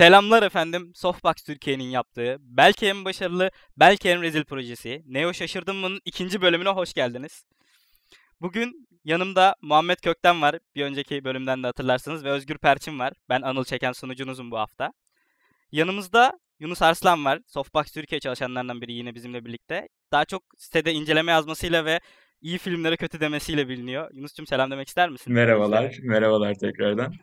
[0.00, 0.92] Selamlar efendim.
[0.94, 6.68] Softbox Türkiye'nin yaptığı belki en başarılı, belki en rezil projesi Neo Şaşırdım mı'nın ikinci bölümüne
[6.68, 7.44] hoş geldiniz.
[8.40, 10.58] Bugün yanımda Muhammed Kökten var.
[10.74, 13.12] Bir önceki bölümden de hatırlarsınız ve Özgür Perçin var.
[13.28, 14.92] Ben Anıl Çeken sunucunuzum bu hafta.
[15.72, 17.40] Yanımızda Yunus Arslan var.
[17.46, 19.88] Softbox Türkiye çalışanlarından biri yine bizimle birlikte.
[20.12, 22.00] Daha çok sitede inceleme yazmasıyla ve
[22.40, 24.10] iyi filmlere kötü demesiyle biliniyor.
[24.12, 25.32] Yunus'cum selam demek ister misin?
[25.32, 27.14] Merhabalar, merhabalar tekrardan.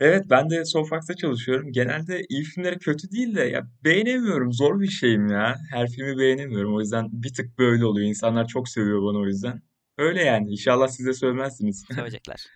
[0.00, 1.72] Evet, ben de Sofax'ta çalışıyorum.
[1.72, 4.52] Genelde iyi filmlere kötü değil de ya beğenemiyorum.
[4.52, 5.54] Zor bir şeyim ya.
[5.72, 6.76] Her filmi beğenemiyorum.
[6.76, 8.08] O yüzden bir tık böyle oluyor.
[8.08, 9.62] İnsanlar çok seviyor bana o yüzden.
[9.98, 10.50] Öyle yani.
[10.50, 11.84] İnşallah siz de söylemezsiniz.
[11.94, 12.46] Sevecekler.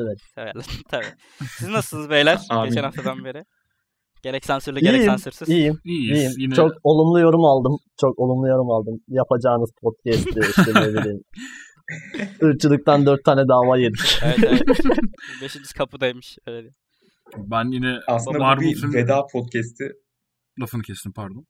[0.00, 0.18] Evet.
[0.34, 0.64] Severler.
[0.90, 1.04] Tabii.
[1.58, 2.38] Siz nasılsınız beyler?
[2.50, 2.68] Amin.
[2.68, 3.44] Geçen haftadan beri.
[4.22, 5.48] Gerek sansürlü gerek İyiyim, sansürsüz.
[5.48, 6.18] iyiyim, İyiyiz.
[6.18, 6.32] iyiyim.
[6.38, 7.78] Yine Çok olumlu yorum aldım.
[8.00, 9.00] Çok olumlu yorum aldım.
[9.08, 11.20] Yapacağınız podcast'te işte ne bileyim.
[12.42, 14.18] Irkçılıktan dört tane dava yedik.
[14.24, 14.62] Evet evet.
[15.42, 16.38] Beşinci kapıdaymış.
[16.46, 16.74] Öyle diyeyim.
[17.36, 19.92] Ben yine Aslında bu Marvel bir film veda podcast'i.
[20.60, 21.46] lafını kestim pardon.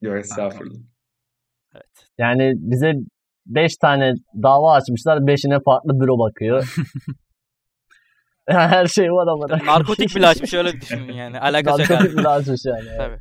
[0.00, 0.80] Yok estağfurullah.
[1.74, 2.08] Evet.
[2.18, 2.92] Yani bize
[3.46, 5.26] beş tane dava açmışlar.
[5.26, 6.74] Beşine farklı büro bakıyor.
[8.48, 9.66] Her şey var ama.
[9.66, 11.40] Narkotik bile açmış öyle düşünün yani.
[11.40, 11.90] Alakası yok.
[11.90, 12.96] Narkotik bile açmış yani.
[12.96, 13.18] Tabii.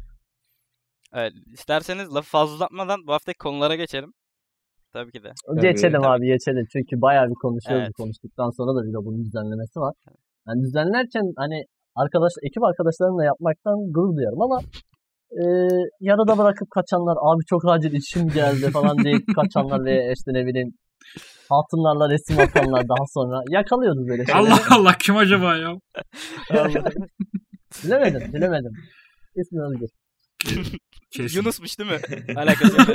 [1.13, 1.33] Evet.
[1.53, 4.13] İsterseniz lafı fazla uzatmadan bu haftaki konulara geçelim.
[4.93, 5.31] Tabii ki de.
[5.61, 6.07] Geçelim Tabii.
[6.07, 6.65] abi geçelim.
[6.71, 7.83] Çünkü bayağı bir konuşuyoruz.
[7.83, 7.93] Evet.
[7.97, 9.93] Konuştuktan sonra da bir de bunun düzenlemesi var.
[10.47, 11.57] Yani düzenlerken hani
[11.95, 14.59] arkadaş, ekip arkadaşlarımla yapmaktan gurur duyuyorum ama
[15.41, 15.43] e,
[15.99, 20.71] yarıda bırakıp kaçanlar abi çok acil işim geldi falan deyip kaçanlar ve işte ne bileyim
[21.49, 24.41] hatunlarla resim atanlar daha sonra yakalıyoruz böyle şeyleri.
[24.41, 25.71] Allah Allah kim acaba ya?
[27.83, 28.71] bilemedim bilemedim.
[29.35, 29.89] İsmi Özgür.
[31.11, 31.37] Kesin.
[31.37, 31.99] Yunus'muş değil mi?
[32.35, 32.87] Alakası yok.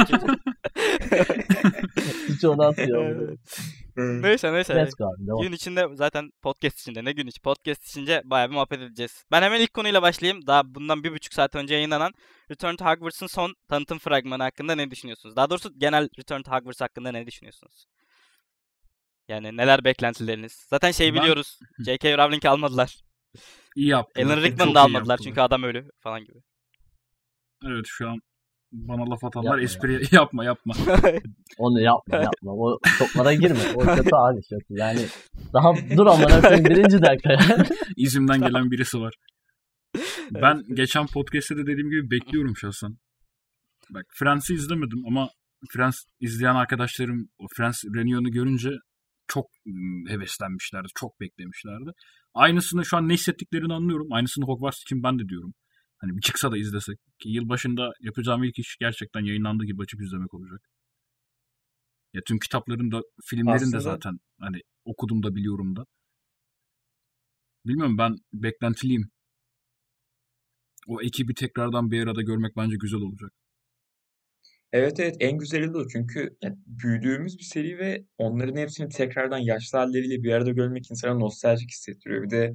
[2.28, 3.36] Hiç onu atıyor.
[3.96, 4.74] Neyse neyse.
[4.74, 5.26] Let's go abi.
[5.26, 5.42] Devam.
[5.42, 9.24] Gün içinde zaten podcast içinde ne gün içi podcast içince bayağı bir muhabbet edeceğiz.
[9.30, 10.46] Ben hemen ilk konuyla başlayayım.
[10.46, 12.12] Daha bundan bir buçuk saat önce yayınlanan
[12.50, 15.36] Return to Hogwarts'ın son tanıtım fragmanı hakkında ne düşünüyorsunuz?
[15.36, 17.86] Daha doğrusu genel Return to Hogwarts hakkında ne düşünüyorsunuz?
[19.28, 20.66] Yani neler beklentileriniz?
[20.70, 21.58] Zaten şey Ben- biliyoruz.
[21.86, 22.18] J.K.
[22.18, 22.96] Rowling'i almadılar.
[23.76, 24.26] İyi yaptın.
[24.26, 25.18] Alan Rickman'ı da almadılar yaptılar.
[25.24, 26.38] çünkü adam ölü falan gibi.
[27.66, 28.18] Evet şu an
[28.72, 30.74] bana laf atanlar Yapma espri yapma yapma.
[31.58, 32.52] Onu yapma yapma.
[32.52, 33.60] O toplara girme.
[33.74, 34.74] O kötü abi kötü.
[34.74, 35.00] Yani
[35.52, 37.36] daha dur amına koyayım birinci dakika.
[37.96, 39.14] İzimden gelen birisi var.
[40.30, 42.96] Ben geçen podcast'te de dediğim gibi bekliyorum şahsen.
[43.90, 45.28] Bak Friends'i izlemedim ama
[45.70, 48.70] Friends izleyen arkadaşlarım Friends Reunion'u görünce
[49.28, 49.46] çok
[50.08, 50.88] heveslenmişlerdi.
[50.94, 51.90] Çok beklemişlerdi.
[52.34, 54.12] Aynısını şu an ne hissettiklerini anlıyorum.
[54.12, 55.54] Aynısını Hogwarts için ben de diyorum.
[56.02, 56.98] Hani bir çıksa da izlesek.
[57.18, 60.60] Ki yılbaşında yapacağım ilk iş gerçekten yayınlandığı gibi açıp izlemek olacak.
[62.14, 65.86] Ya tüm kitapların da filmlerin de Aslında- zaten hani okudum da biliyorum da.
[67.66, 69.10] Bilmiyorum ben beklentiliyim.
[70.86, 73.32] O ekibi tekrardan bir arada görmek bence güzel olacak.
[74.72, 79.38] Evet evet en güzeli de o çünkü ya, büyüdüğümüz bir seri ve onların hepsini tekrardan
[79.38, 82.22] yaşlı halleriyle bir arada görmek insana nostaljik hissettiriyor.
[82.22, 82.54] Bir de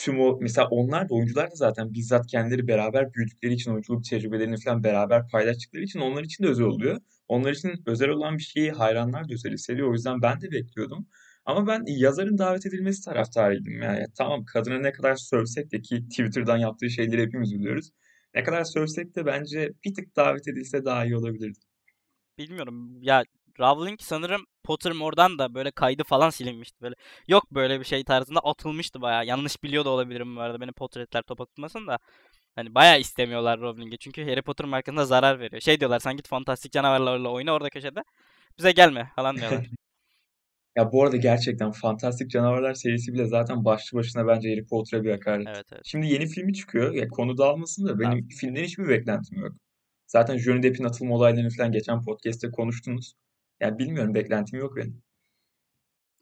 [0.00, 4.56] tüm o mesela onlar da oyuncular da zaten bizzat kendileri beraber büyüdükleri için oyunculuk tecrübelerini
[4.60, 7.00] falan beraber paylaştıkları için onlar için de özel oluyor.
[7.28, 9.88] Onlar için özel olan bir şeyi hayranlar da özel hissediyor.
[9.88, 11.06] O yüzden ben de bekliyordum.
[11.44, 13.82] Ama ben yazarın davet edilmesi taraftarıydım.
[13.82, 17.90] Yani tamam kadına ne kadar sövsek de ki Twitter'dan yaptığı şeyleri hepimiz biliyoruz.
[18.34, 21.58] Ne kadar sövsek de bence bir tık davet edilse daha iyi olabilirdi.
[22.38, 23.02] Bilmiyorum.
[23.02, 23.24] Ya
[23.60, 26.80] Rowling sanırım Pottermore'dan da böyle kaydı falan silinmişti.
[26.82, 26.94] Böyle
[27.28, 29.26] yok böyle bir şey tarzında atılmıştı bayağı.
[29.26, 30.60] Yanlış biliyor da olabilirim bu arada.
[30.60, 31.98] Benim Potter'etler top atılmasın da.
[32.56, 33.98] Hani bayağı istemiyorlar Rowling'i.
[33.98, 35.60] Çünkü Harry Potter markasına zarar veriyor.
[35.62, 38.04] Şey diyorlar sen git fantastik canavarlarla oyna orada köşede.
[38.58, 39.66] Bize gelme falan diyorlar.
[40.76, 45.10] Ya bu arada gerçekten Fantastik Canavarlar serisi bile zaten başlı başına bence Harry Potter'a bir
[45.10, 45.48] hakaret.
[45.48, 45.82] evet evet.
[45.84, 46.94] Şimdi yeni filmi çıkıyor.
[46.94, 49.52] Ya konu dağılmasın da benim filmden hiçbir beklentim yok.
[50.06, 53.14] Zaten Johnny Depp'in atılma olaylarını falan geçen podcast'te konuştunuz.
[53.60, 55.02] Yani bilmiyorum beklentim yok benim.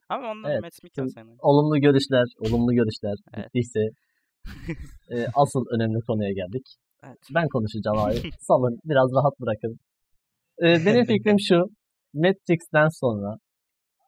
[0.09, 0.75] Ama ondan Evet, Matt
[1.15, 1.37] senin.
[1.41, 3.47] olumlu görüşler, olumlu görüşler Evet.
[3.47, 3.81] bittiyse
[5.11, 6.67] e, asıl önemli konuya geldik.
[7.05, 7.19] Evet.
[7.35, 8.31] Ben konuşacağım abi.
[8.41, 9.79] Salın, biraz rahat bırakın.
[10.63, 11.59] E, benim fikrim şu.
[12.15, 13.37] Matrix'ten sonra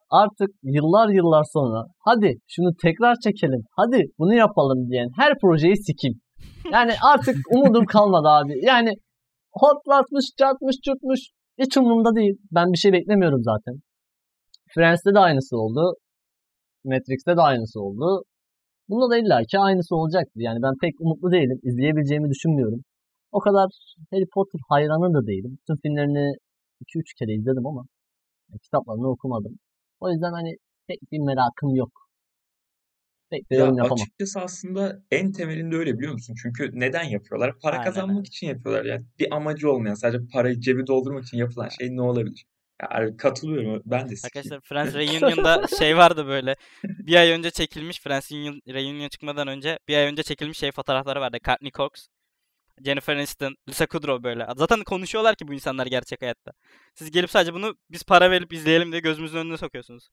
[0.09, 6.21] artık yıllar yıllar sonra hadi şunu tekrar çekelim, hadi bunu yapalım diyen her projeyi sikeyim.
[6.71, 8.53] Yani artık umudum kalmadı abi.
[8.65, 8.91] Yani
[9.53, 11.19] hotlatmış, çarpmış, çırpmış
[11.57, 12.35] hiç umurumda değil.
[12.51, 13.75] Ben bir şey beklemiyorum zaten.
[14.75, 15.93] Friends'te de aynısı oldu.
[16.85, 18.23] Matrix'te de aynısı oldu.
[18.89, 20.41] Bunda da illaki aynısı olacaktır.
[20.41, 21.59] Yani ben pek umutlu değilim.
[21.63, 22.81] İzleyebileceğimi düşünmüyorum.
[23.31, 23.69] O kadar
[24.11, 25.57] Harry Potter hayranı da değilim.
[25.67, 26.33] Tüm filmlerini
[26.81, 27.83] 2-3 kere izledim ama
[28.63, 29.55] kitaplarını okumadım.
[29.99, 30.55] O yüzden hani
[30.87, 31.91] pek bir merakım yok.
[33.31, 36.35] Pek de Ya açıkçası aslında en temelinde öyle biliyor musun?
[36.41, 37.59] Çünkü neden yapıyorlar?
[37.59, 38.85] Para Aynen kazanmak için yapıyorlar.
[38.85, 42.45] Yani bir amacı olmayan sadece parayı cebi doldurmak için yapılan şey ne olabilir?
[42.81, 43.81] Yani katılıyorum.
[43.85, 44.13] Ben de.
[44.23, 46.55] Arkadaşlar Friends Reunion'da şey vardı böyle.
[46.83, 51.21] Bir ay önce çekilmiş Friends Reunion, Reunion çıkmadan önce bir ay önce çekilmiş şey fotoğrafları
[51.21, 51.37] vardı.
[51.45, 51.89] Courtney Cox,
[52.85, 54.47] Jennifer Aniston, Lisa Kudrow böyle.
[54.57, 56.51] Zaten konuşuyorlar ki bu insanlar gerçek hayatta.
[56.95, 60.09] Siz gelip sadece bunu biz para verip izleyelim diye gözümüzün önüne sokuyorsunuz.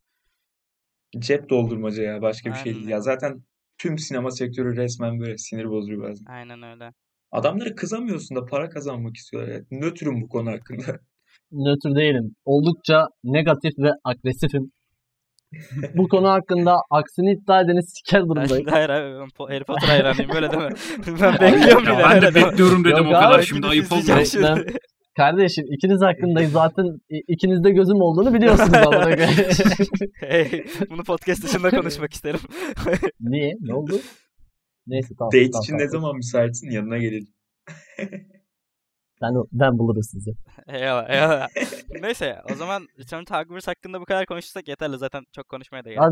[1.19, 2.84] Cep doldurmaca ya başka bir şey Aynen değil.
[2.84, 2.94] öyle.
[2.94, 3.43] Ya zaten
[3.78, 6.25] tüm sinema sektörü resmen böyle sinir bozucu bazen.
[6.26, 6.93] Aynen öyle.
[7.32, 9.52] Adamlara kızamıyorsun da para kazanmak istiyorlar.
[9.55, 9.64] Yani.
[9.70, 10.99] Nötrüm bu konu hakkında.
[11.52, 12.34] Nötr değilim.
[12.44, 14.72] Oldukça negatif ve agresifim.
[15.94, 18.56] Bu konu hakkında aksini iddia edeni siker Ben durumdayım.
[18.56, 20.69] şimdi hayır abi ben Po- Harry Potter hayranıyım böyle deme.
[21.22, 22.04] Ben bekliyorum Ya bile.
[22.04, 22.46] ben de öyle deme.
[22.46, 24.25] bekliyorum dedim Yok o kadar abi, şimdi gidip ayıp olmuyor.
[24.25, 24.66] şimdi.
[25.19, 26.87] Kardeşim ikiniz hakkındayım zaten
[27.29, 29.20] ikinizde gözüm olduğunu biliyorsunuz koyayım.
[30.20, 32.41] Hey, bunu podcast dışında konuşmak isterim.
[33.20, 33.55] Niye?
[33.61, 33.93] Ne oldu?
[34.87, 35.32] Neyse tamam.
[35.32, 35.87] Date tamam, için tamam.
[35.87, 37.29] ne zaman müsaitsin yanına gelelim.
[39.23, 40.31] Ben, ben bulurum sizi.
[40.69, 41.49] eyvallah, eyvallah.
[42.03, 45.88] Neyse o zaman Return to Hogwarts hakkında bu kadar konuşursak yeterli zaten çok konuşmaya da
[45.88, 46.03] gerek.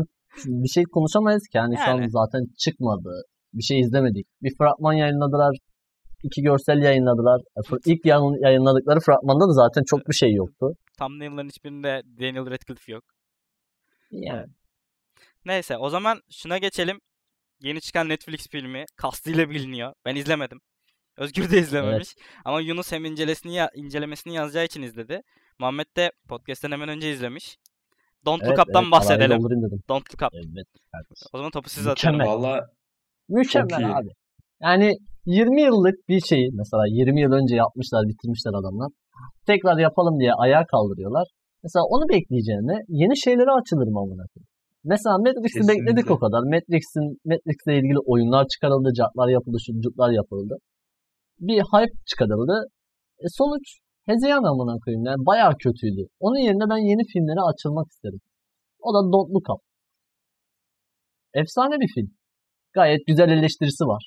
[0.45, 2.11] Bir şey konuşamayız ki yani, şu an Yani.
[2.11, 3.23] zaten çıkmadı.
[3.53, 4.27] Bir şey izlemedik.
[4.41, 5.57] Bir fragman yayınladılar.
[6.23, 7.41] İki görsel yayınladılar.
[7.57, 8.05] E, İlk
[8.41, 10.67] yayınladıkları fragmanda da zaten çok bir şey yoktu.
[10.99, 13.03] Thumbnail'ların hiçbirinde Daniel Radcliffe yok.
[14.11, 14.47] Yani
[15.45, 16.99] Neyse o zaman şuna geçelim.
[17.61, 19.93] Yeni çıkan Netflix filmi kastıyla biliniyor.
[20.05, 20.59] Ben izlemedim.
[21.17, 22.15] Özgür de izlememiş.
[22.45, 25.21] Ama Yunus hem incelesini ya- incelemesini yazacağı için izledi.
[25.59, 27.57] Muhammed de podcast'ten hemen önce izlemiş.
[28.25, 29.39] Don't evet, Look Up'tan evet, bahsedelim.
[29.89, 30.33] Don't Look Up.
[30.33, 30.67] Evet.
[31.33, 32.19] O zaman topu size atıyorum.
[32.19, 32.37] Mükemmel.
[32.37, 32.69] Valla
[33.29, 34.09] Mükemmel abi.
[34.61, 34.87] Yani
[35.25, 38.89] 20 yıllık bir şeyi mesela 20 yıl önce yapmışlar, bitirmişler adamlar.
[39.47, 41.27] Tekrar yapalım diye ayağa kaldırıyorlar.
[41.63, 44.51] Mesela onu bekleyeceğine yeni şeylere açılırım amına koyayım.
[44.91, 46.41] Mesela Matrix'i bekledik o kadar.
[46.53, 50.55] Matrix'in Matrix'le ilgili oyunlar çıkarıldı, cartlar yapıldı, şucuklar yapıldı.
[51.39, 52.55] Bir hype çıkarıldı.
[53.23, 53.65] E sonuç
[54.09, 55.05] hezeyan amına koyayım.
[55.05, 56.03] Yani bayağı kötüydü.
[56.19, 58.21] Onun yerine ben yeni filmlere açılmak isterim.
[58.85, 59.61] O da Don't Look Up.
[61.33, 62.09] Efsane bir film.
[62.73, 64.03] Gayet güzel eleştirisi var.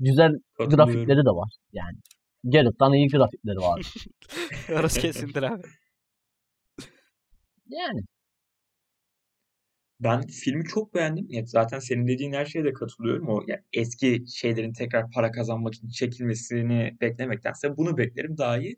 [0.00, 1.52] Güzel grafikleri de var.
[1.72, 1.98] Yani
[2.44, 3.94] Geralt'tan iyi grafikleri var.
[4.72, 5.62] Orası kesindir abi.
[7.68, 8.00] Yani
[10.00, 11.26] Ben filmi çok beğendim.
[11.30, 13.28] Ya zaten senin dediğin her şeye de katılıyorum.
[13.28, 18.76] O yani eski şeylerin tekrar para kazanmak için çekilmesini beklemektense bunu beklerim daha iyi.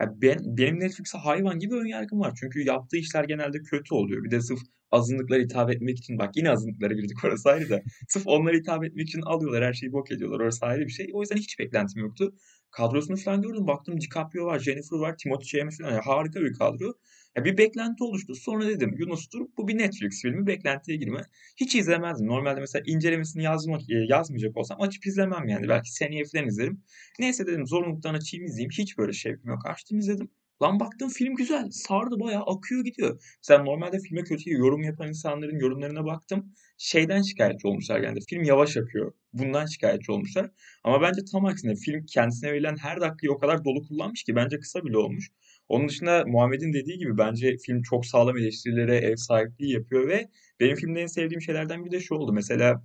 [0.00, 2.32] Ya ben, benim Netflix'e hayvan gibi önyargım var.
[2.40, 4.24] Çünkü yaptığı işler genelde kötü oluyor.
[4.24, 4.58] Bir de sırf
[4.90, 7.82] azınlıklara hitap etmek için bak yine azınlıklara girdik orası ayrı da.
[8.08, 10.40] Sırf onlara hitap etmek için alıyorlar her şeyi bok ediyorlar.
[10.40, 11.10] Orası ayrı bir şey.
[11.12, 12.34] O yüzden hiç beklentim yoktu.
[12.70, 13.66] Kadrosunu falan gördüm.
[13.66, 15.92] Baktım DiCaprio var, Jennifer var, Timothée Chalamet falan.
[15.92, 16.94] Ya harika bir kadro.
[17.36, 18.34] Ya bir beklenti oluştu.
[18.34, 21.20] Sonra dedim Yunus'tur bu bir Netflix filmi beklentiye girme.
[21.56, 22.26] Hiç izlemezdim.
[22.26, 25.68] Normalde mesela incelemesini yazmak e, yazmayacak olsam açıp izlemem yani.
[25.68, 26.82] Belki seneye falan izlerim.
[27.18, 28.70] Neyse dedim zorunluluktan açayım izleyeyim.
[28.78, 29.66] Hiç böyle şevkim yok.
[29.66, 30.28] Açtım izledim.
[30.62, 31.70] Lan baktım film güzel.
[31.70, 33.22] Sardı bayağı akıyor gidiyor.
[33.42, 36.52] Mesela normalde filme kötü yorum yapan insanların yorumlarına baktım.
[36.78, 38.18] Şeyden şikayetçi olmuşlar yani.
[38.28, 39.12] Film yavaş akıyor.
[39.32, 40.50] Bundan şikayetçi olmuşlar.
[40.84, 44.60] Ama bence tam aksine film kendisine verilen her dakikayı o kadar dolu kullanmış ki bence
[44.60, 45.30] kısa bile olmuş.
[45.68, 50.28] Onun dışında Muhammed'in dediği gibi bence film çok sağlam eleştirilere ev sahipliği yapıyor ve
[50.60, 52.32] benim filmde en sevdiğim şeylerden bir de şu oldu.
[52.32, 52.82] Mesela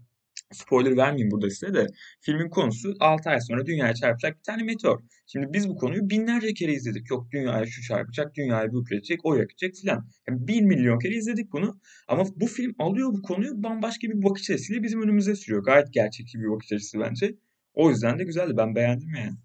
[0.54, 1.88] spoiler vermeyeyim burada size de
[2.22, 5.00] filmin konusu 6 ay sonra dünyaya çarpacak bir tane meteor.
[5.28, 7.10] Şimdi biz bu konuyu binlerce kere izledik.
[7.10, 10.08] Yok dünyaya şu çarpacak, dünyayı bükülecek, o yakacak filan.
[10.30, 11.80] Yani 1 milyon kere izledik bunu.
[12.08, 15.64] Ama bu film alıyor bu konuyu bambaşka bir bakış açısıyla bizim önümüze sürüyor.
[15.64, 17.36] Gayet gerçekçi bir bakış açısı bence.
[17.74, 18.54] O yüzden de güzeldi.
[18.58, 19.38] Ben beğendim yani.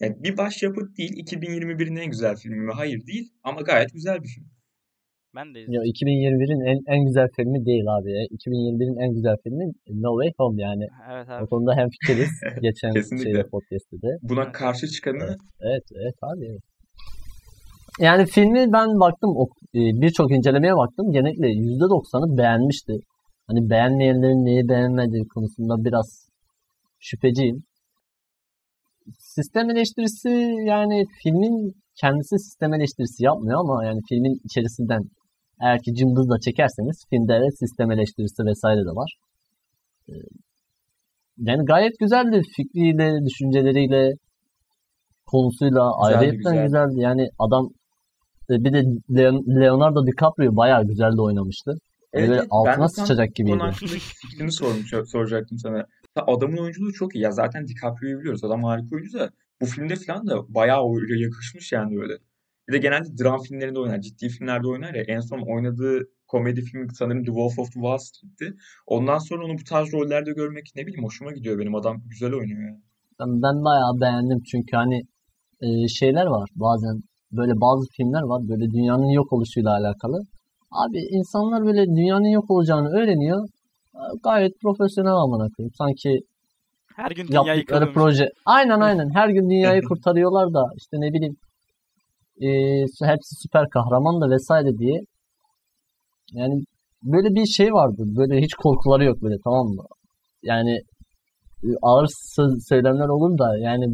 [0.00, 1.12] Yani bir başyapıt değil.
[1.12, 2.72] 2021'in en güzel filmi mi?
[2.74, 3.28] Hayır değil.
[3.42, 4.46] Ama gayet güzel bir film.
[5.36, 5.72] Ben de izledim.
[5.74, 8.10] ya 2021'in en, en güzel filmi değil abi.
[8.12, 8.22] ya.
[8.24, 10.86] 2021'in en güzel filmi No Way Home yani.
[11.12, 11.46] Evet O abi.
[11.46, 12.30] konuda hemfikiriz.
[12.62, 13.24] Geçen Kesinlikle.
[13.24, 14.10] şeyde podcast'te de.
[14.22, 14.52] Buna Evet.
[14.52, 16.44] karşı çıkanı Evet, evet abi.
[16.50, 16.62] Evet.
[18.00, 19.30] Yani filmi ben baktım,
[19.74, 21.12] e, birçok incelemeye baktım.
[21.12, 22.92] Genellikle %90'ı beğenmişti.
[23.48, 26.28] Hani beğenmeyenlerin neyi beğenmediği konusunda biraz
[27.00, 27.58] şüpheciyim.
[29.36, 30.28] Sistem eleştirisi
[30.72, 35.02] yani filmin kendisi sistem eleştirisi yapmıyor ama yani filmin içerisinden
[35.62, 39.10] eğer ki cımbızla çekerseniz filmde evet sistem eleştirisi vesaire de var.
[40.08, 40.12] Ee,
[41.38, 44.12] Yani gayet güzeldi fikriyle, düşünceleriyle,
[45.26, 46.64] konusuyla Güzeldi, ayrıyetten güzeldi.
[46.64, 46.94] güzeldi.
[46.96, 47.64] Yani adam
[48.50, 48.80] e, bir de
[49.18, 51.72] Leon- Leonardo DiCaprio bayağı güzel de oynamıştı.
[52.12, 53.58] Evet, böyle altına sıçacak gibiydi.
[54.20, 55.84] fikrini sormuş, soracaktım sana.
[56.16, 57.22] Adamın oyunculuğu çok iyi.
[57.22, 58.44] Ya zaten DiCaprio'yu biliyoruz.
[58.44, 59.30] Adam harika oyuncu da
[59.60, 62.12] bu filmde falan da bayağı öyle yakışmış yani böyle.
[62.68, 64.00] Bir de genelde dram filmlerinde oynar.
[64.00, 65.02] Ciddi filmlerde oynar ya.
[65.02, 68.56] En son oynadığı komedi filmi sanırım The Wolf of Wall Street'ti.
[68.86, 71.74] Ondan sonra onu bu tarz rollerde görmek ne bileyim hoşuma gidiyor benim.
[71.74, 72.82] Adam güzel oynuyor yani.
[73.20, 74.98] Ben, ben bayağı beğendim çünkü hani
[75.60, 77.00] e, şeyler var bazen
[77.32, 80.18] böyle bazı filmler var böyle dünyanın yok oluşuyla alakalı.
[80.70, 83.48] Abi insanlar böyle dünyanın yok olacağını öğreniyor.
[84.24, 85.72] Gayet profesyonel amına koyayım.
[85.78, 86.20] Sanki
[86.96, 88.28] Her gün dünya yaptıkları proje.
[88.46, 89.10] Aynen aynen.
[89.14, 91.36] Her gün dünyayı kurtarıyorlar da işte ne bileyim
[92.40, 92.48] e,
[93.10, 95.00] hepsi süper kahraman da vesaire diye.
[96.32, 96.64] Yani
[97.02, 98.02] böyle bir şey vardı.
[98.16, 99.84] Böyle hiç korkuları yok böyle tamam mı?
[100.42, 100.72] Yani
[101.64, 102.06] e, ağır
[102.68, 103.86] söylemler olur da yani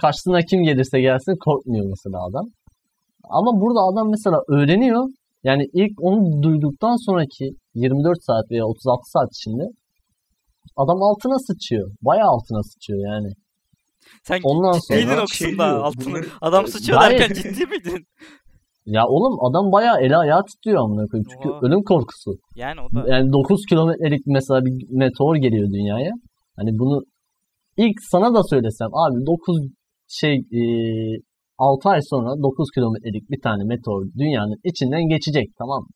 [0.00, 2.46] karşısına kim gelirse gelsin korkmuyor mesela adam.
[3.24, 5.08] Ama burada adam mesela öğreniyor.
[5.44, 9.62] Yani ilk onu duyduktan sonraki 24 saat veya 36 saat içinde
[10.76, 11.90] adam altına sıçıyor.
[12.02, 13.28] Bayağı altına sıçıyor yani.
[14.22, 16.20] Sen Ondan sonra o şey kısımda altını.
[16.40, 18.06] Adam sıçıyor Gayet- derken ciddi miydin?
[18.86, 21.26] Ya oğlum adam bayağı eli ayağı titriyor amına koyayım.
[21.32, 21.60] Çünkü Oha.
[21.62, 22.30] ölüm korkusu.
[22.56, 26.12] Yani o da Yani 9 kilometrelik mesela bir meteor geliyor dünyaya.
[26.56, 27.02] Hani bunu
[27.76, 29.56] ilk sana da söylesem abi 9
[30.08, 30.62] şey e,
[31.58, 35.88] 6 ay sonra 9 kilometrelik bir tane meteor dünyanın içinden geçecek tamam mı?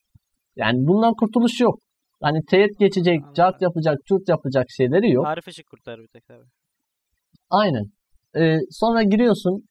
[0.57, 1.79] Yani bundan kurtuluş yok.
[2.23, 3.35] Hani teğet geçecek, Anladım.
[3.35, 5.27] cart yapacak, çurt yapacak şeyleri yok.
[5.27, 6.45] Arif Işık kurtarır bir tek tabii.
[7.51, 7.85] Aynen.
[8.37, 9.65] Ee, sonra giriyorsun,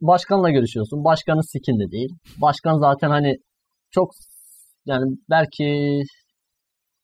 [0.00, 1.04] başkanla görüşüyorsun.
[1.04, 2.14] Başkanı sikinde değil.
[2.40, 3.36] Başkan zaten hani
[3.90, 4.10] çok
[4.86, 6.00] yani belki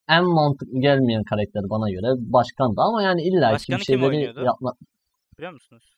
[0.08, 4.44] en mantıklı gelmeyen karakter bana göre başkandı ama yani illa ki bir şeyleri oynuyordu?
[4.44, 4.72] yapma.
[5.38, 5.96] Biliyor musunuz?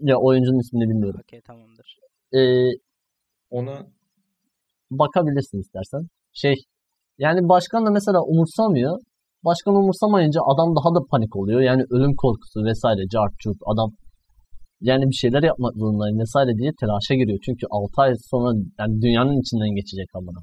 [0.00, 1.20] Ya oyuncunun ismini bilmiyorum.
[1.24, 1.98] Okey tamamdır.
[2.34, 2.78] Ee,
[3.50, 3.86] Ona
[4.90, 6.08] bakabilirsin istersen.
[6.34, 6.54] Şey
[7.18, 8.98] yani başkan da mesela umursamıyor.
[9.44, 11.60] Başkan umursamayınca adam daha da panik oluyor.
[11.60, 13.90] Yani ölüm korkusu vesaire cart curt adam
[14.80, 17.38] yani bir şeyler yapmak zorundayım vesaire diye telaşa giriyor.
[17.46, 18.50] Çünkü 6 ay sonra
[18.80, 20.40] yani dünyanın içinden geçecek amına.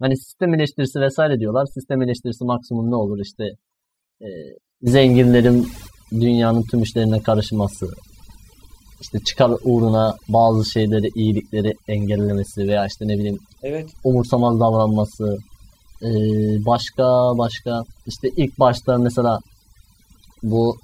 [0.00, 1.66] Hani sistem eleştirisi vesaire diyorlar.
[1.74, 3.44] Sistem eleştirisi maksimum ne olur işte
[4.26, 4.28] e,
[4.82, 5.66] zenginlerin
[6.12, 7.86] dünyanın tüm işlerine karışması,
[9.02, 15.38] işte çıkar uğruna bazı şeyleri, iyilikleri engellemesi veya işte ne bileyim evet umursamaz davranması,
[16.02, 16.08] ee,
[16.66, 17.04] başka
[17.38, 19.38] başka işte ilk başta mesela
[20.42, 20.76] bu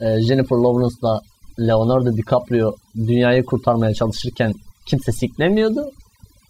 [0.00, 1.20] e, Jennifer Lawrence'la
[1.60, 4.52] Leonardo DiCaprio dünyayı kurtarmaya çalışırken
[4.86, 5.90] kimse siklemiyordu.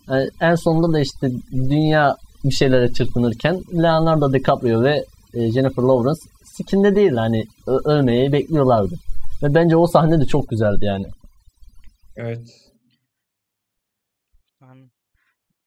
[0.09, 5.05] Yani en sonunda da işte dünya bir şeylere çırpınırken Leonardo DiCaprio ve
[5.35, 7.45] e, Jennifer Lawrence sikinde değil hani
[7.85, 8.95] ölmeyi bekliyorlardı.
[9.43, 11.07] Ve bence o sahne de çok güzeldi yani.
[12.17, 12.75] evet.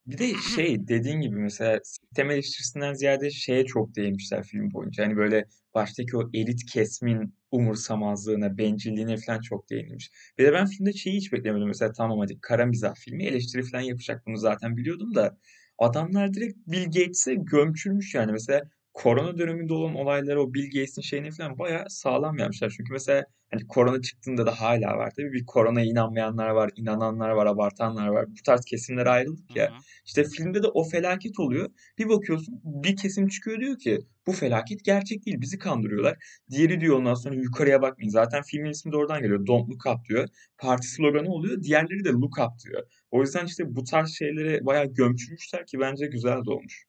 [0.08, 5.06] Bir de şey dediğin gibi mesela sistem eleştirisinden ziyade şeye çok değinmişler film boyunca.
[5.06, 10.12] Hani böyle baştaki o elit kesmin umursamazlığına, bencilliğine falan çok değinilmiş.
[10.38, 11.68] Bir de ben filmde şeyi hiç beklemedim.
[11.68, 15.38] Mesela tamam hadi kara mizah filmi eleştiri falan yapacak bunu zaten biliyordum da
[15.78, 18.32] adamlar direkt Bill Gates'e gömçürmüş yani.
[18.32, 18.62] Mesela
[18.94, 22.74] korona döneminde olan olayları o Bill Gates'in şeyini falan bayağı sağlam yapmışlar.
[22.78, 25.12] Çünkü mesela hani korona çıktığında da hala var.
[25.16, 28.26] Tabii bir koronaya inanmayanlar var, inananlar var, abartanlar var.
[28.28, 29.70] Bu tarz kesimlere ayrıldık ya.
[29.70, 29.78] hı hı.
[30.06, 31.70] İşte filmde de o felaket oluyor.
[31.98, 36.18] Bir bakıyorsun bir kesim çıkıyor diyor ki bu felaket gerçek değil bizi kandırıyorlar.
[36.52, 38.10] Diğeri diyor ondan sonra yukarıya bakmayın.
[38.10, 39.48] Zaten filmin ismi de oradan geliyor.
[39.48, 40.28] Don't look up diyor.
[40.58, 41.64] Parti sloganı oluyor.
[41.64, 42.84] Diğerleri de look up diyor.
[43.12, 46.84] O yüzden işte bu tarz şeylere bayağı gömçürmüşler ki bence güzel de olmuş.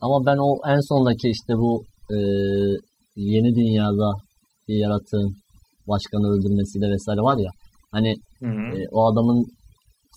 [0.00, 2.16] Ama ben o en sondaki işte bu e,
[3.16, 4.10] yeni dünyada
[4.68, 4.74] bir
[5.88, 7.50] başkanı öldürmesiyle vesaire var ya.
[7.94, 8.66] Hani Hı hı.
[8.76, 9.40] e, o adamın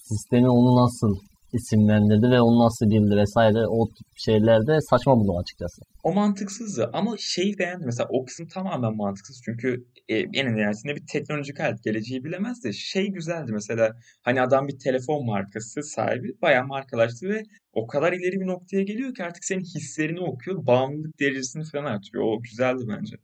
[0.10, 1.12] sistemi onu nasıl
[1.54, 5.82] isimlendirdi ve onu nasıl bildi vesaire o tip şeylerde saçma buldum açıkçası.
[6.04, 7.86] O mantıksızdı ama şeyi beğendim.
[7.86, 9.42] Mesela o kısım tamamen mantıksız.
[9.46, 13.92] Çünkü e, en nihayetinde bir teknolojik alet geleceği bilemez de şey güzeldi mesela.
[14.24, 17.44] Hani adam bir telefon markası sahibi bayağı markalaştı ve
[17.74, 20.66] o kadar ileri bir noktaya geliyor ki artık senin hislerini okuyor.
[20.66, 22.26] Bağımlılık derecesini falan artırıyor.
[22.26, 23.16] O güzeldi bence.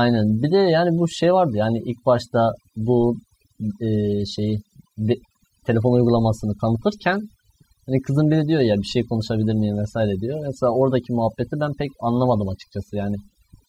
[0.00, 0.26] Aynen.
[0.42, 3.16] Bir de yani bu şey vardı yani ilk başta bu
[3.86, 3.88] e,
[4.34, 4.54] şeyi
[4.98, 5.22] de-
[5.66, 7.18] telefon uygulamasını tanıtırken
[7.86, 10.38] hani kızın biri diyor ya bir şey konuşabilir miyim vesaire diyor.
[10.46, 13.16] Mesela oradaki muhabbeti ben pek anlamadım açıkçası yani.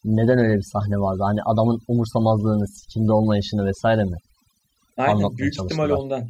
[0.04, 1.22] Neden öyle bir sahne vardı?
[1.30, 4.16] Hani adamın umursamazlığını, sikimde olmayışını vesaire mi?
[4.96, 6.22] Aynen Anlatmaya büyük ihtimal ondan.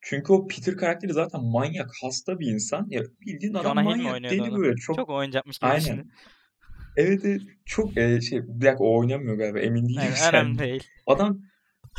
[0.00, 2.86] Çünkü o Peter karakteri zaten manyak, hasta bir insan.
[2.88, 4.76] Ya bildiğin adam Jonah manyak, deli böyle.
[4.76, 5.80] Çok Çok oyuncakmış gibi aynen.
[5.80, 6.02] şimdi.
[6.96, 7.40] Evet, evet.
[7.66, 10.82] Çok e, şey bir dakika o oynamıyor galiba emin değilim Yani önemli değil.
[11.06, 11.40] Adam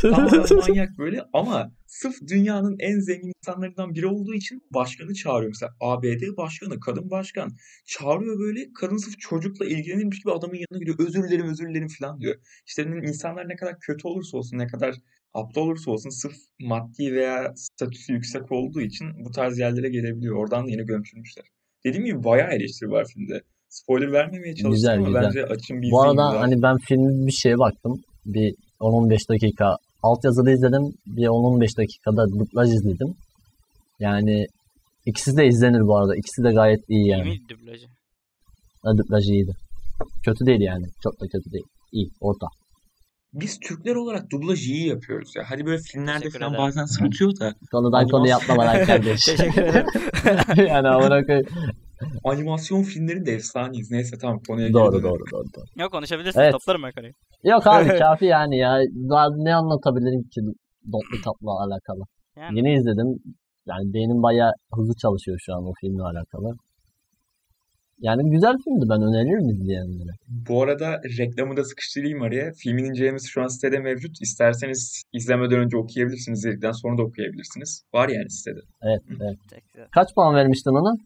[0.02, 5.50] tamamen manyak böyle ama sırf dünyanın en zengin insanlarından biri olduğu için başkanı çağırıyor.
[5.50, 7.52] Mesela ABD başkanı, kadın başkan
[7.86, 11.00] çağırıyor böyle kadın sırf çocukla ilgilenirmiş gibi adamın yanına gidiyor.
[11.00, 12.36] Özür dilerim, özür dilerim falan diyor.
[12.68, 14.96] İşte insanlar ne kadar kötü olursa olsun, ne kadar
[15.34, 20.36] aptal olursa olsun sırf maddi veya statüsü yüksek olduğu için bu tarz yerlere gelebiliyor.
[20.36, 21.46] Oradan da yine gömçürmüşler.
[21.86, 23.42] dediğim gibi bayağı eleştiri var filmde.
[23.72, 25.24] Spoiler vermemeye çalıştım Güzel, ama güzel.
[25.24, 26.40] bence açın bir Bu arada güzel.
[26.42, 28.02] hani ben filmi bir şeye baktım.
[28.26, 30.94] Bir 10-15 dakika altyazılı izledim.
[31.08, 33.14] Bir 10-15 dakikada dublaj izledim.
[34.00, 34.46] Yani
[35.06, 36.16] ikisi de izlenir bu arada.
[36.16, 37.30] İkisi de gayet iyi İyi yani.
[37.30, 37.86] mi dublajı?
[38.84, 39.52] Ha, Dublaj iyiydi.
[40.26, 40.86] Kötü değil yani.
[41.04, 41.66] Çok da kötü değil.
[41.92, 42.10] İyi.
[42.22, 42.48] Orta.
[43.34, 45.44] Biz Türkler olarak dublaj iyi yapıyoruz ya.
[45.48, 46.66] Hadi böyle filmlerde Teşekkür falan ederim.
[46.68, 49.26] bazen sırıtıyor da Konudan konuya Animasyon- atlamadan kardeş.
[49.26, 49.88] Teşekkür ederim.
[50.68, 51.48] yani amına koyayım.
[52.24, 53.92] Animasyon filmlerinde efsaneyiz.
[53.92, 55.04] Neyse tamam konuya Doğru dönelim.
[55.04, 55.44] doğru doğru.
[55.56, 55.82] doğru.
[55.82, 56.40] Yok konuşabilirsin.
[56.40, 56.52] Evet.
[56.52, 57.14] Toplarım ben konuyu.
[57.44, 58.80] Yok abi kafi yani ya.
[59.10, 60.42] Daha ne anlatabilirim ki
[60.92, 62.04] Dotlu Tap'la alakalı.
[62.38, 62.58] Yani.
[62.58, 63.08] Yeni izledim.
[63.66, 66.56] Yani beynim bayağı hızlı çalışıyor şu an o filmle alakalı.
[68.00, 70.12] Yani güzel filmdi ben öneririm izleyenlere.
[70.28, 72.52] Bu arada reklamı da sıkıştırayım araya.
[72.54, 74.22] Filmin incelemesi şu an sitede mevcut.
[74.22, 76.40] İsterseniz izlemeden önce okuyabilirsiniz.
[76.40, 77.84] İzledikten sonra da okuyabilirsiniz.
[77.94, 78.60] Var yani sitede.
[78.82, 79.38] Evet evet.
[79.92, 80.98] Kaç puan vermiştin ona?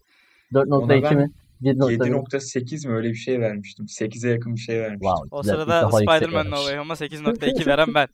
[0.54, 1.32] 4.2 Ona ben mi?
[1.62, 3.86] 1.1 7.8 mi öyle bir şey vermiştim.
[3.86, 5.10] 8'e yakın bir şey vermiştim.
[5.10, 5.56] Wow, O güzel.
[5.56, 6.60] Sırada defa yüksek Spider-Man No vermiş.
[6.60, 8.08] Way Home'a 8.2 veren ben.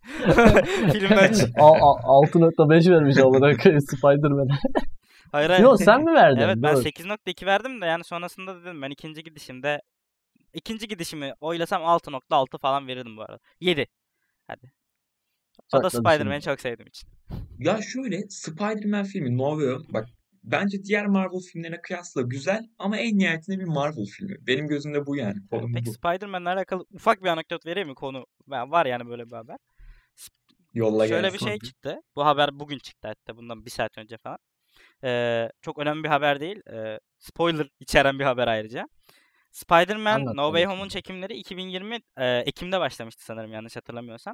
[0.92, 1.50] Filmden çık.
[1.60, 4.48] A- a- 6.5 vermiş amına koyayım Spider-Man.
[5.32, 5.64] Hayır hayır.
[5.64, 6.42] Yok sen mi verdin?
[6.42, 6.84] Evet ben Dur.
[6.84, 9.82] 8.2 verdim de yani sonrasında dedim ben ikinci gidişimde
[10.54, 13.40] ikinci gidişimi oylasam 6.6 falan verirdim bu arada.
[13.60, 13.88] 7.
[14.48, 14.72] Hadi.
[15.74, 17.10] O da Spider-Man'i çok sevdiğim için.
[17.60, 20.06] Ya şöyle Spider-Man filmi No Way Home bak
[20.44, 24.36] bence diğer Marvel filmlerine kıyasla güzel ama en nihayetinde bir Marvel filmi.
[24.48, 25.36] Benim gözümde bu yani.
[25.50, 25.94] Konum Peki bu.
[25.94, 28.26] Spider-Man'le alakalı ufak bir anekdot vereyim mi konu?
[28.48, 29.58] Var yani böyle bir haber.
[30.74, 31.40] Yolla Şöyle gelsin.
[31.40, 32.02] bir şey çıktı.
[32.16, 34.38] Bu haber bugün çıktı hatta bundan bir saat önce falan.
[35.04, 36.62] Ee, çok önemli bir haber değil.
[36.74, 38.88] Ee, spoiler içeren bir haber ayrıca.
[39.52, 40.66] Spider-Man Anlat No Way.
[40.66, 44.34] Home'un çekimleri 2020 e, Ekim'de başlamıştı sanırım yanlış hatırlamıyorsam.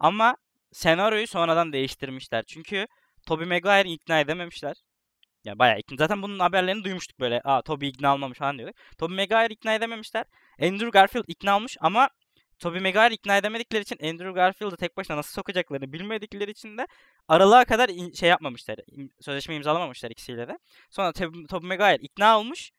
[0.00, 0.36] Ama
[0.72, 2.44] senaryoyu sonradan değiştirmişler.
[2.46, 2.86] Çünkü
[3.26, 4.76] Tobey Maguire'i ikna edememişler.
[5.46, 5.96] Ya bayağı ikna.
[5.96, 7.40] Zaten bunun haberlerini duymuştuk böyle.
[7.44, 8.76] Aa Tobey ikna olmamış falan diyorduk.
[8.98, 10.24] Tobey Maguire ikna edememişler.
[10.62, 12.08] Andrew Garfield ikna olmuş ama
[12.58, 16.86] Tobey Maguire ikna edemedikleri için Andrew Garfield'ı tek başına nasıl sokacaklarını bilmedikleri için de
[17.28, 18.76] aralığa kadar in- şey yapmamışlar.
[19.20, 20.58] Sözleşme imzalamamışlar ikisiyle de.
[20.90, 22.70] Sonra Tob- Tobey Maguire ikna olmuş.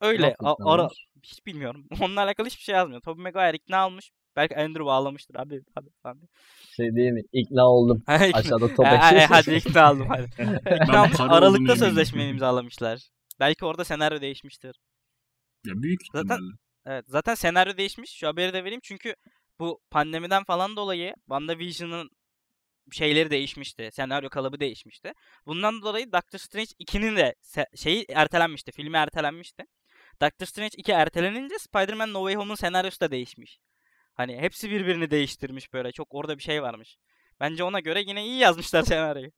[0.00, 0.88] Öyle Nasıl ara
[1.22, 1.86] hiç bilmiyorum.
[2.00, 3.00] Onunla alakalı hiçbir şey yazmıyor.
[3.00, 4.10] Tobey Maguire ikna olmuş.
[4.36, 5.62] Belki Andrew bağlamıştır abi.
[5.76, 6.18] Abi falan.
[6.76, 7.22] Şey değil mi?
[7.32, 8.02] İkna oldum.
[8.06, 10.28] Aşağıda top e, hadi ikna oldum hadi.
[10.82, 13.08] ikna Aralıkta sözleşmeyi imzalamışlar.
[13.40, 14.76] Belki orada senaryo değişmiştir.
[15.66, 16.38] Ya büyük Zaten-.
[16.86, 18.10] Evet zaten senaryo değişmiş.
[18.10, 19.14] Şu haberi de vereyim çünkü
[19.58, 22.10] bu pandemiden falan dolayı WandaVision'ın
[22.92, 23.88] şeyleri değişmişti.
[23.92, 25.12] Senaryo kalıbı değişmişti.
[25.46, 27.34] Bundan dolayı Doctor Strange 2'nin de
[27.76, 28.72] şeyi ertelenmişti.
[28.72, 29.64] Filmi ertelenmişti.
[30.22, 33.58] Doctor Strange 2 ertelenince Spider-Man No Way Home'un senaryosu da değişmiş.
[34.14, 35.92] Hani hepsi birbirini değiştirmiş böyle.
[35.92, 36.96] Çok orada bir şey varmış.
[37.40, 39.30] Bence ona göre yine iyi yazmışlar senaryoyu.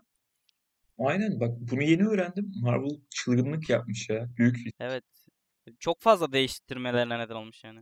[0.99, 2.53] Aynen bak bunu yeni öğrendim.
[2.62, 4.29] Marvel çılgınlık yapmış ya.
[4.39, 5.05] Büyük bir Evet.
[5.79, 7.81] Çok fazla değiştirmelerine neden olmuş yani.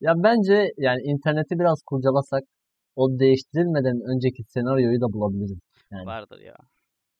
[0.00, 2.42] Ya bence yani interneti biraz kurcalasak
[2.96, 5.58] o değiştirilmeden önceki senaryoyu da bulabiliriz.
[5.90, 6.56] Yani Vardır ya.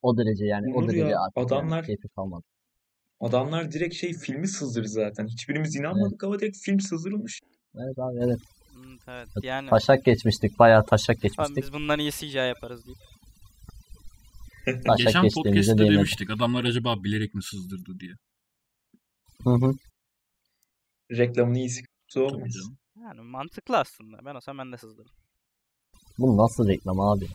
[0.02, 2.44] o derece yani o Olur derece ya, artık yani adamlar- keyfi kalmadı.
[3.20, 5.26] Adamlar direkt şey filmi sızdırdı zaten.
[5.26, 7.40] Hiçbirimiz inanmadık ama direkt film sızdırılmış.
[7.76, 8.38] Evet abi evet.
[9.08, 9.70] Evet yani.
[9.70, 10.58] Taşak geçmiştik.
[10.58, 11.56] Bayağı taşak Abi geçmiştik.
[11.56, 12.96] biz bundan iyi CGI yaparız diye.
[14.86, 15.96] Taşak Geçen geçtiğimizde podcast'te değmedi.
[15.96, 18.12] demiştik adamlar acaba bilerek mi sızdırdı diye.
[19.44, 19.72] Hı hı.
[21.10, 21.82] Reklamın iyisi
[22.16, 22.52] olmaz.
[22.54, 22.78] canım.
[23.02, 24.18] Yani mantıklı aslında.
[24.24, 25.12] Ben olsam ben de sızdırırım.
[26.18, 27.26] Bu nasıl reklam abi?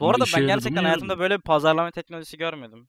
[0.00, 0.86] Bu Ama arada işe ben yaradı mı gerçekten yaradı.
[0.88, 2.88] hayatımda böyle bir pazarlama teknolojisi görmedim.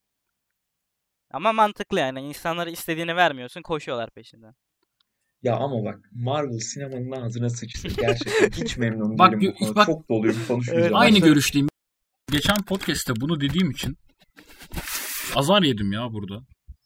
[1.32, 2.22] Ama mantıklı yani.
[2.22, 4.56] İnsanlara istediğini vermiyorsun, koşuyorlar peşinden.
[5.43, 7.88] Ya ama bak Marvel sinemanın ağzına sıçtı.
[8.02, 9.76] Gerçekten hiç memnun Bak, değilim konuda.
[9.76, 10.82] bak- Çok doluyum konuşmayacağım.
[10.84, 11.67] Evet, Aynı görüşteyim.
[12.32, 13.95] Geçen podcast'te bunu dediğim için
[15.36, 16.39] azar yedim ya burada.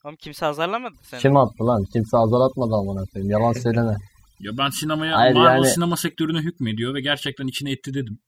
[0.04, 1.20] Oğlum kimse azarlamadı seni.
[1.20, 1.84] Kim attı lan?
[1.92, 3.30] Kimse azar atmadı amına koyayım.
[3.30, 3.96] Yalan söyleme.
[4.40, 8.18] Ya ben sinemaya Hayır, Marvel yani- sinema sektörüne hükmediyor ve gerçekten içine etti dedim.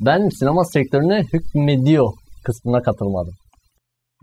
[0.00, 2.12] Ben sinema sektörüne hükmediyor
[2.44, 3.34] kısmına katılmadım.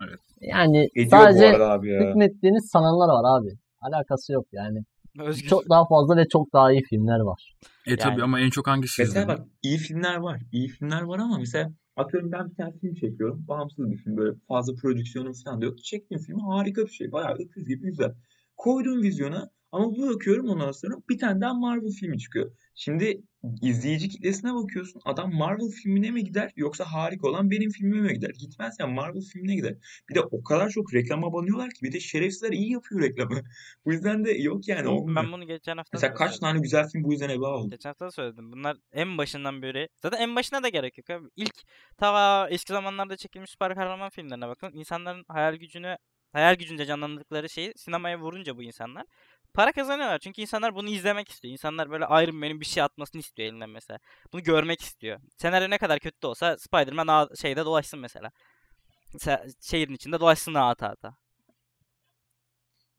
[0.07, 0.19] Evet.
[0.41, 1.77] Yani Ediyor sadece ya.
[2.09, 3.49] hükmettiğini sananlar var abi.
[3.81, 4.83] Alakası yok yani.
[5.19, 5.47] Özgür.
[5.47, 7.55] Çok daha fazla ve çok daha iyi filmler var.
[7.87, 8.23] E tabi Yani.
[8.23, 10.41] ama en çok hangisi Mesela bak iyi filmler var.
[10.51, 13.45] İyi filmler var ama mesela atıyorum ben bir tane film çekiyorum.
[13.47, 15.83] Bağımsız bir film böyle fazla prodüksiyonu falan da yok.
[15.83, 17.11] Çektiğim film harika bir şey.
[17.11, 18.13] Bayağı öküz gibi güzel.
[18.57, 22.51] Koyduğum vizyona ama bir bakıyorum ondan sonra bir tane daha Marvel filmi çıkıyor.
[22.75, 23.21] Şimdi
[23.61, 25.01] izleyici kitlesine bakıyorsun.
[25.05, 28.29] Adam Marvel filmine mi gider yoksa harika olan benim filmime mi gider?
[28.39, 29.75] Gitmez ya Marvel filmine gider.
[30.09, 33.41] Bir de o kadar çok reklama banıyorlar ki bir de şerefsizler iyi yapıyor reklamı.
[33.85, 35.23] Bu yüzden de yok yani olmuyor.
[35.23, 36.47] Ben bunu geçen hafta Mesela kaç söyledim.
[36.47, 37.69] tane güzel film bu yüzden heba oldu.
[37.69, 38.51] Geçen hafta da söyledim.
[38.51, 39.89] Bunlar en başından beri.
[40.01, 41.27] Zaten en başına da gerek yok abi.
[41.35, 41.55] İlk
[41.97, 44.71] ta eski zamanlarda çekilmiş süper kahraman filmlerine bakın.
[44.73, 45.97] İnsanların hayal gücünü
[46.33, 49.05] hayal gücünde canlandırdıkları şeyi sinemaya vurunca bu insanlar
[49.53, 50.19] para kazanıyorlar.
[50.19, 51.51] Çünkü insanlar bunu izlemek istiyor.
[51.51, 53.99] İnsanlar böyle Iron Man'in bir şey atmasını istiyor elinden mesela.
[54.33, 55.19] Bunu görmek istiyor.
[55.37, 58.31] Senaryo ne kadar kötü de olsa Spider-Man şeyde dolaşsın mesela.
[59.13, 61.15] Se- şehrin içinde dolaşsın ata ata.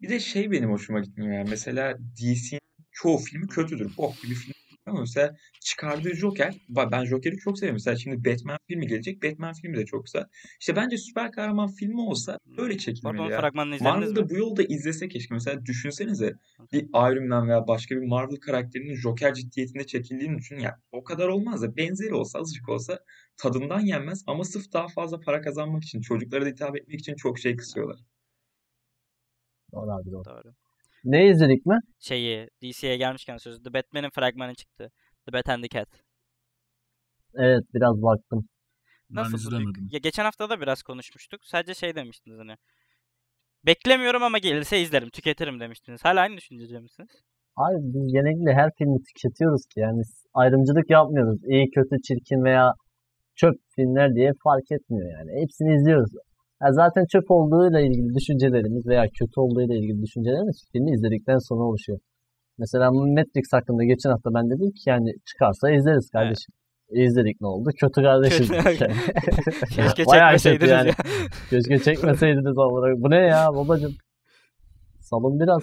[0.01, 1.51] Bir de şey benim hoşuma gitmiyor yani.
[1.51, 2.61] Mesela DC'nin
[2.93, 3.97] çoğu filmi kötüdür.
[3.97, 4.55] Bok gibi film.
[4.87, 7.75] Ama mesela çıkardığı Joker, ben Joker'i çok seviyorum.
[7.75, 9.23] Mesela şimdi Batman filmi gelecek.
[9.23, 10.25] Batman filmi de çok güzel.
[10.61, 13.41] İşte bence süper kahraman filmi olsa böyle çekilmeli onun ya.
[13.41, 14.01] fragmanını izlediniz mi?
[14.01, 15.35] Marvel'da bu yolda izlese keşke.
[15.35, 16.35] Mesela düşünsenize
[16.73, 20.59] bir Iron Man veya başka bir Marvel karakterinin Joker ciddiyetinde çekildiğini düşün.
[20.59, 22.99] Ya o kadar olmaz da benzeri olsa azıcık olsa
[23.37, 27.39] tadından yenmez ama sırf daha fazla para kazanmak için çocuklara da hitap etmek için çok
[27.39, 28.01] şey kısıyorlar.
[29.73, 30.25] Doğru abi doğru.
[30.25, 30.55] Doğru.
[31.05, 31.79] Ne izledik mi?
[31.99, 34.91] Şeyi DC'ye gelmişken sözü The Batman'in fragmanı çıktı.
[35.27, 35.89] The Bat and the Cat.
[37.35, 38.49] Evet biraz baktım.
[39.11, 39.39] Ben Nasıl?
[39.39, 39.89] izlemedim.
[39.93, 41.41] Ya geçen hafta da biraz konuşmuştuk.
[41.45, 42.57] Sadece şey demiştiniz hani.
[43.67, 46.05] Beklemiyorum ama gelirse izlerim, tüketirim demiştiniz.
[46.05, 47.11] Hala aynı düşüncede misiniz?
[47.57, 50.03] Abi biz genellikle her filmi tüketiyoruz ki yani
[50.35, 51.45] ayrımcılık yapmıyoruz.
[51.45, 52.73] İyi, kötü, çirkin veya
[53.37, 55.43] çöp filmler diye fark etmiyor yani.
[55.43, 56.11] Hepsini izliyoruz.
[56.63, 61.99] Ya zaten çöp olduğuyla ilgili düşüncelerimiz veya kötü olduğuyla ilgili düşüncelerimiz filmi izledikten sonra oluşuyor.
[62.59, 66.53] Mesela Matrix hakkında geçen hafta ben dedim ki yani çıkarsa izleriz kardeşim.
[66.91, 67.71] İzledik ne oldu?
[67.81, 68.47] Kötü kardeşim.
[68.47, 68.85] Kötü.
[68.85, 68.95] Yani.
[69.77, 70.89] Keşke çekmeseydiniz yani.
[70.89, 70.95] ya.
[71.51, 72.97] Keşke çekmeseydiniz olarak.
[73.03, 73.93] Bu ne ya babacım?
[75.01, 75.63] Salın biraz.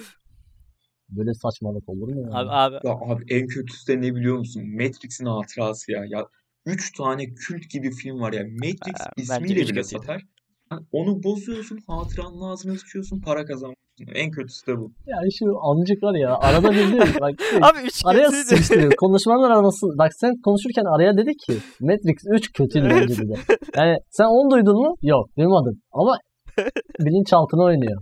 [1.10, 2.28] Böyle saçmalık olur mu ya?
[2.32, 4.64] Abi, abi Ya abi en kötüsü de ne biliyor musun?
[4.76, 6.06] Matrix'in hatırası ya.
[6.08, 6.26] Ya
[6.66, 8.44] üç tane kült gibi film var ya.
[8.44, 10.22] Matrix Aa, ismiyle bile satar.
[10.92, 14.12] Onu bozuyorsun, hatıranın ağzına sıçıyorsun, para kazanmak için.
[14.16, 14.92] En kötüsü de bu.
[15.08, 18.44] Ya şu amcık var ya arada ki, bak abi üç araya kötüydü.
[18.46, 18.92] sıkıştırıyor.
[18.96, 23.02] Konuşmalar arası bak sen konuşurken araya dedi ki Matrix 3 kötüydü Evet.
[23.10, 23.40] bence dedi.
[23.78, 24.96] Yani sen onu duydun mu?
[25.02, 25.82] Yok duymadım.
[25.92, 26.18] Ama
[27.00, 28.02] bilinçaltına oynuyor.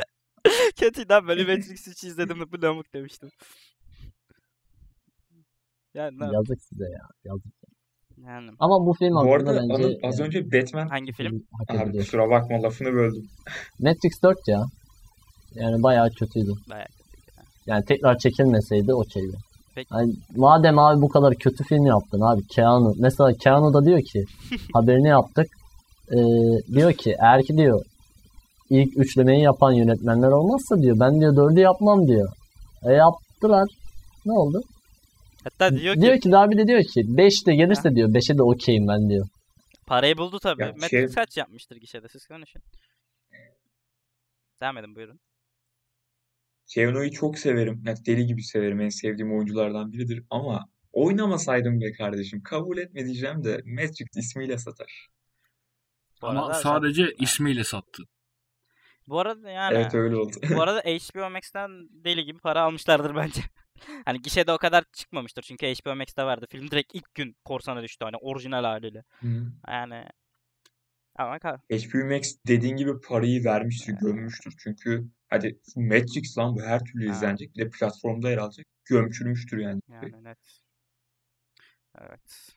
[0.80, 1.28] Kötüydü abi.
[1.28, 3.30] Böyle Matrix 3'ü izledim de bu lamık demiştim.
[5.94, 7.08] Yani, ne Yazık size ya.
[7.26, 7.54] Yazık.
[8.26, 10.88] Yani Ama bu film Bu arada bence Anıl, az yani önce Batman...
[10.88, 11.44] hangi film?
[11.70, 13.24] Abi kusura bakma lafını böldüm.
[13.80, 14.64] Matrix 4 ya.
[15.56, 16.52] Yani bayağı kötüydü.
[16.70, 16.88] Bayağı
[17.68, 19.38] Yani tekrar çekilmeseydi okeydi.
[19.76, 19.88] Peki.
[19.94, 22.94] Yani madem abi bu kadar kötü film yaptın abi Keanu.
[23.00, 24.24] Mesela Keanu da diyor ki
[24.74, 25.48] haberini yaptık.
[26.12, 26.18] Ee,
[26.76, 27.82] diyor ki eğer ki diyor
[28.70, 32.30] ilk üçlemeyi yapan yönetmenler olmazsa diyor ben diyor dördü yapmam diyor.
[32.90, 33.68] E yaptılar.
[34.26, 34.62] Ne oldu?
[35.50, 38.38] Hatta diyor ki Diyor ki daha bir de diyor ki 5 de gelirse diyor 5'e
[38.38, 39.28] de okeyim ben diyor.
[39.86, 40.62] parayı buldu tabii.
[40.62, 42.62] Ya Matrix şey- kaç yapmıştır gişede siz konuşun.
[44.62, 45.20] Devam edin buyurun.
[46.74, 47.84] Keanu'yu çok severim.
[47.86, 48.82] Yani deli gibi severim.
[48.82, 50.24] En sevdiğim oyunculardan biridir.
[50.30, 52.44] Ama oynamasaydım be kardeşim.
[52.44, 55.08] Kabul etme diyeceğim de Matrix ismiyle satar.
[56.22, 58.04] Bu Ama sadece zaten- ismiyle sattı.
[59.08, 60.36] Bu arada yani Evet öyle oldu.
[60.56, 63.42] bu arada HBO Max'ten deli gibi para almışlardır bence.
[64.06, 66.46] hani gişede o kadar çıkmamıştır çünkü HBO Max'te vardı.
[66.50, 69.04] Film direkt ilk gün korsana düştü hani orijinal haliyle.
[69.20, 69.52] Hı.
[69.68, 70.04] Yani
[71.16, 71.58] ama kal.
[71.72, 74.54] HBO Max dediğin gibi parayı vermiştir, gömmüştür.
[74.64, 77.14] Çünkü hadi Matrix lan bu her türlü Ha.
[77.14, 77.56] izlenecek.
[77.56, 78.66] Bir de platformda yer alacak.
[78.86, 79.82] Gömçürmüştür yani.
[79.90, 80.38] Yani net.
[82.02, 82.52] Evet.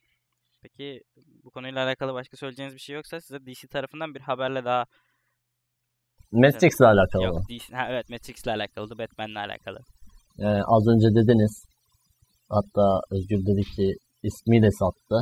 [0.62, 1.02] Peki
[1.44, 4.86] bu konuyla alakalı başka söyleyeceğiniz bir şey yoksa size DC tarafından bir haberle daha
[6.32, 7.48] Matrix'le alakalı yok?
[7.50, 9.78] DC ha, evet Matrix'le alakalı, Batman'le alakalı.
[10.40, 11.64] Yani az önce dediniz.
[12.48, 15.16] Hatta Özgür dedi ki ismiyle sattı.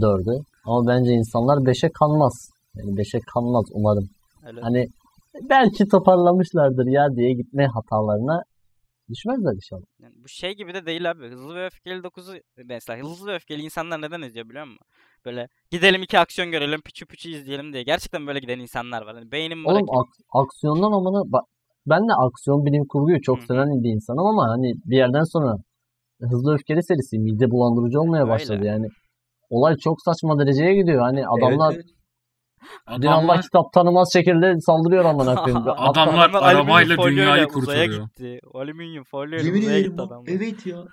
[0.00, 0.44] Dördü.
[0.64, 2.50] Ama bence insanlar 5'e kanmaz.
[2.74, 4.08] Yani 5'e kanmaz umarım.
[4.46, 4.60] Öyle.
[4.60, 4.86] Hani
[5.50, 8.42] belki toparlamışlardır ya diye gitme hatalarına
[9.10, 9.82] düşmezler inşallah.
[10.02, 11.28] Yani bu şey gibi de değil abi.
[11.28, 14.86] Hızlı ve Öfkeli 9'u mesela Hızlı ve Öfkeli insanlar neden izliyor biliyor musun?
[15.24, 17.82] Böyle gidelim iki aksiyon görelim, püçü püçü izleyelim diye.
[17.82, 19.14] Gerçekten böyle giden insanlar var.
[19.14, 21.44] Hani beynim Oğlum ak- aksiyondan amına bak
[21.86, 25.56] ben de aksiyon bilim kurguyu çok Hı seven bir insanım ama hani bir yerden sonra
[26.30, 28.32] Hızlı Öfkeli serisi mide bulandırıcı olmaya Öyle.
[28.32, 28.86] başladı yani.
[29.50, 31.02] Olay çok saçma dereceye gidiyor.
[31.02, 31.96] Hani adamlar Evet, evet.
[32.86, 35.64] Adamlar, kitap tanımaz şekilde saldırıyor amına koyayım.
[35.76, 38.04] Adamlar arabayla dünyayı uzaya kurtarıyor.
[38.06, 38.40] gitti.
[38.54, 40.32] Alüminyum folyoyla uzaya gitti adamlar.
[40.32, 40.84] evet ya.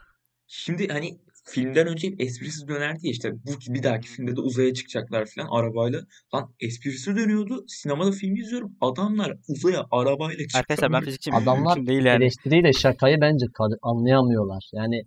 [0.47, 4.73] Şimdi hani filmden önce hep esprisiz dönerdi ya işte bu bir dahaki filmde de uzaya
[4.73, 5.99] çıkacaklar falan arabayla.
[6.35, 7.63] Lan esprisi dönüyordu.
[7.67, 8.71] Sinemada film izliyorum.
[8.81, 11.01] Adamlar uzaya arabayla Arkadaşlar ben çıkıyor.
[11.05, 12.23] fizikçi Adamlar değil yani.
[12.23, 13.45] eleştiriyle şakayı bence
[13.81, 14.63] anlayamıyorlar.
[14.73, 15.01] Yani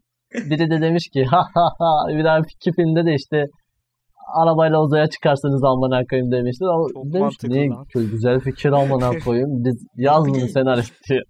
[0.50, 3.46] biri de demiş ki ha ha ha bir daha iki filmde de işte
[4.42, 6.66] arabayla uzaya çıkarsınız amına koyayım demişler.
[6.66, 9.64] O Çok demiş ne lan." kö- güzel fikir amına koyayım.
[9.64, 11.22] Biz yaz Bir bunu de- senarist diyor.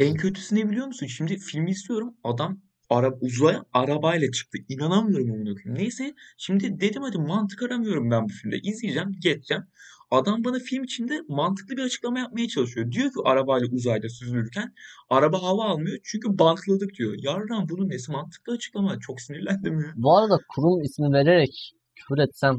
[0.00, 1.06] En kötüsü ne biliyor musun?
[1.06, 2.14] Şimdi filmi izliyorum.
[2.24, 2.58] Adam
[2.90, 4.58] ara, uzaya arabayla çıktı.
[4.68, 5.74] İnanamıyorum amına koyayım.
[5.74, 8.56] Neyse şimdi dedim hadi mantık aramıyorum ben bu filmde.
[8.58, 9.64] İzleyeceğim, geçeceğim.
[10.10, 12.92] Adam bana film içinde mantıklı bir açıklama yapmaya çalışıyor.
[12.92, 14.74] Diyor ki arabayla uzayda süzülürken
[15.10, 17.14] araba hava almıyor çünkü bantladık diyor.
[17.22, 18.98] Yarram bunun nesi mantıklı açıklama?
[19.00, 19.92] Çok sinirlendim ya.
[19.96, 22.56] Bu arada kurum ismi vererek küfür etsem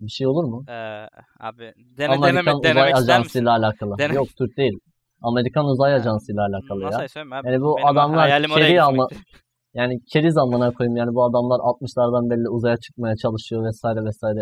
[0.00, 0.64] bir şey olur mu?
[0.68, 0.72] Ee,
[1.40, 3.44] abi dene, Amerikan deneme, denemek ister misin?
[3.44, 3.98] alakalı.
[3.98, 4.78] Dene- Yok Türk değil.
[5.22, 6.88] Amerikan Uzay Ajansı ile alakalı ya.
[7.38, 7.48] Abi.
[7.48, 9.06] Yani bu Benim adamlar hayalim oraya keri ama
[9.74, 14.40] yani keriz amına koyayım yani bu adamlar 60'lardan belli uzaya çıkmaya çalışıyor vesaire vesaire.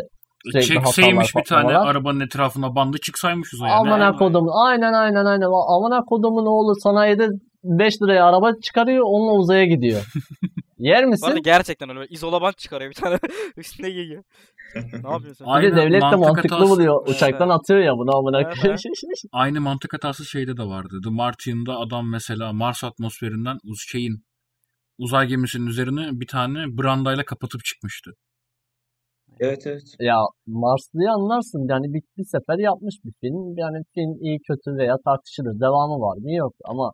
[0.52, 1.90] Sürekli Çekseymiş bir tane patlamalar.
[1.90, 3.74] arabanın etrafına bandı çıksaymış uzaya.
[3.74, 3.80] Ne?
[3.80, 5.46] Amına ama- kodumun aynen aynen aynen.
[5.76, 7.28] Amına kodumun oğlu sanayide
[7.64, 10.00] 5 liraya araba çıkarıyor onunla uzaya gidiyor.
[10.78, 11.40] Yer misin?
[11.44, 12.06] gerçekten öyle.
[12.10, 13.18] İzolabant çıkarıyor bir tane.
[13.56, 14.24] Üstüne giyiyor.
[14.74, 15.46] ne yapıyorsun?
[15.46, 16.70] De devlet de mantık mantıklı hatası.
[16.70, 17.06] buluyor.
[17.08, 17.60] Uçaktan evet.
[17.60, 18.78] atıyor ya bunu amına Evet, koyayım.
[19.32, 21.00] Aynı mantık hatası şeyde de vardı.
[21.04, 24.24] The Martian'da adam mesela Mars atmosferinden uz şeyin
[24.98, 28.10] uzay gemisinin üzerine bir tane brandayla kapatıp çıkmıştı.
[29.40, 29.82] Evet evet.
[30.00, 30.16] Ya
[30.46, 31.66] Marslı'yı anlarsın.
[31.70, 33.56] Yani bir, bir sefer yapmış bir film.
[33.56, 35.60] Yani film iyi kötü veya tartışılır.
[35.60, 36.32] Devamı var mı?
[36.32, 36.54] Yok.
[36.64, 36.92] Ama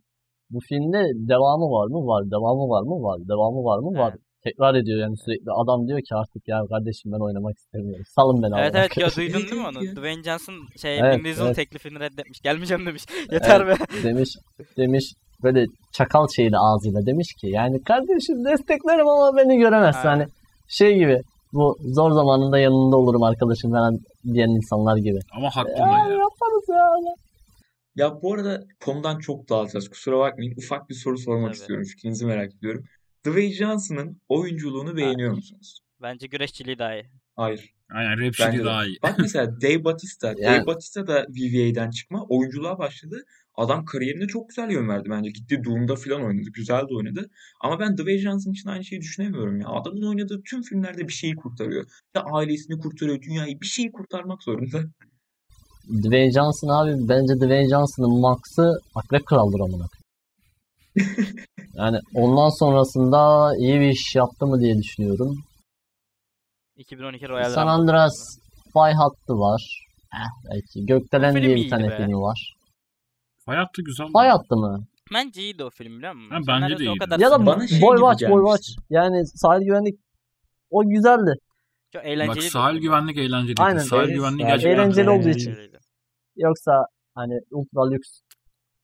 [0.50, 1.00] bu filmde
[1.32, 1.98] devamı var mı?
[2.10, 2.22] Var.
[2.34, 2.96] Devamı var mı?
[3.06, 3.18] Var.
[3.32, 3.98] Devamı var mı?
[3.98, 4.10] Var.
[4.10, 4.20] Evet.
[4.44, 5.50] Tekrar ediyor yani sürekli.
[5.62, 8.04] Adam diyor ki artık ya kardeşim ben oynamak istemiyorum.
[8.16, 9.96] Salın beni Evet evet ya koyayım." duydun Evet, değil mi evet onu?
[9.96, 11.56] Dwayne Johnson şey Evet, Vin Diesel evet.
[11.56, 12.40] teklifini reddetmiş.
[12.40, 13.04] Gelmeyeceğim demiş.
[13.32, 13.74] Yeter be.
[14.04, 14.30] demiş
[14.76, 15.04] demiş
[15.42, 20.08] böyle çakal şeyle ağzıyla demiş ki yani kardeşim desteklerim ama beni göremezsin.
[20.08, 20.26] Hani
[20.68, 21.20] şey gibi
[21.52, 23.98] bu zor zamanında yanında olurum arkadaşım falan
[24.34, 25.18] diyen insanlar gibi.
[25.36, 26.08] Ama haklı Ya ya.
[26.08, 26.86] yaparız ya.
[27.96, 29.88] Ya bu arada konudan çok dağılacağız.
[29.88, 30.54] Kusura bakmayın.
[30.56, 31.60] Ufak bir soru sormak Tabii.
[31.60, 31.84] istiyorum.
[31.84, 32.84] Fikrinizi merak ediyorum.
[33.26, 35.80] Dwayne Johnson'ın oyunculuğunu beğeniyor musunuz?
[36.02, 37.10] Bence güreşçiliği daha iyi.
[37.36, 37.74] Hayır.
[37.90, 38.98] Aynen rapçiliği daha iyi.
[39.02, 40.26] Bak mesela Dave Bautista.
[40.28, 42.26] Yani- Dave Bautista da VVA'den çıkma.
[42.28, 43.24] Oyunculuğa başladı.
[43.54, 45.30] Adam kariyerine çok güzel yön verdi bence.
[45.30, 46.50] Gitti Doom'da falan oynadı.
[46.54, 47.30] Güzel de oynadı.
[47.60, 49.68] Ama ben Dwayne Johnson için aynı şeyi düşünemiyorum ya.
[49.68, 51.84] Adamın oynadığı tüm filmlerde bir şeyi kurtarıyor.
[52.16, 54.82] Ya ailesini kurtarıyor, dünyayı bir şeyi kurtarmak zorunda.
[55.88, 59.86] Dwayne Johnson abi bence Dwayne Johnson'ın max'ı Akrep Kral'dır amına.
[59.88, 60.04] koyayım.
[61.74, 65.36] yani ondan sonrasında iyi bir iş yaptı mı diye düşünüyorum.
[66.76, 67.66] 2012 Royal San.
[67.66, 69.86] Andreas Spy Hattı var.
[70.14, 70.86] Eh, belki.
[70.86, 71.96] Gökdelen diye bir tane be.
[71.96, 72.54] filmi var.
[73.46, 74.06] Hayatta güzel.
[74.08, 74.84] Spy Hattı mı?
[75.14, 76.30] Bence iyiydi o film biliyor musun?
[76.30, 76.98] Ha, bence de Senaryosu iyiydi.
[76.98, 78.68] kadar Ya da Bana şey Boy Watch, Boy Watch.
[78.90, 79.94] Yani sahil güvenlik
[80.70, 81.32] o güzeldi.
[81.94, 82.50] Çok Bak eğlenceliydi.
[82.50, 83.62] sahil güvenlik eğlenceliydi.
[83.62, 83.78] Aynen.
[83.78, 85.50] Sahil Evet, güvenliği sahil gerçekten Eğlenceli olduğu için.
[85.50, 85.78] Eğlenceliydi.
[86.36, 86.72] Yoksa
[87.14, 88.08] hani ultra lüks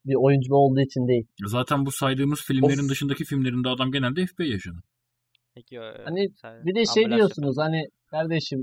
[0.06, 1.26] bir oyuncu olduğu için değil.
[1.46, 2.90] Zaten bu saydığımız filmlerin Of.
[2.90, 4.78] dışındaki filmlerinde adam genelde FBI yaşadı.
[5.54, 8.60] Peki, o, Hani sahil- Bir de şey diyorsunuz hani kardeşim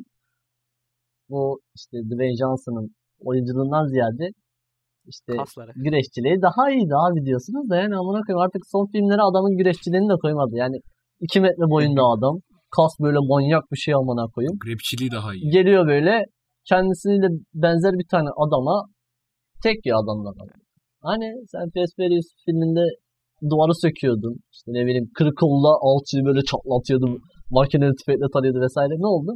[1.29, 4.27] bu işte Dwayne Johnson'ın oyunculuğundan ziyade
[5.05, 5.33] işte.
[5.37, 5.71] Kasları.
[5.75, 10.15] güreşçiliği daha iyiydi abi diyorsunuz da yani amına koyayım artık son filmlere adamın güreşçiliğini de
[10.21, 10.51] koymadı.
[10.55, 10.77] Yani
[11.19, 12.35] 2 metre boyunda adam.
[12.75, 14.57] Kas böyle manyak bir şey amına koyayım.
[14.69, 15.49] Rapçiliği daha iyi.
[15.51, 16.25] Geliyor böyle
[16.69, 18.75] kendisiyle benzer bir tane adama
[19.63, 20.33] tek ya adamlar.
[21.01, 22.85] Hani sen Fast Furious filminde
[23.49, 24.35] duvarı söküyordun.
[24.53, 27.21] İşte ne bileyim kırık kolla alçıyı böyle çatlatıyordun.
[27.49, 28.93] Makineli tüfekle tarıyordu vesaire.
[29.03, 29.31] Ne oldu?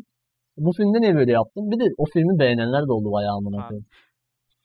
[0.58, 1.64] Bu filmde niye böyle yaptın?
[1.72, 3.86] Bir de o filmi beğenenler de oldu bayağı amına koyayım.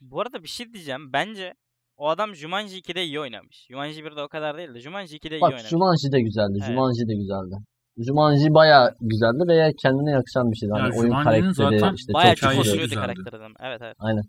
[0.00, 1.12] Bu arada bir şey diyeceğim.
[1.12, 1.52] Bence
[1.96, 3.66] o adam Jumanji 2'de iyi oynamış.
[3.70, 5.70] Jumanji 1'de o kadar değil de Jumanji 2'de iyi Bak oynamış.
[5.70, 6.56] Jumanji de güzeldi.
[6.58, 6.68] Evet.
[6.68, 7.56] Jumanji de güzeldi.
[7.98, 10.72] Jumanji bayağı güzeldi veya kendine yakışan bir şeydi.
[10.72, 12.94] Hani oyun Jumanji'nin karakteri zaten işte Bayağı çok hikayesi güzeldi.
[12.94, 13.52] karakter adam.
[13.60, 13.96] Evet evet.
[13.98, 14.22] Aynen.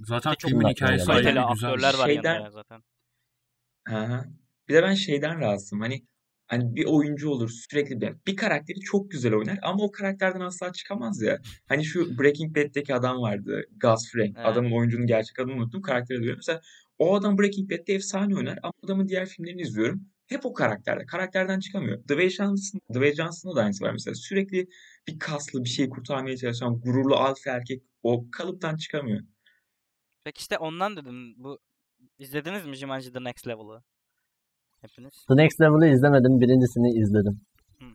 [0.00, 1.06] Zaten çok filmin güzel hikayesi.
[1.06, 1.70] Kaliteli ayrı güzel.
[1.70, 2.80] aktörler var Şeyden- yanında zaten.
[3.88, 4.24] Hı hı.
[4.68, 5.80] Bir de ben şeyden rahatsızım.
[5.80, 6.02] Hani
[6.46, 10.72] hani bir oyuncu olur sürekli bir, bir karakteri çok güzel oynar ama o karakterden asla
[10.72, 11.38] çıkamaz ya.
[11.68, 13.62] Hani şu Breaking Bad'deki adam vardı.
[13.82, 14.36] Gus Fring.
[14.36, 14.46] Evet.
[14.46, 15.82] Adamın oyuncunun gerçek adını unuttum.
[15.82, 16.38] Karakteri diyorum.
[16.38, 16.60] Mesela
[16.98, 20.11] o adam Breaking Bad'de efsane oynar ama adamın diğer filmlerini izliyorum.
[20.32, 21.06] Hep o karakterde.
[21.06, 22.04] Karakterden çıkamıyor.
[22.04, 24.14] Dwayne Johnson, Dwayne Johnson'da da aynısı var mesela.
[24.14, 24.66] Sürekli
[25.08, 29.20] bir kaslı bir şey kurtarmaya çalışan gururlu alfa erkek o kalıptan çıkamıyor.
[30.24, 31.34] Peki işte ondan dedim.
[31.36, 31.58] Bu
[32.18, 33.82] izlediniz mi Jumanji The Next Level'ı?
[34.80, 35.24] Hepiniz.
[35.28, 36.40] The Next Level'ı izlemedim.
[36.40, 37.40] Birincisini izledim.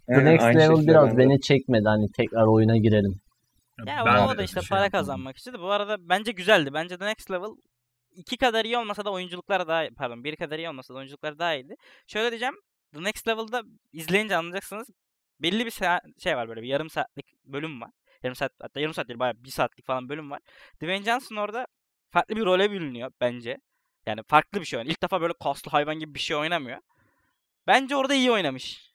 [0.08, 1.84] The Aynen, Next Level biraz ben beni çekmedi.
[1.86, 3.22] Hani tekrar oyuna girelim.
[3.86, 5.00] Ya ben o da işte şey para yapmadım.
[5.00, 5.58] kazanmak istedi.
[5.60, 6.70] Bu arada bence güzeldi.
[6.74, 7.50] Bence The Next Level
[8.18, 11.56] iki kadar iyi olmasa da oyunculuklar daha pardon bir kadar iyi olmasa da oyunculuklar daha
[11.56, 11.76] iyiydi.
[12.08, 12.56] Şöyle diyeceğim.
[12.94, 14.88] The Next Level'da izleyince anlayacaksınız.
[15.40, 15.72] Belli bir
[16.24, 17.92] şey var böyle bir yarım saatlik bölüm var.
[18.24, 20.40] Yarım saat hatta yarım saat değil bayağı bir saatlik falan bölüm var.
[20.76, 21.68] Dwayne Johnson orada
[22.12, 23.58] farklı bir role bürünüyor bence.
[24.06, 24.92] Yani farklı bir şey oynuyor.
[24.94, 26.78] İlk defa böyle kaslı hayvan gibi bir şey oynamıyor.
[27.68, 28.92] Bence orada iyi oynamış.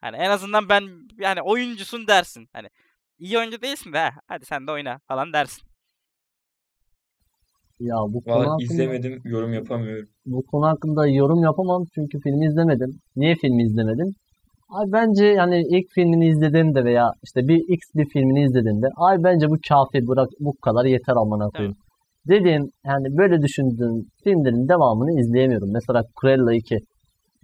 [0.00, 2.48] Hani en azından ben yani oyuncusun dersin.
[2.52, 2.70] Hani
[3.18, 5.68] iyi oyuncu değilsin de "Ha, hadi sen de oyna falan dersin.
[7.80, 10.08] Ya bu konu Valla hakkında izlemedim, yorum yapamıyorum.
[10.26, 12.90] bu konu hakkında yorum yapamam çünkü filmi izlemedim.
[13.16, 14.14] Niye filmi izlemedim?
[14.68, 19.46] Ay bence yani ilk filmini izlediğimde veya işte bir X bir filmini izlediğimde ay bence
[19.48, 21.76] bu kafi bırak bu kadar yeter amına koyayım.
[22.28, 25.68] Dediğim yani böyle düşündüğüm filmlerin devamını izleyemiyorum.
[25.72, 26.78] Mesela Cruella 2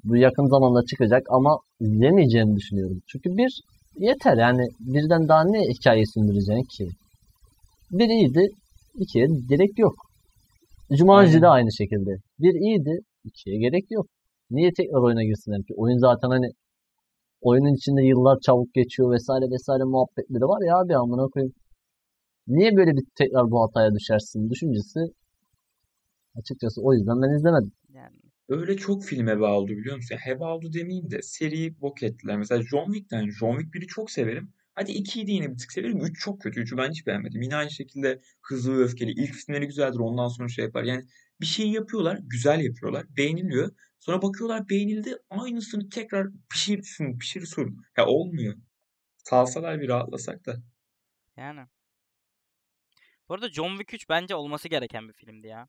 [0.04, 2.98] bu yakın zamanda çıkacak ama izleyemeyeceğimi düşünüyorum.
[3.06, 3.60] Çünkü bir
[3.98, 6.90] yeter yani birden daha ne hikaye sündüreceksin ki?
[7.90, 8.46] Bir iyiydi,
[8.94, 9.94] ikiye gerek yok.
[10.98, 12.10] Jumanji de aynı şekilde.
[12.38, 14.06] Bir iyiydi, ikiye gerek yok.
[14.50, 15.74] Niye tekrar oyuna girsinler ki?
[15.76, 16.48] Oyun zaten hani
[17.40, 21.54] oyunun içinde yıllar çabuk geçiyor vesaire vesaire muhabbetleri var ya abi amına koyayım.
[22.46, 25.00] Niye böyle bir tekrar bu hataya düşersin düşüncesi
[26.38, 27.72] açıkçası o yüzden ben izlemedim.
[27.94, 28.16] Yani
[28.48, 30.16] Öyle çok film heba oldu biliyor musun?
[30.24, 32.36] Heba oldu demeyeyim de seriyi bok ettiler.
[32.38, 34.52] Mesela John Wick'ten John Wick 1'i çok severim.
[34.74, 36.04] Hadi 2'yi de yine bir tık severim.
[36.04, 36.60] 3 çok kötü.
[36.60, 37.42] 3'ü ben hiç beğenmedim.
[37.42, 39.10] Yine aynı şekilde Hızlı ve Öfkeli.
[39.10, 39.98] İlk filmleri güzeldir.
[39.98, 40.82] Ondan sonra şey yapar.
[40.84, 41.04] Yani
[41.40, 42.18] bir şeyi yapıyorlar.
[42.22, 43.04] Güzel yapıyorlar.
[43.16, 43.70] Beğeniliyor.
[44.00, 45.16] Sonra bakıyorlar beğenildi.
[45.30, 47.76] Aynısını tekrar pişirsin, pişirsin.
[47.98, 48.54] Ya olmuyor.
[49.24, 50.56] Salsalar bir rahatlasak da.
[51.36, 51.60] yani.
[53.28, 55.68] Bu arada John Wick 3 bence olması gereken bir filmdi ya.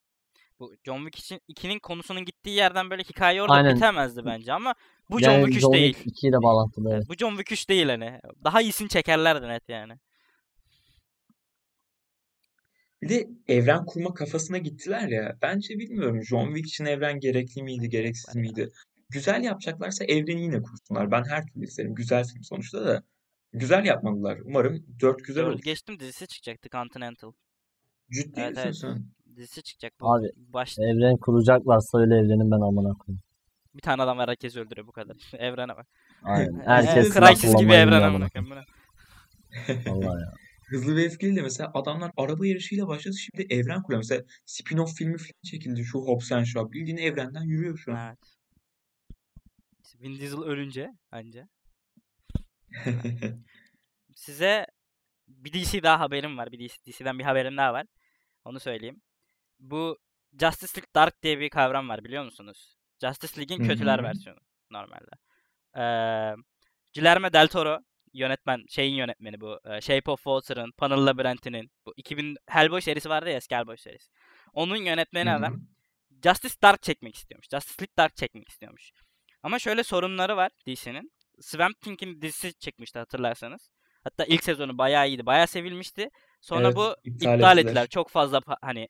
[0.59, 3.75] Bu John Wick için 2'nin konusunun gittiği yerden böyle hikaye orada Aynen.
[3.75, 4.75] bitemezdi bence ama
[5.11, 5.93] bu John Yani Wick 3 John değil.
[5.93, 7.03] Wick 2 ile bağlantılı evet.
[7.09, 8.19] Bu John Wick 3 değil hani.
[8.43, 9.93] Daha iyisini çekerlerdi net yani.
[13.01, 15.37] Bir de evren kurma kafasına gittiler ya.
[15.41, 18.69] Bence bilmiyorum John Wick için evren gerekli miydi, gereksiz miydi?
[19.09, 21.11] Güzel yapacaklarsa evreni yine kursunlar.
[21.11, 21.95] Ben her türlü isterim.
[21.95, 23.03] Güzel film sonuçta da.
[23.53, 24.39] Güzel yapmalılar.
[24.45, 25.61] Umarım 4 güzel olur.
[25.61, 27.31] geçtim dizisi çıkacaktı Continental.
[28.11, 28.77] Ciddi Evet, misin evet.
[28.77, 29.05] sen?
[29.35, 30.13] Dizisi çıkacak bu.
[30.13, 30.79] Abi Baş...
[30.79, 33.21] evren kuracaklarsa öyle evrenin ben amına koyayım.
[33.75, 35.17] Bir tane adam var herkes öldürüyor bu kadar.
[35.37, 35.87] Evrene bak.
[36.23, 36.59] Aynen.
[36.65, 38.65] Herkes Crysis gibi evren amına koyayım.
[39.85, 40.33] Vallahi ya.
[40.69, 43.15] Hızlı ve Öfkeli de mesela adamlar araba yarışıyla başladı.
[43.17, 43.99] Şimdi evren kuruyor.
[43.99, 45.83] Mesela spin-off filmi falan çekildi.
[45.83, 46.71] Şu Hobbs and Shaw.
[46.71, 48.07] Bildiğin evrenden yürüyor şu an.
[48.07, 48.37] Evet.
[50.01, 51.49] Vin Diesel ölünce anca.
[54.15, 54.65] Size
[55.27, 56.51] bir DC daha haberim var.
[56.51, 57.85] Bir DC, DC'den bir haberim daha var.
[58.45, 59.01] Onu söyleyeyim.
[59.59, 59.97] Bu
[60.39, 62.80] Justice League Dark diye bir kavram var biliyor musunuz?
[63.01, 64.39] Justice League'in kötüler versiyonu
[64.71, 65.11] normalde.
[65.77, 66.35] Ee,
[66.95, 67.79] Guillermo del Toro
[68.13, 69.59] yönetmen, şeyin yönetmeni bu.
[69.81, 74.11] Shape of Water'ın, Panel Labyrinth'inin, bu 2000 Hellboy serisi vardı ya eski Hellboy serisi.
[74.53, 75.61] Onun yönetmeni Hı adam.
[76.23, 77.47] Justice Dark çekmek istiyormuş.
[77.51, 78.91] Justice League Dark çekmek istiyormuş.
[79.43, 81.11] Ama şöyle sorunları var DC'nin.
[81.41, 83.69] Swamp Thing'in dizisi çekmişti hatırlarsanız.
[84.03, 85.25] Hatta ilk sezonu bayağı iyiydi.
[85.25, 86.09] Bayağı sevilmişti.
[86.41, 87.71] Sonra Evet, bu iptal iptal ettiler.
[87.71, 87.87] ettiler.
[87.87, 88.89] Çok fazla hani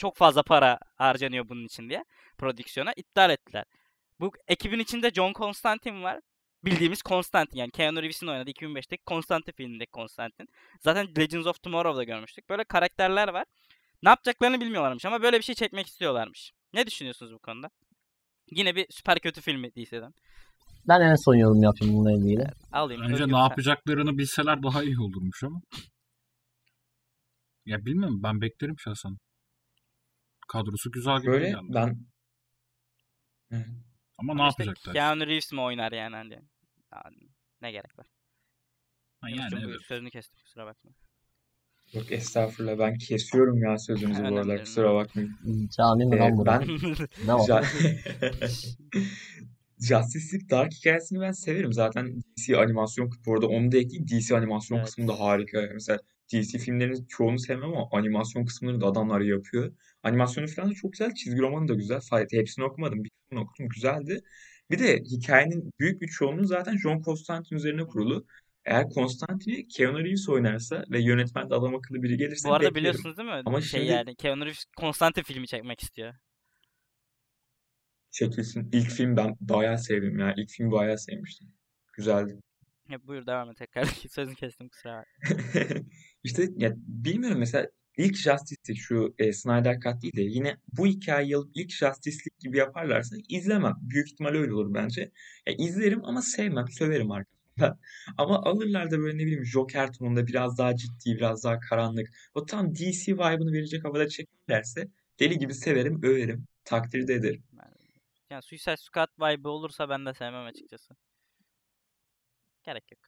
[0.00, 2.04] çok fazla para harcanıyor bunun için diye
[2.38, 3.64] prodüksiyona iptal ettiler.
[4.20, 6.20] Bu ekibin içinde John Constantine var.
[6.64, 10.46] Bildiğimiz Constantine yani Keanu Reeves'in oynadığı 2005'teki Constantine filmindeki Constantine.
[10.80, 12.48] Zaten Legends of Tomorrow'da görmüştük.
[12.50, 13.44] Böyle karakterler var.
[14.02, 16.52] Ne yapacaklarını bilmiyorlarmış ama böyle bir şey çekmek istiyorlarmış.
[16.74, 17.70] Ne düşünüyorsunuz bu konuda?
[18.50, 20.12] Yine bir süper kötü filmi DC'den.
[20.88, 22.46] Ben en son yorum yapayım bununla ilgili.
[22.72, 23.02] Alayım.
[23.02, 25.60] Özgür, ne yapacaklarını bilseler daha iyi olurmuş ama.
[27.66, 29.16] Ya bilmiyorum ben beklerim şahsen.
[30.52, 31.58] Kadrosu güzel gibi Böyle geldi.
[31.68, 31.96] ben
[33.50, 33.66] Evet.
[34.18, 34.94] Ama ne işte yapacaklar?
[34.94, 36.32] Keanu Reeves mi oynar yani hani?
[36.94, 37.16] Yani
[37.62, 38.06] ne gerek var?
[39.20, 39.76] Ha, yani evet.
[39.88, 40.90] Sözünü kestim kusura bakma.
[41.92, 45.36] Yok estağfurullah ben kesiyorum ya sözünüzü bu aralar kusura bakmayın.
[45.76, 46.68] Cami mi Ee, lan burası?
[46.68, 46.68] ben
[47.26, 47.48] Ne var?
[47.48, 47.64] Ja-
[49.80, 51.72] Justice League Dark hikayesini ben severim.
[51.72, 54.08] Zaten DC animasyon bu arada onu da ekleyeyim.
[54.08, 54.86] DC animasyon Evet.
[54.86, 55.68] kısmı da harika.
[55.72, 55.98] Mesela
[56.32, 59.72] DC filmlerinin çoğunu sevmem ama animasyon kısımlarını da adamlar yapıyor.
[60.02, 61.14] Animasyonu falan da çok güzel.
[61.14, 62.00] Çizgi romanı da güzel.
[62.00, 63.04] Sadece hepsini okumadım.
[63.04, 63.68] Bir kısmını okudum.
[63.68, 64.20] Güzeldi.
[64.70, 68.26] Bir de hikayenin büyük bir çoğunluğu zaten John Constantine üzerine kurulu.
[68.64, 72.74] Eğer Constantine'i Keanu Reeves oynarsa ve yönetmen de adam akıllı biri gelirse Bu arada beklerim.
[72.80, 73.42] biliyorsunuz değil mi?
[73.46, 76.14] Ama şey şimdi- yani Keanu Reeves Constantine filmi çekmek istiyor.
[78.10, 78.68] Çekilsin.
[78.72, 80.34] İlk film ben bayağı sevdim ya.
[80.36, 81.48] İlk filmi bayağı sevmiştim.
[81.92, 82.36] Güzeldi.
[82.88, 83.84] Ya buyur devam et tekrar.
[84.10, 85.80] Sözünü kestim kusura bakma.
[86.24, 87.68] İşte ya bilmiyorum mesela
[88.04, 92.16] ilk Justice League şu e, Snyder Cut değil de yine bu hikayeyi alıp ilk Justice
[92.16, 93.74] League gibi yaparlarsa izlemem.
[93.80, 95.12] Büyük ihtimal öyle olur bence.
[95.46, 97.40] Ya izlerim ama sevmem, söverim arkasından.
[98.18, 102.08] Ama alırlar da böyle ne bileyim Joker tonunda biraz daha ciddi, biraz daha karanlık.
[102.34, 104.88] O tam DC vibe'ını verecek havada çekerlerse
[105.20, 107.44] deli gibi severim, överim, takdir de ederim.
[108.30, 110.96] Yani Suicide Squad vibe olursa ben de sevmem açıkçası.
[112.62, 113.00] Gerek yok.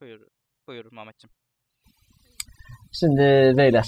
[0.00, 0.28] Buyur.
[0.66, 1.45] Buyur Mehmetciğim.
[3.00, 3.86] Şimdi beyler.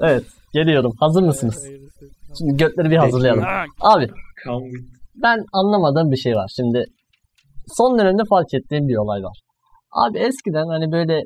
[0.00, 0.92] Evet geliyorum.
[1.00, 1.66] Hazır mısınız?
[2.38, 3.44] Şimdi götleri bir hazırlayalım.
[3.80, 4.06] Abi
[5.22, 6.50] ben anlamadığım bir şey var.
[6.56, 6.84] Şimdi
[7.66, 9.38] son dönemde fark ettiğim bir olay var.
[9.92, 11.22] Abi eskiden hani böyle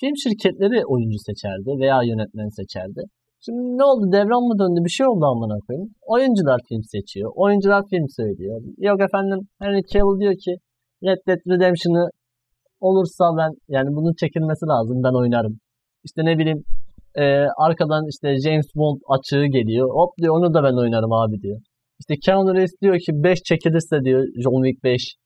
[0.00, 3.02] film şirketleri oyuncu seçerdi veya yönetmen seçerdi.
[3.44, 4.12] Şimdi ne oldu?
[4.12, 4.80] Devran mı döndü?
[4.84, 5.88] Bir şey oldu amına koyayım.
[6.14, 7.32] Oyuncular film seçiyor.
[7.34, 8.60] Oyuncular film söylüyor.
[8.78, 10.52] Yok efendim Henry Cavill diyor ki
[11.04, 12.10] Red Dead Redemption'ı
[12.80, 15.54] olursa ben yani bunun çekilmesi lazım ben oynarım.
[16.04, 16.62] İşte ne bileyim
[17.14, 17.24] e,
[17.66, 19.88] arkadan işte James Bond açığı geliyor.
[19.98, 21.60] Hop diyor onu da ben oynarım abi diyor.
[22.00, 25.16] İşte Keanu Reeves diyor ki 5 çekilirse diyor John Wick 5,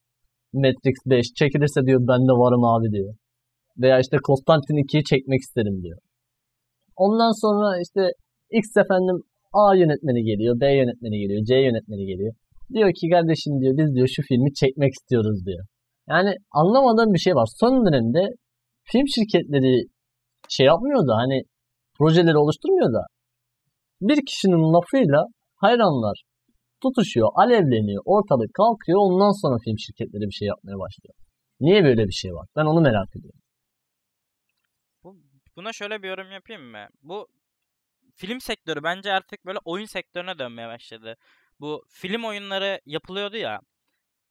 [0.53, 3.15] Matrix 5 çekilirse diyor ben de varım abi diyor.
[3.83, 5.99] Veya işte Konstantin 2'yi çekmek isterim diyor.
[6.97, 8.03] Ondan sonra işte
[8.51, 9.17] X efendim
[9.53, 12.33] A yönetmeni geliyor, B yönetmeni geliyor, C yönetmeni geliyor.
[12.75, 15.65] Diyor ki kardeşim diyor biz diyor şu filmi çekmek istiyoruz diyor.
[16.09, 17.49] Yani anlamadığım bir şey var.
[17.61, 18.23] Son dönemde
[18.85, 19.87] film şirketleri
[20.49, 21.43] şey yapmıyor da hani
[21.99, 23.03] projeleri oluşturmuyor da
[24.01, 25.25] bir kişinin lafıyla
[25.57, 26.23] hayranlar
[26.83, 28.99] tutuşuyor, alevleniyor, ortalık kalkıyor.
[28.99, 31.15] Ondan sonra film şirketleri bir şey yapmaya başlıyor.
[31.61, 32.47] Niye böyle bir şey var?
[32.57, 33.41] Ben onu merak ediyorum.
[35.03, 35.17] Bu,
[35.57, 36.87] buna şöyle bir yorum yapayım mı?
[37.03, 37.27] Bu
[38.17, 41.17] film sektörü bence artık böyle oyun sektörüne dönmeye başladı.
[41.61, 43.61] Bu film oyunları yapılıyordu ya.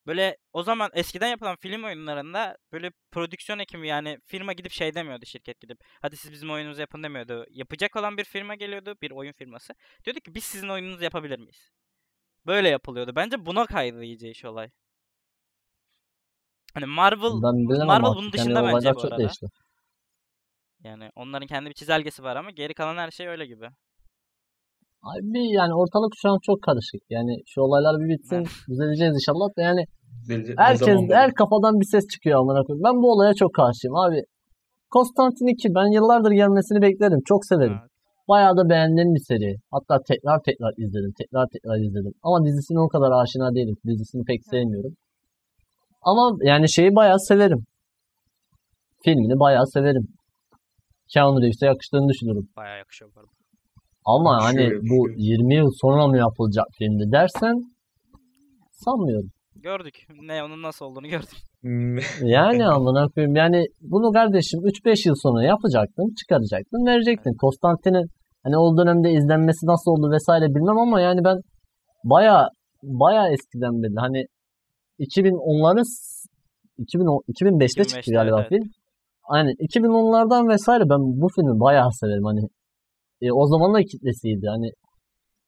[0.08, 5.26] Böyle o zaman eskiden yapılan film oyunlarında böyle prodüksiyon ekibi yani firma gidip şey demiyordu
[5.26, 5.80] şirket gidip.
[6.02, 7.46] Hadi siz bizim oyununuzu yapın demiyordu.
[7.50, 9.74] Yapacak olan bir firma geliyordu bir oyun firması.
[10.06, 11.72] Diyordu ki biz sizin oyununuzu yapabilir miyiz?
[12.46, 13.16] Böyle yapılıyordu.
[13.16, 14.70] Bence buna kaydı iyice iş olay.
[16.74, 17.32] Hani Marvel
[17.86, 19.18] Marvel bunun Yani dışında bence olaylar bu arada.
[19.18, 19.48] değişti.
[20.84, 23.70] Yani onların kendi bir çizelgesi var ama geri kalan her şey öyle gibi.
[25.04, 27.02] Abi yani ortalık şu an çok karışık.
[27.10, 28.44] Yani şu olaylar bir bitsin.
[28.70, 29.84] Düzeleceğiz inşallah da yani
[30.30, 32.84] Düzelecek- herkes her kafadan bir ses çıkıyor amına koyayım.
[32.88, 34.22] Ben bu olaya çok karşıyım abi.
[34.90, 37.20] Konstantin 2 ben yıllardır gelmesini beklerim.
[37.26, 37.78] Çok severim.
[37.82, 37.92] Evet.
[38.28, 39.56] Bayağı da beğendiğim bir seri.
[39.72, 41.14] Hatta tekrar tekrar izledim.
[41.20, 42.14] Tekrar tekrar izledim.
[42.24, 43.76] Ama dizisine o kadar aşina değilim.
[43.88, 44.94] Dizisini pek sevmiyorum.
[46.02, 47.66] Ama yani şeyi bayağı severim.
[49.06, 50.08] Filmini bayağı severim.
[51.14, 52.48] Keanu Reeves'e yakıştığını düşünüyorum.
[52.58, 53.43] Bayağı yakışıyor bu arada.
[54.06, 55.38] Ama Yakışıyor, hani bu yakışıyor.
[55.40, 57.56] 20 yıl sonra mı yapılacak filmdi dersen
[58.72, 59.30] sanmıyorum.
[59.56, 59.96] Gördük.
[60.22, 61.38] Ne onun nasıl olduğunu gördük.
[61.62, 67.34] Hmm, Yani amına koyayım yani bunu kardeşim 3-5 yıl sonra yapacaktın, çıkaracaktın, verecektin.
[67.42, 68.08] Konstantin'in
[68.44, 71.38] hani o dönemde izlenmesi nasıl oldu vesaire bilmem ama yani ben
[72.04, 72.48] baya
[72.84, 74.26] baya eskiden beri hani
[75.00, 75.86] 2010'ların
[76.78, 78.70] 2010, 2005'te 2005'te, çıktı galiba evet, film.
[79.24, 82.42] Aynen 2010'lardan vesaire ben bu filmi bayağı severim hani
[83.24, 84.48] e, o zaman da kitlesiydi.
[84.48, 84.70] Hani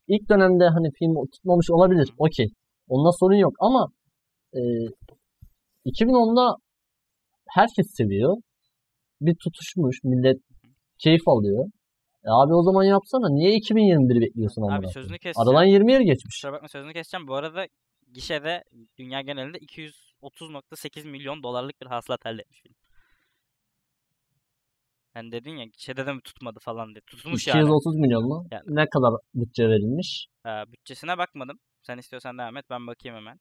[0.08, 2.08] ilk dönemde hani film tutmamış olabilir.
[2.18, 2.48] Okey.
[2.88, 3.54] Onda sorun yok.
[3.60, 3.88] Ama
[4.54, 4.62] e,
[5.86, 6.56] 2010'da
[7.50, 8.38] herkes seviyor.
[9.22, 10.04] Bir tutuşmuş.
[10.04, 10.38] Millet
[11.04, 11.66] keyif alıyor.
[12.26, 13.30] E abi o zaman yapsana.
[13.30, 15.50] Niye 2021 bekliyorsun amına Abi sözünü keseceğim.
[15.50, 16.36] Aradan 20 yıl geçmiş.
[16.36, 17.28] Kusura bakma sözünü keseceğim.
[17.28, 17.68] Bu arada
[18.14, 18.64] gişede
[18.98, 22.76] dünya genelinde 230.8 milyon dolarlık bir hasılat elde etmiş film.
[25.16, 27.02] Hani dedin ya gişede de mi tutmadı falan diye.
[27.08, 27.60] Tutmuş yani.
[27.60, 28.48] 230 milyon mu?
[28.52, 28.64] Yani.
[28.68, 30.28] Ne kadar bütçe verilmiş?
[30.46, 31.58] Ee, bütçesine bakmadım.
[31.84, 32.66] Sen istiyorsan devam et.
[32.70, 33.36] Ben bakayım hemen.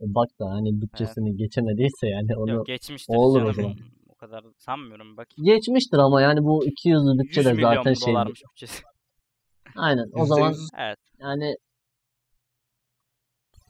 [0.00, 3.14] E Bak da hani bütçesini geçemediyse yani onu Yok geçmiştir.
[3.14, 3.54] olur o canım.
[3.54, 3.76] zaman.
[4.08, 5.16] O kadar sanmıyorum.
[5.16, 5.28] Bak.
[5.42, 8.14] geçmiştir ama yani bu 200'lü 100 bütçe de zaten şey.
[8.14, 8.82] bütçesi.
[9.76, 10.98] Aynen o %100 zaman Evet.
[11.20, 11.56] yani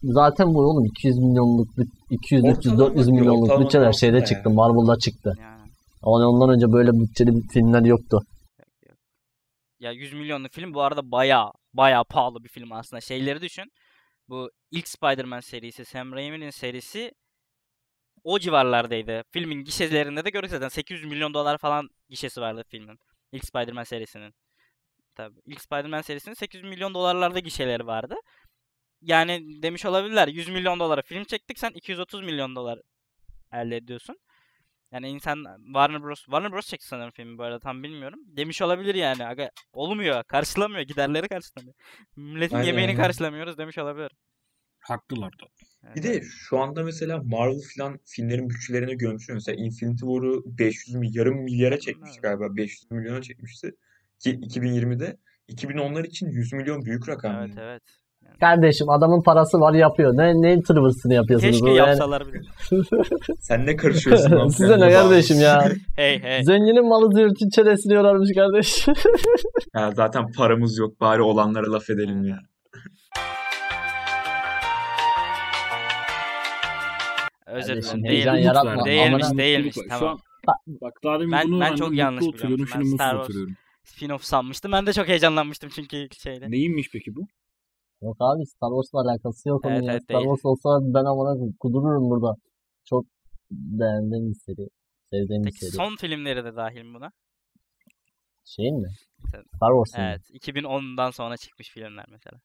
[0.02, 4.26] zaten bu oğlum 200 milyonluk büt- 200 300 Ortalama 400 diyor, milyonluk bütçeler şeyde aslında
[4.28, 4.48] çıktı.
[4.48, 4.56] yani.
[4.56, 5.32] Marvel'da çıktı.
[5.40, 5.61] Yani.
[6.02, 8.20] Ama ondan önce böyle bütçeli filmler yoktu.
[9.80, 13.00] Ya 100 milyonluk film bu arada baya baya pahalı bir film aslında.
[13.00, 13.72] Şeyleri düşün.
[14.28, 17.12] Bu ilk Spider-Man serisi, Sam Raimi'nin serisi
[18.24, 19.24] o civarlardaydı.
[19.30, 22.98] Filmin gişelerinde de gördük zaten 800 milyon dolar falan gişesi vardı filmin.
[23.32, 24.34] İlk Spider-Man serisinin.
[25.14, 28.14] Tabii ilk Spider-Man serisinin 800 milyon dolarlarda gişeleri vardı.
[29.02, 32.78] Yani demiş olabilirler 100 milyon dolara film çektik sen 230 milyon dolar
[33.52, 34.18] elde ediyorsun.
[34.92, 36.24] Yani insan Warner Bros.
[36.24, 36.66] Warner Bros.
[36.66, 38.20] çekti sanırım filmi bu arada tam bilmiyorum.
[38.26, 39.26] Demiş olabilir yani.
[39.26, 40.24] Aga, olmuyor.
[40.24, 40.80] Karşılamıyor.
[40.80, 41.74] Giderleri karşılamıyor.
[42.16, 43.02] Milletin Aynen, yemeğini aynen.
[43.02, 44.12] karşılamıyoruz demiş olabilir.
[44.80, 45.46] Haklılar da.
[45.96, 49.34] Bir de şu anda mesela Marvel falan filmlerin bütçelerine görmüşsün.
[49.34, 52.38] Mesela Infinity War'u 500 mi, yarım milyara çekmişti Evet.
[52.38, 52.56] galiba.
[52.56, 53.74] 500 milyona çekmişti.
[54.18, 55.16] Ki 2020'de.
[55.48, 57.60] 2010'lar için 100 milyon büyük rakam Evet yani.
[57.60, 58.01] evet.
[58.40, 60.16] Kardeşim adamın parası var yapıyor.
[60.16, 61.52] Ne neyin tırvırsını yapıyorsunuz?
[61.60, 62.40] keşke yapsalar bile.
[63.40, 64.48] Sen ne karışıyorsun lan?
[64.48, 65.68] Size ne de kardeşim ya?
[65.96, 66.44] Hey hey.
[66.44, 68.86] Zenginin malı zürtün çenesini yorarmış kardeş.
[69.74, 71.00] Ha, zaten paramız yok.
[71.00, 72.38] Bari olanlara laf edelim ya.
[77.46, 78.04] Özür dilerim.
[78.04, 78.44] Değilmiş.
[78.44, 78.84] yaratma.
[78.84, 79.76] Değilmiş değilmiş.
[79.76, 80.18] Bak, Tamam.
[80.46, 82.24] an, bak daha demin Ben- bunu ben çok yanlış.
[82.40, 83.54] Şimdi Ben Star Wars- oturuyorum.
[83.84, 84.72] Spin-off sanmıştım.
[84.72, 86.50] Ben de çok heyecanlanmıştım çünkü şeyde.
[86.50, 87.26] Neymiş peki bu?
[88.02, 89.92] Yok abi Star Wars'la alakası yok onun Evet, ya.
[89.92, 90.28] evet, Star değil.
[90.30, 92.34] Wars olsa ben amına kudururum burada.
[92.84, 93.04] Çok
[93.50, 94.68] beğendiğim bir seri.
[95.10, 95.70] Sevdiğim bir Peki seri.
[95.70, 97.10] son filmleri de dahil mi buna?
[98.44, 98.88] Şeyin mi?
[99.32, 100.06] Sen- Star Wars'un mu?
[100.10, 100.22] Evet.
[100.30, 102.38] 2010'dan sonra çıkmış filmler mesela.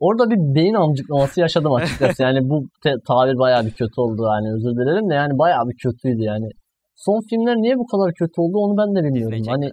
[0.00, 2.22] Orada bir beyin amcıklaması yaşadım açıkçası.
[2.26, 4.22] Yani bu te- tabir bayağı bir kötü oldu.
[4.32, 6.48] Yani özür dilerim de yani bayağı bir kötüydü yani.
[6.96, 9.42] Son filmler niye bu kadar kötü oldu onu ben de bilmiyorum.
[9.48, 9.70] Hani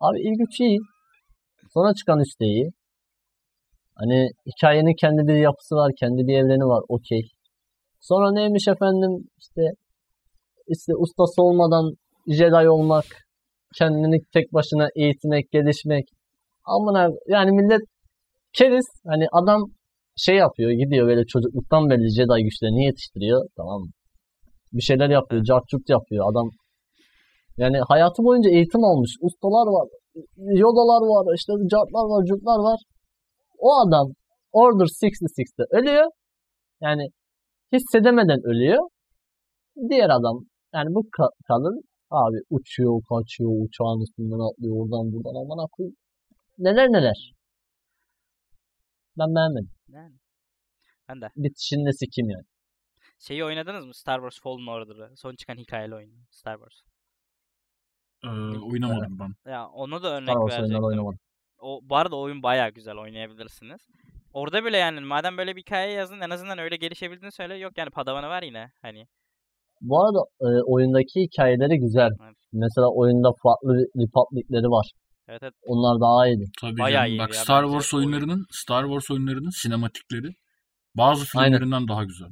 [0.00, 0.78] abi ilk üç iyi.
[1.74, 2.70] Sonra çıkan üç de iyi.
[4.00, 6.82] Hani hikayenin kendi bir yapısı var, kendi bir evreni var.
[6.88, 7.22] Okey.
[8.00, 9.62] Sonra neymiş efendim işte
[10.68, 11.94] işte ustası olmadan
[12.28, 13.04] Jedi olmak,
[13.78, 16.04] kendini tek başına eğitmek, gelişmek.
[16.64, 17.80] Amına yani millet
[18.52, 18.86] keriz.
[19.06, 19.60] Hani adam
[20.16, 23.40] şey yapıyor, gidiyor böyle çocukluktan belli Jedi güçlerini yetiştiriyor.
[23.56, 23.90] Tamam mı?
[24.72, 26.32] Bir şeyler yapıyor, cartçut yapıyor.
[26.32, 26.48] Adam
[27.56, 29.12] yani hayatı boyunca eğitim almış.
[29.26, 29.88] Ustalar var,
[30.36, 32.78] Yoda'lar var, işte cartlar var, curtlar var.
[33.58, 34.06] O adam
[34.52, 36.10] Order 66'te ölüyor.
[36.80, 37.08] Yani
[37.72, 38.88] hissedemeden ölüyor.
[39.90, 40.36] Diğer adam
[40.74, 45.92] yani bu ka- kadın abi uçuyor, kaçıyor, uçağın üstünden atlıyor, oradan buradan aman akıyım.
[46.58, 47.32] Neler neler.
[49.18, 49.70] Ben beğenmedim.
[49.88, 50.14] Yani.
[51.08, 51.28] Ben de.
[51.36, 52.44] Bitişinde sikim yani.
[53.18, 53.94] Şeyi oynadınız mı?
[53.94, 55.16] Star Wars Fallen Order'ı.
[55.16, 56.12] Son çıkan hikayeli oyun.
[56.30, 56.80] Star Wars.
[58.24, 58.28] Ee,
[58.58, 59.50] oynamadım ben.
[59.50, 61.18] Ya ona da örnek Star Wars verecektim.
[61.62, 63.80] O, bu arada oyun bayağı güzel oynayabilirsiniz.
[64.32, 67.56] Orada bile yani madem böyle bir hikaye yazın en azından öyle gelişebildiğini söyle.
[67.56, 68.70] Yok yani padavanı var yine.
[68.82, 69.06] Hani
[69.80, 72.10] Bu arada e, oyundaki hikayeleri güzel.
[72.24, 72.36] Evet.
[72.52, 74.86] Mesela oyunda farklı Republic'leri var.
[75.28, 76.44] evet evet Onlar daha iyiydi.
[76.60, 77.12] Tabii Bayağı canım.
[77.12, 78.06] iyiydi Bak ya Star Wars oyun.
[78.06, 80.28] oyunlarının Star Wars oyunlarının sinematikleri
[80.96, 81.52] bazı Aynen.
[81.52, 82.28] filmlerinden daha güzel.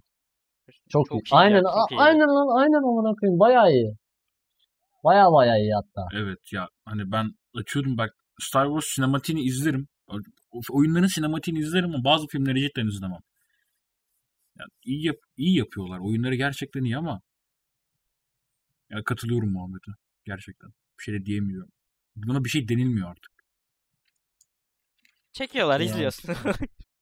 [0.88, 1.14] Çok, iyi.
[1.14, 2.00] iyi ya, Aynen, çok a- iyi.
[2.00, 3.40] aynen lan, aynen amına koyayım.
[3.40, 3.92] Bayağı iyi.
[5.04, 6.08] Bayağı bayağı iyi hatta.
[6.20, 7.26] Evet ya hani ben
[7.60, 8.10] açıyorum bak
[8.40, 9.88] Star Wars sinematiğini izlerim.
[10.70, 13.20] Oyunların sinematiğini izlerim ama bazı filmleri cidden izlemem.
[14.58, 15.98] Yani iyi, yap iyi yapıyorlar.
[15.98, 17.22] Oyunları gerçekten iyi ama
[18.90, 19.90] ya katılıyorum Muhammed'e.
[20.24, 20.70] Gerçekten.
[20.98, 21.72] Bir şey de diyemiyorum.
[22.16, 23.32] Buna bir şey denilmiyor artık.
[25.32, 25.90] çekiyorlar Yani.
[25.90, 26.34] izliyorsun.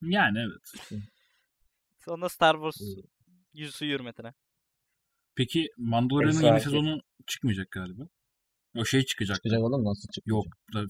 [0.03, 0.73] Yani evet.
[2.05, 3.07] Sonra Star Wars
[3.55, 4.35] yüzü hürmetine.
[5.35, 8.09] Peki Mandalorian'ın yeni sezonu çıkmayacak galiba.
[8.77, 9.37] O şey çıkacak.
[9.37, 10.27] Çıkacak oğlum nasıl çıkacak?
[10.27, 10.47] Yok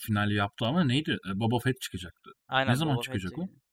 [0.06, 1.10] finali yaptı ama neydi?
[1.10, 2.30] E, Boba Fett çıkacaktı.
[2.48, 2.72] Aynen.
[2.72, 3.64] Ne zaman Boba çıkacak Fett o?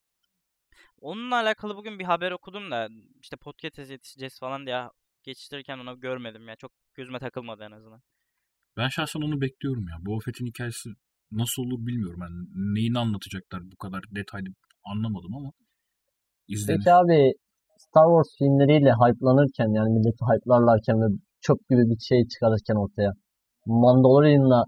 [1.02, 2.90] Onunla alakalı bugün bir haber okudum da
[3.22, 4.84] işte podcast'e yetişeceğiz falan diye
[5.24, 6.56] geçiştirirken onu görmedim ya.
[6.56, 8.02] Çok gözüme takılmadı en azından.
[8.78, 9.96] Ben şahsen onu bekliyorum ya.
[10.06, 10.90] Boba Fett'in hikayesi
[11.32, 12.20] nasıl olur bilmiyorum.
[12.22, 12.38] Yani
[12.76, 14.48] neyini anlatacaklar bu kadar detaylı
[14.84, 15.52] anlamadım ama
[16.48, 16.78] izlenir.
[16.78, 17.34] Peki abi
[17.78, 21.08] Star Wars filmleriyle hype'lanırken yani milleti hype'larlarken ve
[21.46, 23.12] çöp gibi bir şey çıkarırken ortaya
[23.66, 24.66] Mandalorian'la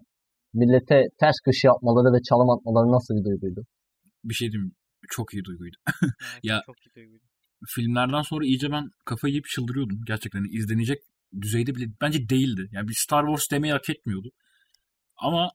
[0.53, 3.65] millete ters köşe yapmaları ve çalım atmaları nasıl bir duyguydu?
[4.23, 4.75] Bir şey diyeyim
[5.09, 5.77] çok iyi duyguydu.
[6.01, 7.23] Evet, Ya- Çok iyi duyguydu.
[7.67, 10.01] Filmlerden sonra iyice ben kafayı yiyip çıldırıyordum.
[10.07, 10.97] Gerçekten hani izlenecek
[11.41, 12.69] düzeyde bile bence değildi.
[12.71, 14.31] Yani bir Star Wars demeyi hak etmiyordu.
[15.17, 15.51] Ama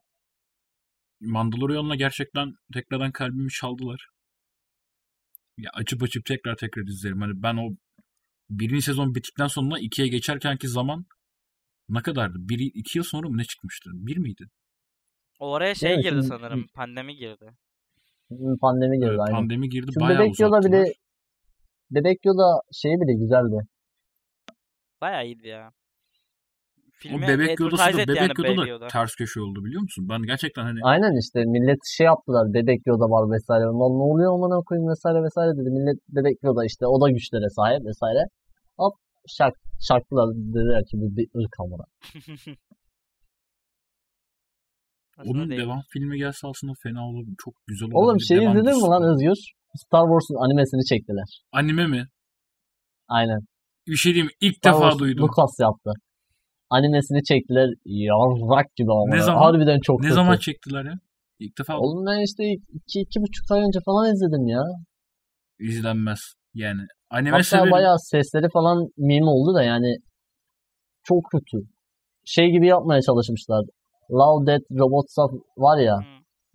[1.21, 4.09] Mandalorian'la gerçekten tekrardan kalbimi çaldılar.
[5.59, 7.21] Ya açıp açıp tekrar tekrar izlerim.
[7.21, 7.77] Hani ben o
[8.51, 11.07] birinci sezon bittikten sonra ikiye geçerkenki zaman
[11.89, 12.39] ne kadardı?
[12.39, 13.91] Bir, iki yıl sonra mı ne çıkmıştı?
[13.95, 14.45] Bir miydi?
[15.41, 16.67] O araya şey Evet, girdi şimdi- sanırım.
[16.75, 17.47] Pandemi girdi.
[18.31, 19.33] Hı, Pandemi girdi Evet, aynen.
[19.39, 20.65] pandemi girdi Şu bayağı Bebek uzattılar.
[20.65, 20.93] bile
[21.91, 23.59] Bebek Yoda şeyi bile güzeldi.
[25.01, 25.71] Bayağı iyiydi ya.
[26.79, 28.87] O Filme bebek Yoda'sı da bebek yani Yoda da Yoda.
[28.89, 30.09] ters köşe oldu biliyor musun?
[30.09, 32.45] Ben gerçekten hani Aynen işte millet şey yaptılar.
[32.55, 33.65] Bebek Yoda var vesaire.
[33.65, 35.71] Lan ne oluyor amına koyayım vesaire vesaire dedi.
[35.79, 38.23] Millet Bebek Yoda işte o da güçlere sahip vesaire.
[38.79, 38.95] Hop
[39.29, 39.55] şark,
[39.89, 41.85] şarkılar dediler ki bu bir ırk amına.
[45.27, 45.61] Onun değil.
[45.61, 47.35] devam filmi gelse aslında fena olabilir.
[47.45, 47.99] Çok güzel olabilir.
[47.99, 49.03] Oğlum şey Devam izledin mi lan.
[49.03, 49.39] Özgür?
[49.77, 51.29] Star Wars'un animesini çektiler.
[51.53, 52.07] Anime mi?
[53.09, 53.39] Aynen.
[53.87, 54.31] Bir şey diyeyim?
[54.41, 55.23] İlk Star defa Wars duydum.
[55.25, 55.91] Lucas yaptı.
[56.71, 57.69] Animesini çektiler.
[57.85, 59.15] Yarrak gibi ama.
[59.15, 59.39] Ne zaman?
[59.43, 60.15] Harbiden çok Ne kötü.
[60.15, 60.95] zaman çektiler ya?
[61.39, 62.43] İlk defa Oğlum ben işte
[62.79, 64.63] iki, iki buçuk ay önce falan izledim ya.
[65.59, 66.21] izlenmez.
[66.55, 66.81] Yani
[67.11, 67.71] anime Hatta severim.
[67.73, 69.97] bayağı sesleri falan meme oldu da yani
[71.03, 71.57] çok kötü.
[72.25, 73.65] Şey gibi yapmaya çalışmışlar.
[74.11, 75.19] Love Death Robots
[75.59, 76.03] var ya Hı.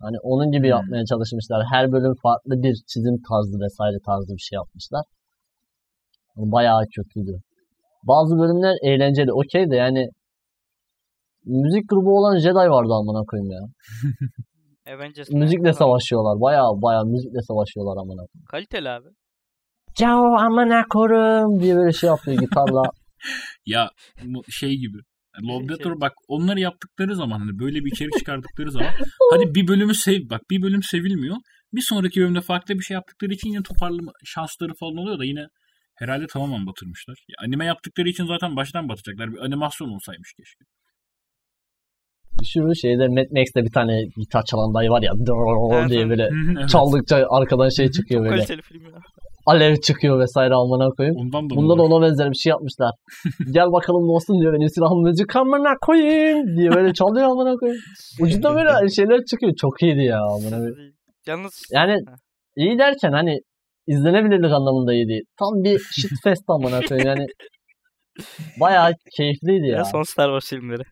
[0.00, 0.70] hani onun gibi Hmm.
[0.70, 1.64] yapmaya çalışmışlar.
[1.72, 5.04] Her bölüm farklı bir çizim tarzı vesaire tarzı bir şey yapmışlar.
[6.36, 7.40] Yani bayağı kötüydü.
[8.02, 9.32] Bazı bölümler eğlenceli.
[9.32, 10.08] Okey de yani
[11.44, 13.60] müzik grubu olan Jedi vardı amına koyayım ya.
[14.94, 16.40] Avengers Müzikle savaşıyorlar.
[16.40, 18.44] Bayağı bayağı müzikle savaşıyorlar amına koyayım.
[18.50, 19.08] Kaliteli abi.
[19.94, 22.82] Ciao amına korum diye böyle şey yapıyor gitarla.
[23.66, 23.90] Ya
[24.50, 24.98] şey gibi.
[25.42, 28.90] Love Death Şey- or bak onları yaptıkları zaman hani böyle bir içerik çıkardıkları zaman
[29.32, 31.36] hadi bir bölümü sev bak bir bölüm sevilmiyor.
[31.72, 35.46] Bir sonraki bölümde farklı bir şey yaptıkları için yine toparlama şansları falan oluyor da yine
[35.94, 37.16] herhalde tamamen batırmışlar.
[37.28, 39.32] Ya, anime yaptıkları için zaten baştan batacaklar.
[39.32, 40.64] Bir animasyon olsaymış keşke.
[42.44, 45.12] Şu şeyde Mad Max'te bir tane gitar çalan dayı var ya
[45.72, 46.28] Evet, diye böyle
[46.58, 46.68] evet.
[46.68, 48.36] çaldıkça arkadan şey çıkıyor Çok böyle.
[48.36, 49.00] kaliteli film ya.
[49.46, 51.16] Alev çıkıyor vesaire amına koyayım.
[51.16, 52.92] Ondan da Bunda da ona benzer bir şey yapmışlar.
[53.52, 57.82] Gel bakalım dostum diyor benim silahım müzik amına koyayım diye böyle çalıyor amına koyayım.
[58.20, 59.52] Ucunda böyle şeyler çıkıyor.
[59.60, 60.94] Çok iyiydi ya amına koyayım.
[61.26, 61.96] Yalnız Yani
[62.56, 63.38] iyi derken hani
[63.86, 65.24] izlenebilirlik anlamında iyi değil.
[65.38, 67.26] Tam bir shitfest amına koyayım yani.
[68.60, 69.76] Bayağı keyifliydi ya.
[69.76, 70.82] ya son Star Wars filmleri.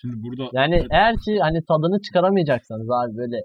[0.00, 3.36] Şimdi burada Yani eğer ki hani tadını çıkaramayacaksanız abi böyle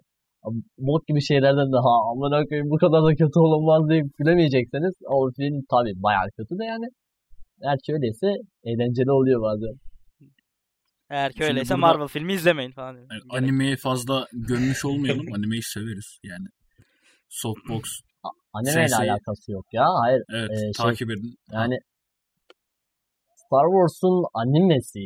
[0.78, 5.32] bok gibi şeylerden de ha amına koyayım bu kadar da kötü olamaz deyip gülemeyecekseniz o
[5.38, 6.86] film tabii bayağı kötü de yani.
[7.64, 8.28] Eğer ki öyleyse
[8.64, 9.76] eğlenceli oluyor bazen.
[11.10, 12.94] Eğer ki öyleyse burada- Marvel filmi izlemeyin falan.
[12.96, 15.26] yani Gerek- animeye fazla gömmüş olmayalım.
[15.36, 16.48] Animeyi severiz yani.
[17.30, 17.84] Softbox
[18.54, 19.86] Animeyle Sensei- alakası yok ya.
[20.04, 21.36] Hayır evet Ee, şey, takip edin.
[21.52, 21.78] yani
[23.54, 25.00] Star Wars'un animesi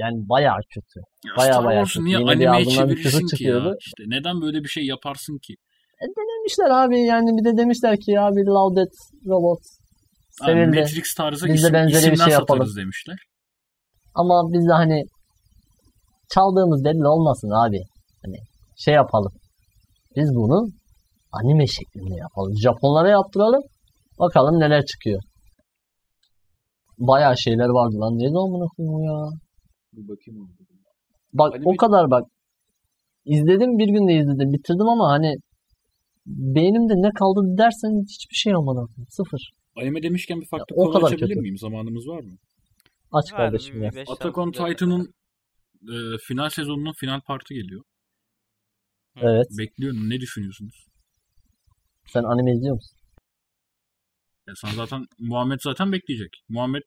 [0.00, 1.00] yani bayağı kötü.
[1.26, 2.04] Ya bayağı Star bayağı kötü.
[2.04, 3.74] niye Yine animeye çevirirsin ki ya?
[3.80, 5.54] İşte neden böyle bir şey yaparsın ki?
[6.02, 8.96] E demişler abi yani bir de demişler ki abi Love Death
[9.26, 9.58] Robot
[10.30, 10.80] sevildi.
[10.80, 12.68] Matrix tarzı Biz de isim, benzeri bir şey yapalım.
[12.76, 13.18] demişler.
[14.14, 15.04] Ama biz de hani
[16.34, 17.80] çaldığımız belli olmasın abi.
[18.24, 18.36] Hani
[18.76, 19.32] şey yapalım.
[20.16, 20.68] Biz bunu
[21.32, 22.54] anime şeklinde yapalım.
[22.62, 23.62] Japonlara yaptıralım.
[24.18, 25.22] Bakalım neler çıkıyor.
[27.08, 28.18] Bayağı şeyler vardı lan.
[28.18, 29.16] Ne zaman bunu ya?
[29.92, 30.50] Bir bakayım onu.
[31.32, 32.24] Bak Anime- o kadar bak.
[33.24, 34.52] İzledim bir günde izledim.
[34.52, 35.34] Bitirdim ama hani
[36.26, 39.06] beynimde ne kaldı dersen hiçbir şey amına koyayım.
[39.08, 39.52] Sıfır.
[39.76, 41.40] Anime demişken bir farklı o konu kadar açabilir kötü.
[41.40, 41.58] miyim?
[41.58, 42.32] Zamanımız var mı?
[43.12, 43.90] Aç Var, kardeşim bir ya.
[43.94, 44.68] beş Attack on dakika.
[44.68, 45.14] Titan'ın
[45.82, 45.94] e,
[46.28, 47.82] final sezonunun final partı geliyor.
[49.16, 49.46] Evet.
[49.58, 50.10] Bekliyorum.
[50.10, 50.86] Ne düşünüyorsunuz?
[52.06, 52.98] Sen anime izliyor musun?
[54.48, 56.30] Ya sen zaten Muhammed zaten bekleyecek.
[56.48, 56.82] Muhammed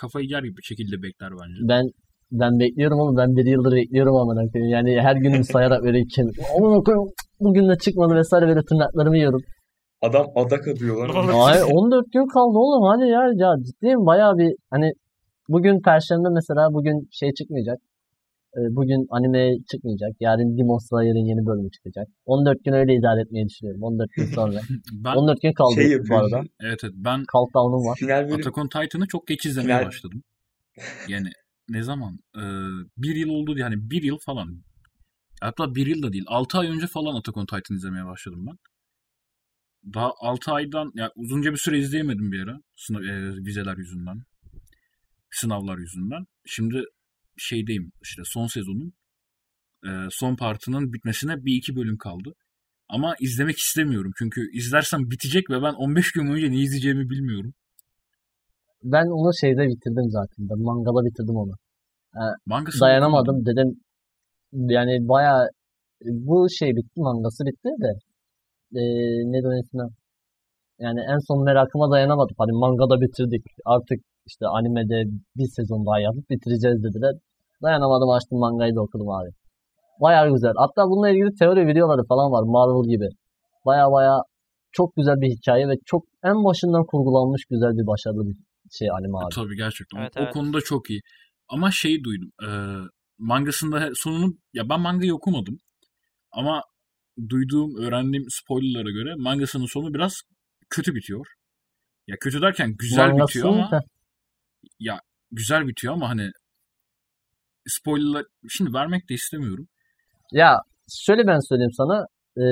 [0.00, 1.60] kafayı yer gibi bir şekilde bekler bence.
[1.72, 1.84] Ben
[2.32, 4.16] ben bekliyorum ama ben bir yıldır bekliyorum
[4.52, 4.72] koyayım.
[4.72, 5.98] Yani her günümü sayarak böyle.
[6.56, 7.08] Amına koyayım.
[7.40, 9.40] Bugün de çıkmadı vesaire böyle tırnaklarımı yiyorum.
[10.02, 11.28] Adam adak atıyor lan.
[11.46, 13.22] Ay 14 gün kaldı oğlum hadi ya.
[13.34, 14.92] Ya ciddiyim bayağı bir hani
[15.48, 17.78] bugün perşembe mesela bugün şey çıkmayacak.
[18.56, 20.12] Ee, Bugün anime çıkmayacak.
[20.20, 22.06] Yarın Demon Slayer'ın yeni bölümü çıkacak.
[22.24, 23.82] 14 gün öyle idare etmeyi düşünüyorum.
[23.82, 24.60] 14 gün sonra.
[24.92, 26.42] Ben 14 gün kaldı Şey bu arada.
[26.60, 27.96] evet evet ben Countdown'um var.
[27.98, 30.22] Final bölüm Attack on Titan'ı çok geç izlemeye Final- başladım.
[31.08, 31.28] Yani
[31.68, 32.18] ne zaman?
[32.36, 32.40] Ee,
[32.96, 34.62] bir yıl oldu diye hani bir yıl falan.
[35.40, 36.24] Hatta bir yıl da değil.
[36.28, 38.56] Altı ay önce falan Attack on Titan izlemeye başladım ben.
[39.94, 42.58] Daha altı aydan ya uzunca bir süre izleyemedim bir ara.
[42.76, 44.22] Sınav, e, vizeler yüzünden.
[45.30, 46.24] Sınavlar yüzünden.
[46.46, 46.84] Şimdi
[47.38, 48.92] şeydeyim işte son sezonun
[49.84, 52.32] e, son partının bitmesine bir iki bölüm kaldı.
[52.88, 54.12] Ama izlemek istemiyorum.
[54.18, 57.52] Çünkü izlersem bitecek ve ben 15 gün boyunca ne izleyeceğimi bilmiyorum.
[58.82, 60.48] Ben onu şeyde bitirdim zaten.
[60.50, 61.52] Ben mangada bitirdim onu.
[62.46, 63.46] Mangasını Dayanamadım okumadım.
[63.46, 63.80] dedim.
[64.52, 65.48] Yani bayağı
[66.04, 67.90] bu şey bitti mangası bitti de
[68.80, 68.82] e,
[69.32, 69.82] ne ismi?
[70.78, 72.34] Yani en son merakıma dayanamadım.
[72.38, 73.44] Hani mangada bitirdik.
[73.64, 74.96] Artık işte animede
[75.36, 77.14] bir sezon daha yapıp bitireceğiz dediler.
[77.62, 79.30] Dayanamadım açtım mangayı da okudum abi.
[80.02, 80.52] Bayağı güzel.
[80.56, 83.08] Hatta bununla ilgili teori videoları falan var Marvel gibi.
[83.66, 84.20] Bayağı bayağı
[84.72, 88.36] çok güzel bir hikaye ve çok en başından kurgulanmış güzel bir başarılı bir
[88.78, 89.34] şey anime E, abi.
[89.34, 89.98] Tabii gerçekten.
[89.98, 90.32] O- Evet, o evet.
[90.32, 91.00] konuda çok iyi.
[91.48, 92.30] Ama şey duydum.
[92.46, 92.48] E,
[93.18, 95.56] mangasında sonunu ya ben mangayı okumadım.
[96.32, 96.62] Ama
[97.30, 100.12] duyduğum, öğrendiğim spoilerlara göre mangasının sonu biraz
[100.70, 101.26] kötü bitiyor.
[102.06, 103.70] Ya kötü derken güzel Mangası- bitiyor ama
[104.78, 105.00] ya
[105.30, 106.30] güzel bitiyor ama hani
[107.76, 109.66] spoilerlar şimdi vermek de istemiyorum.
[110.32, 110.58] Ya
[111.06, 112.06] şöyle ben söyleyeyim sana.
[112.36, 112.42] Ee,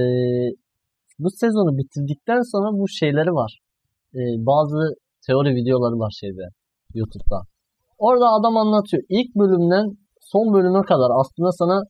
[1.19, 3.59] bu sezonu bitirdikten sonra bu şeyleri var.
[4.15, 4.19] Ee,
[4.51, 4.79] bazı
[5.27, 6.45] teori videoları var şeyde
[6.95, 7.41] YouTube'da.
[7.99, 9.03] Orada adam anlatıyor.
[9.09, 9.87] İlk bölümden
[10.21, 11.83] son bölüme kadar aslında sana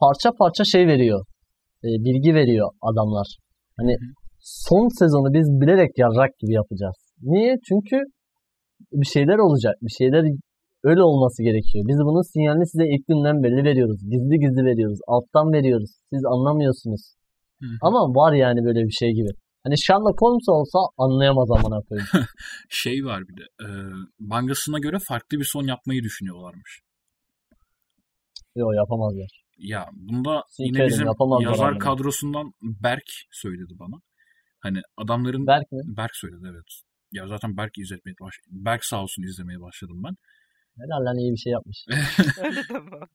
[0.00, 1.24] parça parça şey veriyor.
[1.84, 3.26] Ee, bilgi veriyor adamlar.
[3.78, 3.96] Hani
[4.40, 6.96] son sezonu biz bilerek yarrak gibi yapacağız.
[7.22, 7.56] Niye?
[7.68, 7.96] Çünkü
[8.92, 9.74] bir şeyler olacak.
[9.82, 10.24] Bir şeyler
[10.84, 11.84] öyle olması gerekiyor.
[11.88, 14.00] Biz bunun sinyalini size ilk günden belli veriyoruz.
[14.12, 14.98] Gizli gizli veriyoruz.
[15.06, 15.90] Alttan veriyoruz.
[16.12, 17.02] Siz anlamıyorsunuz.
[17.62, 17.66] Hı.
[17.82, 19.32] Ama var yani böyle bir şey gibi.
[19.64, 22.08] Hani Sherlock Holmes olsa anlayamaz amına koyayım.
[22.68, 23.44] Şey var bir de.
[23.64, 23.68] E,
[24.18, 26.80] mangasına göre farklı bir son yapmayı düşünüyorlarmış.
[28.56, 29.42] Yok yapamazlar.
[29.58, 31.06] Ya bunda yine Sikerim, bizim
[31.40, 34.00] yazar kadrosundan Berk söyledi bana.
[34.60, 35.80] Hani adamların Berk mi?
[35.96, 36.70] Berk söyledi evet.
[37.12, 40.14] Ya zaten Berk izletmeye baş Berk sağ olsun izlemeye başladım ben.
[40.80, 41.84] Helal lan iyi bir şey yapmış.
[42.44, 43.06] Öyle deme.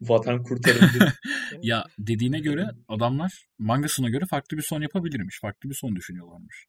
[0.00, 1.12] Vatan kurtarıldı.
[1.62, 5.38] ya dediğine göre adamlar mangasına göre farklı bir son yapabilirmiş.
[5.40, 6.66] Farklı bir son düşünüyorlarmış.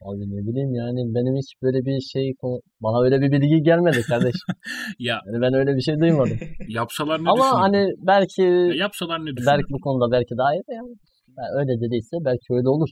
[0.00, 2.34] Abi ne bileyim yani benim hiç böyle bir şey
[2.80, 4.48] bana öyle bir bilgi gelmedi kardeşim.
[4.98, 6.38] Ya Yani ben öyle bir şey duymadım.
[6.68, 9.46] yapsalar ne Ama hani belki Ya yapsalar ne düşünürdün?
[9.46, 10.94] belki bu konuda belki daha iyi de yani.
[11.38, 12.88] Yani öyle dediyse belki öyle olur.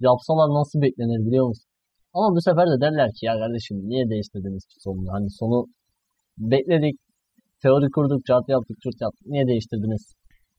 [0.00, 1.69] Yapsalar nasıl beklenir biliyor musun?
[2.14, 5.12] Ama bu sefer de derler ki ya kardeşim niye değiştirdiniz ki sonunu?
[5.12, 5.66] Hani sonu
[6.38, 6.96] bekledik,
[7.62, 9.26] teori kurduk, çart yaptık, çurt yaptık.
[9.26, 10.02] Niye değiştirdiniz?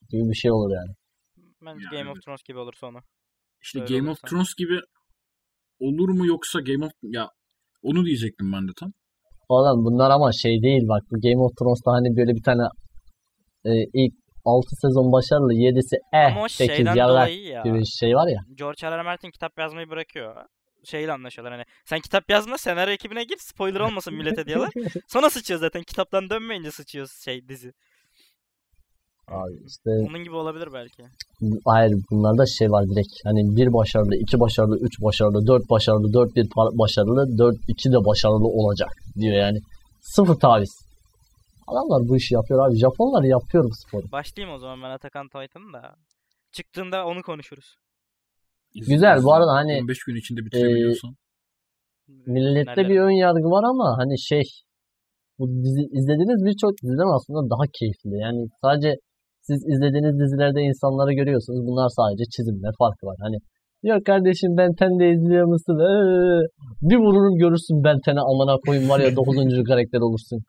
[0.09, 0.93] Gibi bir şey olur yani.
[1.65, 2.17] Bence Ya Game of.
[2.25, 2.99] Thrones gibi olur sonu.
[3.63, 4.27] İşte Öyle Game of olursa.
[4.27, 4.77] Thrones gibi
[5.79, 7.29] olur mu yoksa Game of ya
[7.83, 8.91] onu diyecektim ben de tam.
[9.49, 12.63] Oğlum bunlar ama şey değil bak bu Game of Thrones'ta hani böyle bir tane
[13.65, 14.13] e, ilk
[14.45, 17.61] 6 sezon başarılı 7'si eh Ama o 8 şeyden yarrak ya.
[17.63, 18.41] gibi şey var ya.
[18.55, 18.97] George R.
[18.97, 19.01] R.
[19.03, 20.35] Martin kitap yazmayı bırakıyor.
[20.83, 21.65] Şeyle anlaşıyorlar hani.
[21.85, 24.69] Sen kitap yazma senaryo ekibine gir spoiler olmasın millete diyorlar.
[25.07, 25.83] Sonra sıçıyor zaten.
[25.83, 27.73] Kitaptan dönmeyince sıçıyor şey dizi.
[29.27, 31.03] Abi işte Onun gibi olabilir belki.
[31.65, 36.35] hayır bunlarda şey var direkt hani bir başarılı, iki başarılı, üç başarılı, dört başarılı, dört
[36.35, 39.59] bir başarılı, dört iki de başarılı olacak diyor yani.
[40.01, 40.79] Sıfır taviz.
[41.67, 42.75] Adamlar bu işi yapıyor abi.
[42.77, 44.11] Japonlar yapıyor bu sporu.
[44.11, 45.95] Başlayayım o zaman ben Attack on Titan'ı da.
[46.51, 47.75] Çıktığında onu konuşuruz.
[48.75, 51.11] Güzel, bu arada hani, 15 gün içinde bitirebiliyorsan.
[52.07, 52.89] Millette Nerelere?
[52.89, 54.43] bir ön yargı var ama hani şey
[55.39, 58.15] bu dizi, izlediğiniz birçok diziden aslında daha keyifli.
[58.25, 58.91] Yani sadece
[59.47, 61.61] siz izlediğiniz dizilerde insanları görüyorsunuz.
[61.67, 63.17] Bunlar sadece çizimle farkı var.
[63.25, 63.37] Hani
[63.91, 64.69] yok kardeşim Ben
[64.99, 65.75] de izliyor musun?
[65.87, 65.93] Ee,
[66.89, 69.63] bir vururum görürsün Ben Ten'e amına koyayım var ya 9.
[69.69, 70.39] karakter olursun.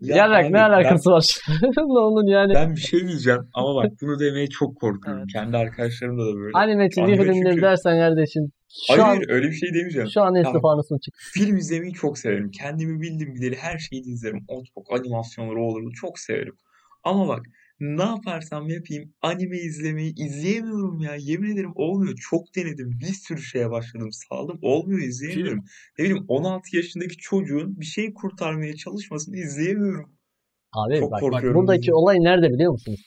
[0.00, 1.24] Ya Yarrak abi ne ben- alakası var?
[1.76, 2.54] ne onun yani?
[2.54, 5.20] Ben bir şey diyeceğim ama bak bunu demeye çok korkuyorum.
[5.22, 5.32] Evet.
[5.32, 6.50] Kendi arkadaşlarımda da böyle.
[6.54, 8.42] Anime çizgi filmleri çünkü- dersen kardeşim
[8.86, 10.08] şu Hayır an öyle bir şey demeyeceğim.
[10.14, 10.42] şu an Tamam.
[10.42, 11.14] istifanısın çık.
[11.34, 12.50] Film izlemeyi çok severim.
[12.50, 14.44] Kendimi bildim bileli her şeyi izlerim.
[14.48, 16.54] Otbok, animasyonları olur çok severim.
[17.04, 17.40] Ama bak
[17.80, 21.14] ne yaparsam yapayım anime izlemeyi izleyemiyorum ya.
[21.18, 22.14] Yemin ederim olmuyor.
[22.30, 22.90] Çok denedim.
[23.00, 24.08] Bir sürü şeye başladım.
[24.12, 24.58] Saldım.
[24.62, 25.64] Olmuyor izleyemiyorum.
[25.98, 30.10] Ne bileyim 16 yaşındaki çocuğun bir şey kurtarmaya çalışmasını izleyemiyorum.
[30.72, 33.00] Abi Çok bak, bak buradaki olay nerede biliyor musunuz?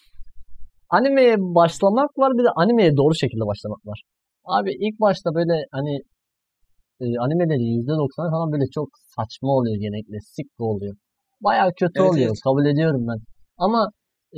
[0.90, 4.04] Animeye başlamak var bir de animeye doğru şekilde başlamak var.
[4.46, 5.96] Abi ilk başta böyle hani
[7.02, 10.18] e, animelerin %90 falan böyle çok saçma oluyor genellikle.
[10.20, 10.96] Sikko oluyor.
[11.42, 12.28] Bayağı kötü Evet, oluyor.
[12.28, 12.42] evet.
[12.44, 13.20] Kabul ediyorum ben.
[13.58, 13.90] Ama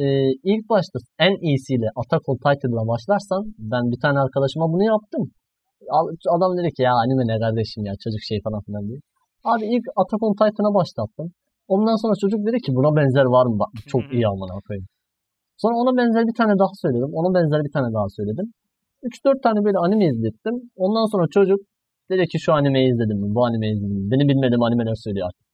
[0.03, 0.05] e,
[0.51, 3.41] ilk başta en iyisiyle Attack on Titan'la başlarsan
[3.71, 5.23] ben bir tane arkadaşıma bunu yaptım.
[6.35, 8.99] Adam dedi ki ya anime ne kardeşim ya çocuk şey falan filan diye.
[9.51, 11.27] Abi ilk Attack on Titan'a başlattım.
[11.73, 13.55] Ondan sonra çocuk dedi ki buna benzer var mı?
[13.63, 14.87] Bak çok iyi amına koyayım.
[15.61, 17.11] Sonra ona benzer bir tane daha söyledim.
[17.19, 18.47] Ona benzer bir tane daha söyledim.
[19.03, 20.55] 3-4 tane böyle anime izlettim.
[20.83, 21.59] Ondan sonra çocuk
[22.11, 23.27] dedi ki şu animeyi izledim mi?
[23.35, 24.11] Bu animeyi izledim mi?
[24.11, 25.44] Beni bilmediğim animeler söylüyor artık.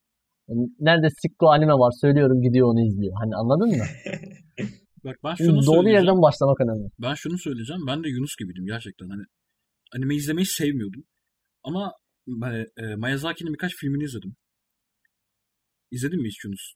[0.51, 3.13] Yani Nerede sikko anime var söylüyorum gidiyor onu izliyor.
[3.21, 3.83] Hani anladın mı?
[5.05, 5.87] Bak ben şunu doğru söyleyeceğim.
[5.87, 6.89] yerden başlamak önemli.
[6.99, 7.81] Ben şunu söyleyeceğim.
[7.87, 9.09] Ben de Yunus gibiydim gerçekten.
[9.09, 9.23] Hani
[9.95, 11.03] anime izlemeyi sevmiyordum.
[11.63, 11.93] Ama
[12.27, 14.35] ben, e, Miyazaki'nin birkaç filmini izledim.
[15.91, 16.73] İzledin mi hiç Yunus?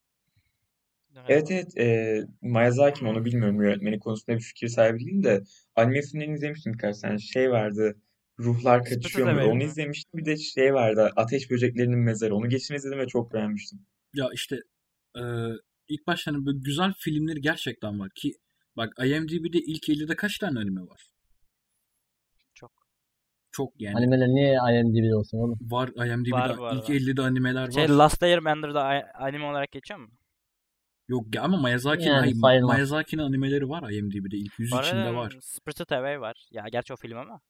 [1.27, 1.77] Evet evet.
[1.77, 3.61] E, Miyazaki mi onu bilmiyorum.
[3.61, 5.43] Yönetmeni konusunda bir fikir sahibi değilim de
[5.75, 7.19] anime filmlerini izlemiştim birkaç tane.
[7.19, 7.95] Şey vardı.
[8.39, 9.29] Ruhlar muydu?
[9.29, 9.63] Away Onu mi?
[9.63, 10.19] izlemiştim.
[10.19, 11.11] Bir de şey vardı.
[11.15, 12.35] Ateş Böceklerinin Mezarı.
[12.35, 13.79] Onu geçen izledim ve çok beğenmiştim.
[14.13, 14.55] Ya işte
[15.17, 15.21] e,
[15.87, 18.33] ilk başta hani böyle güzel filmleri gerçekten var ki
[18.77, 21.01] bak IMDb'de ilk 50'de kaç tane anime var?
[22.53, 22.71] Çok.
[23.51, 23.95] Çok yani.
[23.97, 25.59] Animeler niye IMDb'de olsun oğlum?
[25.61, 26.95] Var IMDb'de Var, var, ilk var.
[26.95, 27.71] 50'de animeler var.
[27.71, 28.83] Şey Last Airbender'da
[29.19, 30.07] anime olarak geçiyor mu?
[31.07, 32.65] Yok ya ama Miyazaki'nin Yani.
[32.65, 35.37] Miyazaki'nin animeleri var IMDb'de ilk 100 Bu içinde var.
[35.41, 36.47] Spirited Away var.
[36.51, 37.41] Ya gerçi o film ama.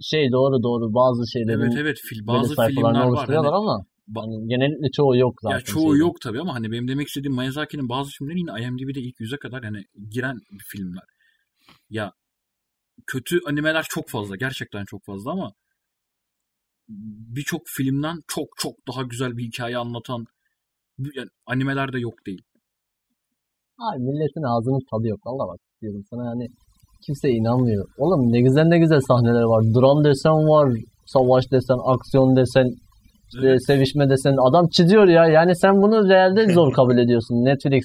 [0.00, 3.28] Şey doğru doğru bazı şeylerin Evet evet fil, bazı filmler var.
[3.28, 3.84] Hani, ama
[4.14, 5.56] hani genellikle çoğu yok zaten.
[5.56, 5.98] ya çoğu şeyde.
[5.98, 9.62] yok tabii ama hani benim demek istediğim Miyazaki'nin bazı filmleri yine IMDb'de ilk 100'e kadar
[9.62, 11.04] yani giren filmler.
[11.90, 12.12] Ya
[13.06, 14.36] kötü animeler çok fazla.
[14.36, 15.52] Gerçekten çok fazla ama
[17.36, 20.24] birçok filmden çok çok daha güzel bir hikaye anlatan
[20.98, 22.42] yani animeler de yok değil.
[23.78, 25.26] Abi milletin ağzının tadı yok.
[25.26, 26.48] Valla bak diyorum sana yani
[27.06, 27.84] kimse inanmıyor.
[27.98, 29.62] Oğlum ne güzel ne güzel sahneler var.
[29.74, 30.68] Dram desen var.
[31.06, 32.66] Savaş desen, aksiyon desen,
[33.34, 33.66] işte Evet.
[33.66, 34.34] sevişme desen.
[34.48, 35.26] Adam çiziyor ya.
[35.26, 37.34] Yani sen bunu realde zor kabul ediyorsun.
[37.34, 37.84] Netflix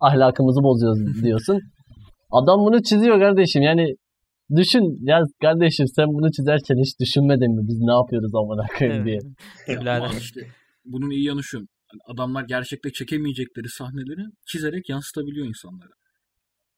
[0.00, 1.60] ahlakımızı bozuyor diyorsun.
[2.32, 3.62] Adam bunu çiziyor kardeşim.
[3.62, 3.86] Yani
[4.56, 7.62] düşün ya kardeşim sen bunu çizerken hiç düşünmedin mi?
[7.68, 9.18] Biz ne yapıyoruz amına koyayım diye.
[9.84, 10.40] Ya işte
[10.84, 11.58] bunun iyi yanı şu.
[11.58, 15.94] Hani adamlar gerçekte çekemeyecekleri sahneleri çizerek yansıtabiliyor insanlara.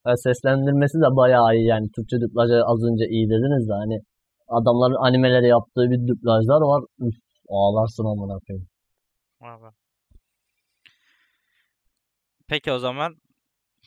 [0.06, 1.86] Ya seslendirmesi de bayağı iyi yani.
[1.96, 4.00] Türkçe dublajı az önce iyi dediniz de hani
[4.48, 6.84] adamların animelere yaptığı bir dublajlar var.
[7.00, 7.14] Üf,
[7.48, 8.68] ağlarsın amına koyayım.
[9.40, 9.74] Abi.
[12.48, 13.16] Peki o zaman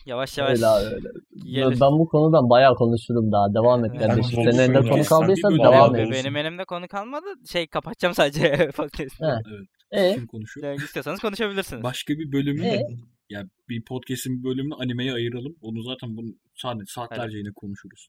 [0.05, 1.09] Yavaş yavaş Öyle abi öyle.
[1.53, 1.81] gelir.
[1.81, 3.53] Ben, bu konudan bayağı konuşurum daha.
[3.53, 4.43] Devam et kardeşim.
[4.43, 6.11] Senin elinde konu kaldıysa devam et.
[6.11, 7.25] Benim elimde konu kalmadı.
[7.51, 9.25] Şey kapatacağım sadece podcast'ı.
[9.91, 10.11] Evet.
[10.11, 10.67] E, Kim konuşuyor?
[10.67, 11.83] Yani istiyorsanız konuşabilirsiniz.
[11.83, 12.81] Başka bir bölümü E?
[13.29, 15.53] Ya bir podcast'in bir bölümünü animeye ayıralım.
[15.61, 16.29] Onu zaten bunu
[16.61, 17.45] saat- saatlerce Evet.
[17.45, 18.07] yine konuşuruz.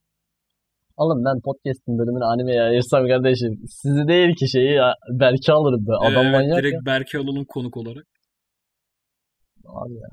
[0.97, 3.53] oğlum ben podcast'in bölümünü animeye ayırsam kardeşim.
[3.81, 5.99] Sizi değil ki şeyi ya, Berk'i alırım ben.
[6.13, 6.87] Adam Evet, manyak direkt ya.
[6.87, 8.05] Berk'i alalım konuk olarak.
[9.67, 10.09] Abi ya.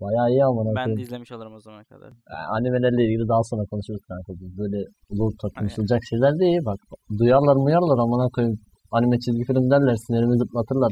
[0.00, 0.60] Bayağı iyi ama.
[0.76, 2.10] Ben de izlemiş olurum o zamana kadar.
[2.32, 4.32] Yani animelerle ilgili daha sonra konuşuruz kanka.
[4.60, 4.78] Böyle
[5.10, 6.60] olur konuşulacak şeyler değil.
[6.64, 6.78] Bak
[7.18, 8.58] duyarlar muyarlar amına koyayım.
[8.90, 9.96] Anime çizgi film derler.
[10.06, 10.90] Sinirimi zıplatırlar.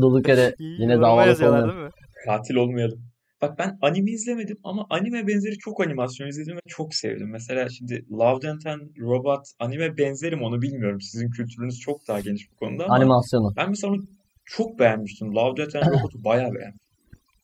[0.00, 1.92] Durduk yere yine Yoruma davalık
[2.24, 3.00] Katil olmayalım.
[3.42, 7.30] Bak ben anime izlemedim ama anime benzeri çok animasyon izledim ve çok sevdim.
[7.30, 11.00] Mesela şimdi Love, Death and Robot anime benzerim onu bilmiyorum.
[11.00, 13.52] Sizin kültürünüz çok daha geniş bu konuda ama Animasyonu.
[13.56, 14.02] ben mesela onu
[14.44, 15.34] çok beğenmiştim.
[15.34, 16.80] Love, Death and Robot'u bayağı beğendim.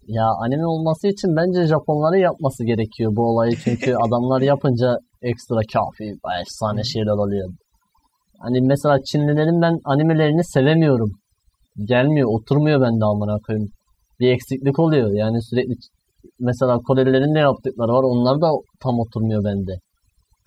[0.06, 3.52] Ya anime olması için bence Japonların yapması gerekiyor bu olayı.
[3.64, 6.04] Çünkü adamlar yapınca ekstra kafi,
[6.40, 7.48] efsane şeyler oluyor.
[8.38, 11.10] Hani mesela Çinlilerin ben animelerini sevemiyorum.
[11.88, 13.68] Gelmiyor, oturmuyor bende amına koyayım.
[14.22, 15.10] Bir eksiklik oluyor.
[15.14, 15.74] Yani sürekli
[16.40, 18.02] mesela Korelilerin de yaptıkları var.
[18.02, 18.48] Onlar da
[18.80, 19.72] tam oturmuyor bende.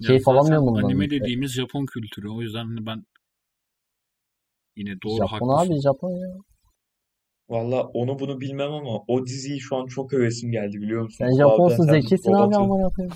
[0.01, 0.84] Ya Keyif alamıyorum bundan.
[0.84, 2.30] Anime dediğimiz Japon kültürü.
[2.30, 3.03] O yüzden hani ben
[4.76, 5.73] yine doğru Japon haklısın.
[5.73, 6.36] abi Japon ya.
[7.49, 11.17] Valla onu bunu bilmem ama o diziyi şu an çok hevesim geldi biliyor musun?
[11.17, 13.15] Sen Japonsun zekisin abi amına koyayım.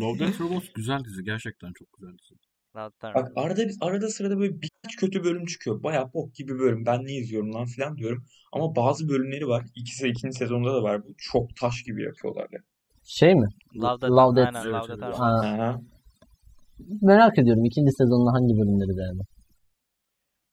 [0.00, 1.24] Love Death Robots güzel dizi.
[1.24, 2.45] Gerçekten çok güzel dizi.
[2.76, 5.82] Zaten Bak arada arada sırada böyle birkaç kötü bölüm çıkıyor.
[5.82, 6.86] Bayağı bok gibi bölüm.
[6.86, 8.24] Ben ne izliyorum lan filan diyorum.
[8.52, 9.64] Ama bazı bölümleri var.
[9.74, 11.14] İkisi ikinci sezonda da var bu.
[11.18, 12.60] Çok taş gibi yapıyorlar ya.
[13.04, 13.48] Şey mi?
[13.76, 15.00] Love Death, Love aynen.
[15.00, 15.80] Ha, Aha.
[17.02, 19.26] merak ediyorum ikinci sezonda hangi bölümleri beğendin?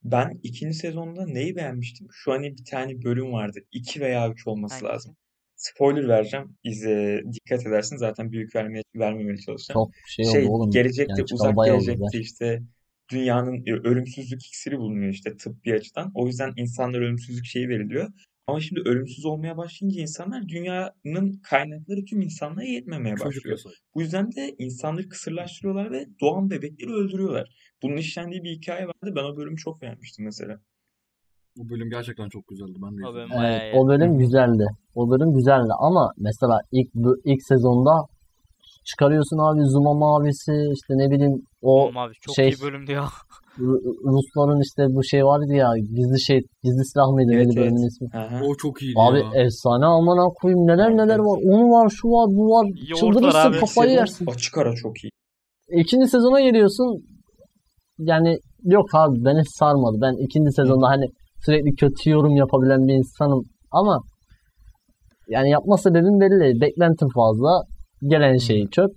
[0.04, 2.06] Ben ikinci sezonda neyi beğenmiştim?
[2.12, 3.58] Şu hani bir tane bölüm vardı.
[3.72, 4.92] 2 veya 3 olması Hangisi?
[4.92, 5.16] lazım.
[5.64, 6.56] Spoiler vereceğim.
[6.64, 7.96] İzle, dikkat edersin.
[7.96, 9.80] Zaten büyük vermeye, vermemeye çalışacağım.
[9.80, 10.70] Çok şey oldu Şey oğlum.
[10.70, 12.62] gelecekte Yani uzak oldu gelecekte işte
[13.10, 16.10] dünyanın e, ölümsüzlük iksiri bulunuyor işte tıbbi açıdan.
[16.14, 18.08] O yüzden insanlara ölümsüzlük şeyi veriliyor.
[18.46, 23.58] Ama şimdi ölümsüz olmaya başlayınca insanlar dünyanın kaynakları tüm insanlara yetmemeye başlıyor.
[23.94, 27.48] Bu yüzden de insanları kısırlaştırıyorlar ve doğan bebekleri öldürüyorlar.
[27.82, 29.12] Bunun işlendiği bir hikaye vardı.
[29.16, 30.60] Ben o bölümü çok beğenmiştim mesela.
[31.56, 32.76] Bu bölüm gerçekten çok güzeldi.
[32.84, 33.30] Ben de O izledim.
[33.30, 33.78] bölüm Evet, iyi.
[33.80, 34.66] o bölüm güzeldi.
[34.94, 37.94] O bölüm güzeldi ama mesela ilk bö- ilk sezonda
[38.84, 43.04] çıkarıyorsun abi Zuma mavisi işte ne bileyim o Oğlum abi çok şey- iyi bölümdü ya.
[43.58, 43.82] Ru-
[44.14, 47.64] Rusların işte bu şey vardı ya gizli şey gizli silah mıydı Evet, neydi evet.
[47.70, 48.08] bölümün ismi?
[48.14, 48.40] Aha.
[48.48, 49.42] O çok iyiydi Abi ya.
[49.44, 51.26] efsane amına koyayım neler Evet, neler evet.
[51.28, 51.38] var.
[51.52, 52.66] Onu var şu var bu var.
[53.00, 53.58] Çıldırırsın abi.
[53.58, 54.26] kafayı Sezon yersin.
[54.30, 55.10] Açık ara çok iyi.
[55.82, 57.04] İkinci sezona geliyorsun
[57.98, 59.96] yani yok abi beni sarmadı.
[60.02, 61.04] Ben ikinci sezonda hani
[61.46, 64.02] sürekli kötü yorum yapabilen bir insanım ama
[65.28, 66.60] yani yapma sebebim belli.
[66.60, 67.62] Beklentim fazla.
[68.02, 68.90] Gelen şey çöp.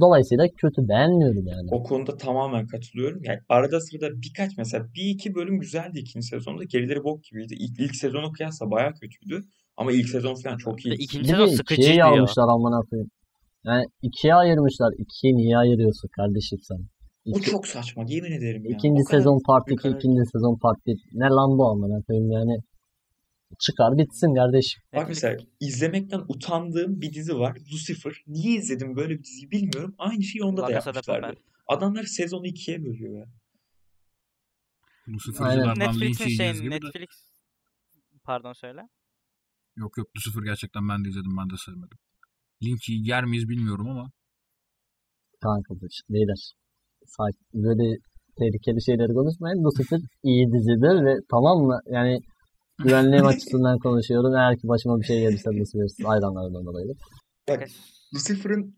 [0.00, 1.68] Dolayısıyla kötü beğenmiyorum yani.
[1.70, 3.20] O konuda tamamen katılıyorum.
[3.24, 6.64] Yani arada sırada birkaç mesela bir iki bölüm güzeldi ikinci sezonda.
[6.64, 7.54] Gerileri bok gibiydi.
[7.58, 9.44] İlk, ilk sezonu kıyasla bayağı kötüydü.
[9.76, 10.94] Ama ilk sezon falan çok iyi.
[10.94, 11.94] ikinci sezon sıkıcıydı ya.
[11.94, 13.10] yarmışlar amına koyayım.
[13.64, 14.92] Yani ikiye ayırmışlar.
[14.98, 16.78] İkiye niye ayırıyorsun kardeşim sen?
[17.26, 18.76] Bu İki- çok saçma yemin ederim ya.
[18.76, 20.04] İkinci O sezon part büyük 2, hareket.
[20.04, 21.04] ikinci sezon part 1.
[21.12, 22.58] Ne lan bu amına koyayım yani.
[23.58, 24.82] Çıkar bitsin kardeşim.
[24.96, 27.56] Bak mesela izlemekten utandığım bir dizi var.
[27.72, 28.22] Lucifer.
[28.26, 29.94] Niye izledim böyle bir diziyi bilmiyorum.
[29.98, 31.40] Aynı şeyi onda La da yapmışlardı.
[31.66, 33.26] Adamlar sezonu ikiye bölüyor ya.
[35.08, 36.70] Lucifer'cılardan Netflix'in şey de.
[36.70, 37.08] Netflix
[38.24, 38.80] pardon söyle.
[39.76, 41.36] Yok yok Lucifer gerçekten ben de izledim.
[41.36, 41.98] Ben de sevmedim.
[42.62, 44.10] Linç yer miyiz bilmiyorum ama.
[45.40, 46.54] Kanka bu işte beyler.
[47.54, 47.96] Böyle
[48.38, 49.64] tehlikeli şeyleri konuşmayın.
[49.64, 51.78] Lucifer iyi dizidir ve tamam mı?
[51.86, 52.18] Yani
[52.84, 54.34] güvenliğim açısından konuşuyorum.
[54.34, 56.94] Eğer ki başıma bir şey gelirse Lucifer hayranlarından dolayı.
[57.48, 57.68] Bak
[58.14, 58.76] Lucifer'ın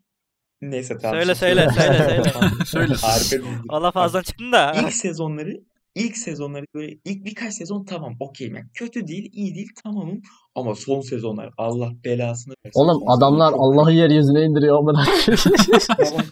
[0.62, 1.16] neyse tamam.
[1.16, 2.22] Söyle, söyle, söyle, söyle.
[2.66, 2.94] Söyle.
[2.94, 3.48] Harika.
[3.68, 4.72] Allah fazla çıktın da.
[4.72, 5.60] İlk sezonları
[5.96, 10.20] ilk sezonları böyle ilk birkaç sezon tamam okeyim yani kötü değil iyi değil tamamım
[10.54, 12.80] ama son sezonlar Allah belasını versin.
[12.80, 16.24] Oğlum Son adamlar çok Allah'ı yeryüzüne indiriyor amına bak,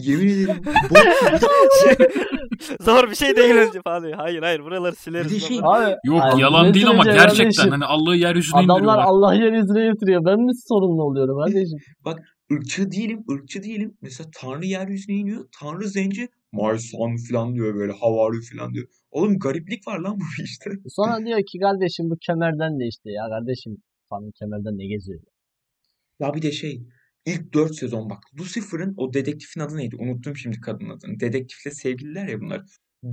[0.00, 2.08] Yemin ederim bok gibi.
[2.80, 4.14] Zor bir şey değil önce falan diyor.
[4.16, 5.32] Hayır hayır buraları sileriz.
[5.32, 5.60] Bir şey-.
[5.62, 7.70] Abi, Yok Ay, yalan değil ama gerçekten kardeşim?
[7.70, 9.04] hani Allah'ı yeryüzüne Adamlar indiriyorlar.
[9.04, 10.24] Allah'ı yeryüzüne getiriyor.
[10.24, 11.78] Ben mi sorumlu oluyorum kardeşim?
[12.52, 13.96] ırkçı değilim, ırkçı değilim.
[14.02, 15.44] Mesela Tanrı yeryüzüne iniyor.
[15.60, 18.86] Tanrı zenci my son falan diyor böyle havari falan diyor.
[19.14, 20.70] Oğlum gariplik var lan bu işte.
[20.88, 23.76] Sonra diyor ki kardeşim bu kemerden de işte ya kardeşim.
[24.10, 25.20] Tanrı kemerden ne geziyor?
[26.20, 26.82] Ya bir de şey
[27.26, 29.96] ilk 4 sezon bak Lucifer'ın o dedektifin adı neydi?
[29.96, 31.20] Unuttum şimdi kadın adını.
[31.20, 32.62] Dedektifle sevgililer ya bunlar.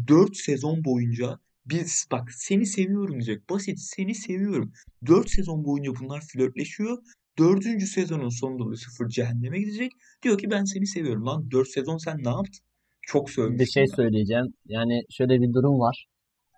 [0.08, 3.50] 4 sezon boyunca biz bak seni seviyorum diyecek.
[3.50, 4.74] Basit seni seviyorum.
[5.08, 6.98] 4 sezon boyunca bunlar flörtleşiyor.
[7.38, 9.92] Dördüncü sezonun sonunda Lucifer cehenneme gidecek.
[10.24, 11.26] Diyor ki ben seni seviyorum.
[11.26, 12.71] Lan dört sezon sen ne yaptın?
[13.12, 13.96] Çok Bir sövmüştüm de şey ben.
[13.96, 14.48] söyleyeceğim.
[14.66, 16.06] Yani şöyle bir durum var.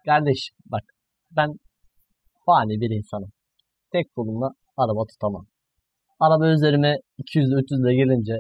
[0.06, 0.84] Kardeş bak
[1.38, 1.49] ben
[2.45, 3.30] fani bir insanım.
[3.91, 5.45] Tek kolumla araba tutamam.
[6.20, 8.36] Araba üzerime 200'le 300'le gelince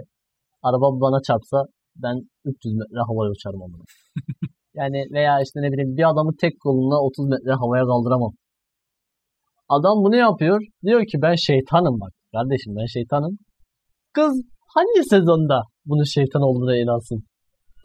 [0.67, 1.57] araba bana çarpsa
[1.95, 3.83] ben 300 metre havaya uçarım amına.
[4.75, 8.33] Yani veya işte ne bileyim bir adamı tek kolumla 30 metre havaya kaldıramam.
[9.69, 10.61] Adam bunu yapıyor.
[10.85, 12.11] Diyor ki ben şeytanım bak.
[12.31, 13.37] Kardeşim ben şeytanım.
[14.13, 14.33] Kız
[14.75, 17.23] hangi sezonda bunun şeytan olduğuna inansın?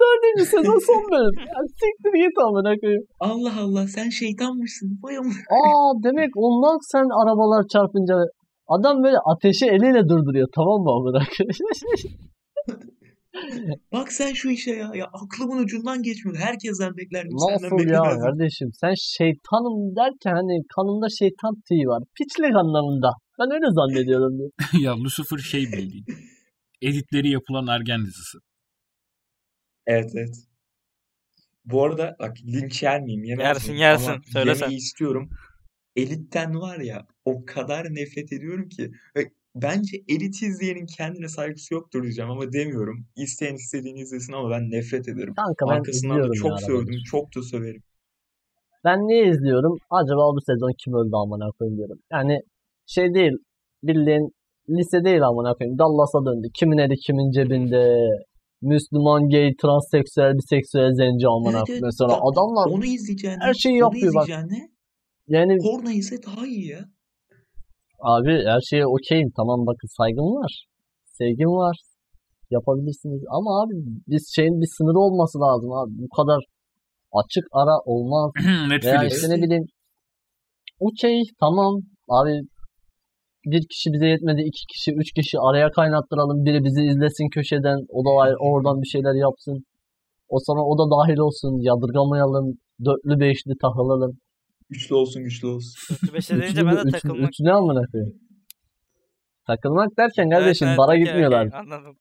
[0.01, 1.35] Dördüncü sezon son bölüm.
[1.53, 3.05] Ya siktir git amına koyayım.
[3.21, 4.89] Allah Allah sen şeytanmışsın.
[5.03, 5.43] Vay amına.
[5.59, 8.15] Aa demek ondan sen arabalar çarpınca
[8.69, 11.23] adam böyle ateşi eliyle durduruyor tamam mı amına?
[13.93, 14.91] Bak sen şu işe ya.
[14.95, 16.39] Ya aklımın ucundan geçmiyor.
[16.39, 17.39] Herkesten beklerdim.
[17.39, 18.21] Senden Nasıl ya beklemezdim.
[18.23, 18.69] kardeşim?
[18.81, 22.03] Sen şeytanım derken hani kanında şeytan tüyü var.
[22.17, 23.11] Piçlik anlamında.
[23.39, 24.51] Ben öyle zannediyorum diyor.
[24.85, 26.05] ya Lucifer şey bildiğin.
[26.83, 28.39] Editleri yapılan ergen dizisi.
[29.89, 30.37] Evet evet.
[31.65, 33.25] Bu arada bak linç yer miyim?
[33.25, 33.81] Yemez Yersin, miyim?
[33.81, 34.11] yersin.
[34.11, 34.67] Ama Söylesen.
[34.67, 35.31] yemeyi istiyorum.
[35.97, 38.91] Elitten var ya o kadar nefret ediyorum ki.
[39.55, 43.07] Bence elit izleyenin kendine saygısı yoktur diyeceğim ama demiyorum.
[43.17, 45.35] İsteyen istediğini izlesin ama ben nefret ederim.
[45.35, 47.03] Kanka ben Arkasından da çok sövdüm.
[47.11, 47.83] Çok da söverim.
[48.85, 49.79] Ben niye izliyorum?
[49.91, 51.99] Acaba bu sezon kim öldü amına koyayım diyorum.
[52.13, 52.41] Yani
[52.87, 53.33] şey değil.
[53.83, 54.35] Bildiğin
[54.69, 55.79] lise değil amına koyayım.
[55.79, 56.49] Dallas'a döndü.
[56.55, 58.09] Kimin eli kimin cebinde.
[58.63, 61.83] Müslüman, gay, transseksüel, biseksüel, zenci amına Evet, evet.
[61.83, 64.29] Mesela Bak, adamlar Onu izleyeceğine, her şeyi onu yapıyor bak.
[65.29, 66.81] yani porno izle daha iyi ya.
[68.01, 69.31] Abi her şeye okeyim.
[69.37, 70.53] Tamam bakın saygım var.
[71.05, 71.77] Sevgim var.
[72.51, 73.23] Yapabilirsiniz.
[73.37, 73.75] Ama abi
[74.09, 75.93] biz şeyin bir sınırı olması lazım abi.
[76.03, 76.41] Bu kadar
[77.21, 78.31] açık ara olmaz.
[78.85, 79.15] Veya Netflix.
[79.15, 79.65] işte ne bileyim
[80.81, 81.73] okey tamam
[82.09, 82.41] abi
[83.53, 84.41] bir kişi bize yetmedi.
[84.51, 86.45] iki kişi, üç kişi araya kaynattıralım.
[86.45, 87.79] Biri bizi izlesin köşeden.
[87.89, 88.11] O da
[88.49, 89.57] oradan bir şeyler yapsın.
[90.29, 91.53] O sonra o da dahil olsun.
[91.69, 92.47] Yadırgamayalım.
[92.85, 94.13] Dörtlü beşli takılalım.
[94.71, 95.97] Güçlü olsun güçlü olsun.
[96.15, 97.29] Beşe deyince Üçlü, ben de üçlü, takılmak.
[97.29, 98.15] üçlü ne amına koyayım?
[99.47, 101.47] Takılmak derken kardeşim Evet, evet, bara gitmiyorlar.
[101.47, 101.97] okey, Anladım.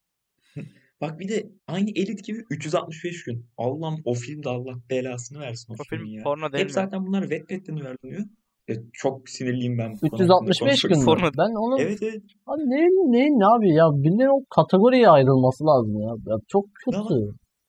[1.01, 3.45] Bak bir de aynı Elit gibi 365 gün.
[3.57, 6.23] Allah'ım o filmde Allah belasını versin o, O filmin film ya.
[6.23, 6.73] porno değil Hep mi?
[6.73, 8.25] zaten bunlar Wattpad'den uyarlanıyor.
[8.69, 11.31] E, çok sinirliyim ben bu konu hakkında 365 gün mü?
[11.37, 12.21] Ben onu Evet evet.
[12.47, 16.09] abi neyin neyin ne abi ya bildiğin o kategoriye ayrılması lazım ya.
[16.33, 17.21] ya çok Ama kötü.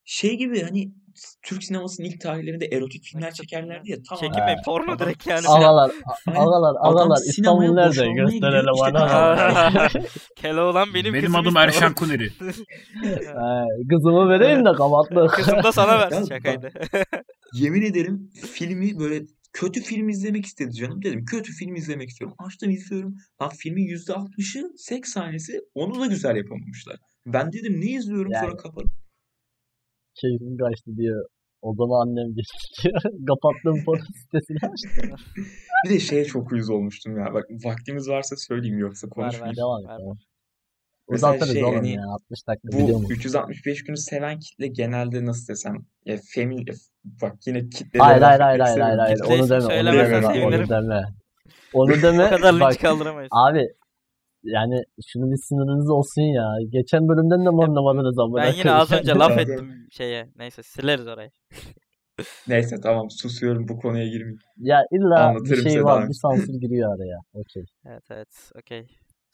[0.05, 0.93] şey gibi hani
[1.47, 3.97] Türk sinemasının ilk tarihlerinde erotik filmler çekerlerdi ya.
[4.09, 4.21] Tamam.
[4.21, 5.49] Çekinmeyin porno Adam direkt yani.
[5.49, 5.91] Ağalar,
[6.27, 6.41] Aynen.
[6.41, 7.19] ağalar, ağalar.
[7.29, 8.13] İstanbul nerede?
[8.13, 9.89] Gösterelim bana.
[10.37, 11.61] Keloğlan benim, Benim kızım adım işte.
[11.61, 12.29] Erşen Kuneri.
[13.91, 15.27] Kızımı vereyim de kamatlı.
[15.29, 16.71] Kızım da sana versin şakaydı.
[17.55, 21.03] Yemin ederim filmi böyle kötü film izlemek istedi canım.
[21.03, 22.37] Dedim kötü film izlemek istiyorum.
[22.39, 23.17] Açtım izliyorum.
[23.43, 25.61] Lan filmin %60'ı seks sahnesi.
[25.75, 26.97] Onu da güzel yapamamışlar.
[27.27, 28.45] Ben dedim ne izliyorum Yani.
[28.45, 28.91] sonra kapadım.
[30.15, 31.27] Keyfim kaçtı diyor.
[31.63, 32.91] Odama annem geçti.
[33.29, 35.17] Kapattığım porno sitesini açtım.
[35.85, 37.35] Bir de şeye çok uyuz olmuştum ya.
[37.35, 39.11] Bak vaktimiz varsa söyleyeyim yoksa ver.
[39.11, 39.57] konuşmayayım.
[39.57, 40.19] Devam et.
[41.09, 42.03] Uzatırız şey oğlum hani ya.
[42.09, 43.15] 60 dakika biliyor Bu musun?
[43.15, 46.65] 365 günü seven kitle genelde nasıl desem ya femi
[47.05, 48.99] bak yine kitle Hayır hayır hayır hayır hayır.
[48.99, 49.21] hayır.
[49.21, 49.65] Onu deme.
[49.65, 50.23] Onu deme.
[50.23, 50.61] sevinirim.
[50.61, 51.03] Onu deme.
[51.75, 52.27] Onu deme.
[52.27, 53.29] O kadar Bak linç kaldıramayız.
[53.33, 53.67] abi
[54.43, 54.83] yani
[55.13, 56.45] şunu bir sınırınız olsun ya.
[56.69, 60.29] Geçen bölümden de mi anlamadınız amına Ben yine az önce laf ettim şeye.
[60.37, 61.31] Neyse sileriz orayı.
[62.49, 64.39] Neyse tamam susuyorum bu konuya girmeyeyim.
[64.57, 66.09] Ya illa bir Anlatırım şey size var.
[66.09, 67.19] Bir sansür giriyor araya.
[67.33, 67.65] Okey.
[67.87, 68.51] Evet evet.
[68.59, 68.87] Okey.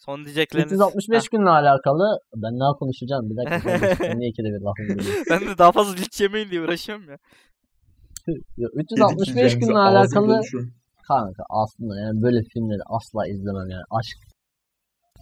[0.05, 0.73] Son diyecekleriniz.
[0.73, 3.31] 365 günle alakalı ben ne konuşacağım?
[3.31, 4.15] Bir dakika.
[4.15, 5.25] niye ikide bir bölüyorsun?
[5.31, 7.19] ben de daha fazla linç yemeyin diye uğraşıyorum ya.
[8.27, 10.41] Ya, Yedik 365 yiyeceğimizi günle alakalı
[11.09, 13.85] kanka aslında yani böyle filmleri asla izlemem yani.
[13.91, 14.17] Aşk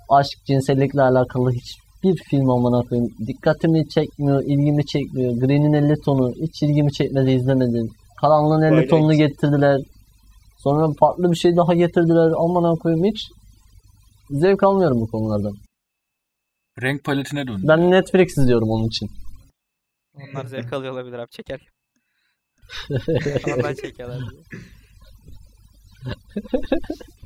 [0.09, 5.33] aşk cinsellikle alakalı hiçbir film amına koyayım dikkatimi çekmiyor, ilgimi çekmiyor.
[5.33, 7.89] Green'in 50 tonu hiç ilgimi çekmedi izlemedim.
[8.21, 8.91] Karanlığın 50 Twilight.
[8.91, 9.81] tonunu getirdiler.
[10.59, 12.33] Sonra farklı bir şey daha getirdiler.
[12.45, 13.29] Amına koyayım hiç
[14.33, 15.57] zevk almıyorum bu konulardan.
[16.83, 17.63] Renk paletine döndü.
[17.69, 19.11] Ben Netflix izliyorum onun için.
[20.15, 21.69] Onlar zevk alıyor olabilir abi çekerken.
[23.59, 24.19] Onlar çekiyorlar.
[24.31, 24.43] diye.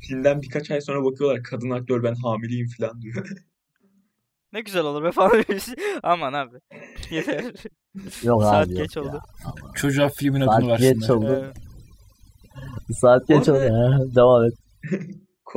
[0.01, 3.27] Filmden birkaç ay sonra bakıyorlar kadın aktör ben hamileyim falan diyor.
[4.53, 5.43] Ne güzel olur be falan.
[6.03, 6.57] Aman abi.
[7.09, 7.43] Yeter.
[8.23, 9.03] Yok Saat abi yok geç ya.
[9.03, 9.21] oldu.
[9.75, 11.39] Çocuğa filmin adını Saat geç oldu.
[11.43, 11.57] Evet.
[12.99, 13.59] Saat geç oldu.
[13.59, 14.53] Ha, devam et.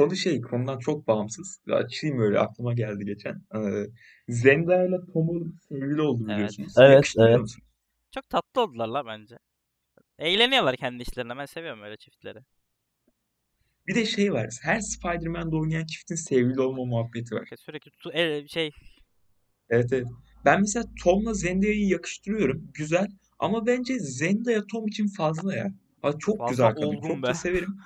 [0.01, 1.61] Konu şey konudan çok bağımsız.
[1.71, 3.43] Açayım öyle aklıma geldi geçen.
[3.55, 3.87] Ee,
[4.29, 6.73] Zendaya ile Tom Holland sevgili oldu biliyorsunuz.
[6.79, 7.49] Evet, evet.
[8.15, 9.37] Çok tatlı oldular la bence.
[10.19, 11.37] Eğleniyorlar kendi işlerine.
[11.39, 12.39] Ben seviyorum öyle çiftleri.
[13.87, 14.49] Bir de şey var.
[14.63, 17.49] Her Spider-Man'de oynayan çiftin sevgili olma muhabbeti var.
[17.59, 18.71] Sürekli tutu, el, şey
[19.71, 20.07] Evet evet.
[20.45, 22.71] Ben mesela Tom'la Zendaya'yı yakıştırıyorum.
[22.75, 23.09] Güzel.
[23.39, 25.71] Ama bence Zendaya Tom için fazla ya.
[26.03, 26.87] Ha, çok Fazla güzel kadın.
[26.87, 27.27] olgun Çok be.
[27.27, 27.77] da severim.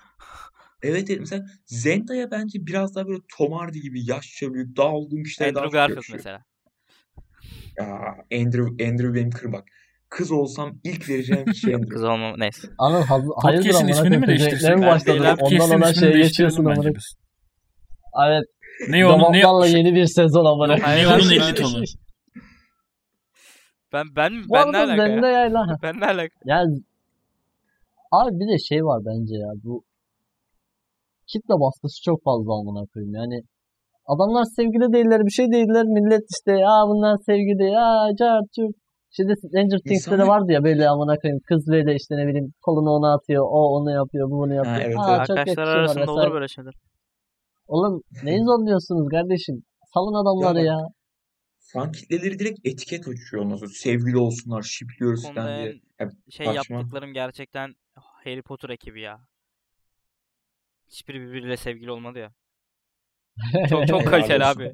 [0.84, 1.20] Evet evet.
[1.20, 5.64] Mesela Zendaya bence biraz daha böyle Tom Hardy gibi yaşça büyük, daha olgun kişilere daha
[5.64, 6.42] Andrew çok Garfield mesela.
[7.78, 7.86] Ya
[8.40, 9.64] Andrew, Andrew benim kır bak.
[10.08, 11.94] Kız olsam ilk vereceğim kişi Andrew.
[11.94, 12.68] kız olmam neyse.
[12.78, 14.26] Anıl haz- hayırdır amına ismini mi
[14.64, 15.20] Ben başladın?
[15.20, 16.90] beyler, Ondan ona değiştirelim geçiyorsun amına.
[18.26, 18.44] Evet.
[18.88, 20.66] Ne onun ne Damaklarla yeni bir sezon amına.
[20.76, 21.40] Ne onun hayır.
[21.42, 21.84] 50 tonu.
[23.92, 26.34] Ben ben Bu ben ne alaka Ben ne alaka?
[26.44, 26.80] yani
[28.12, 29.84] abi bir de şey var bence ya bu
[31.32, 33.36] kitle baskısı çok fazla amına koyayım yani
[34.12, 37.86] adamlar sevgili değiller bir şey değiller millet işte ya bunlar sevgili ya
[38.20, 38.76] cart curt
[39.16, 42.90] Şimdi Stranger Things'te de vardı ya böyle amına koyayım kız böyle işte ne bileyim kolunu
[42.90, 44.76] ona atıyor o onu yapıyor bu bunu yapıyor.
[44.76, 45.26] evet, Aa, evet.
[45.26, 46.34] çok Arkadaşlar yakışıyorlar arasında olur vesaire.
[46.34, 46.74] böyle şeyler.
[47.66, 49.56] Oğlum neyi zorluyorsunuz kardeşim?
[49.94, 50.78] Salın adamları Ya ya.
[51.72, 53.70] Fan kitleleri direkt etiket uçuyor ondan sonra.
[53.74, 55.72] Sevgili olsunlar, Bu shipliyoruz konuda falan diye.
[55.98, 56.76] en Ya, şey saçma.
[56.76, 57.74] yaptıklarım gerçekten
[58.24, 59.18] Harry Potter ekibi ya.
[60.94, 62.30] Hiçbiri birbiriyle sevgili olmadı ya.
[63.70, 64.72] Çok çok kaliteli abi.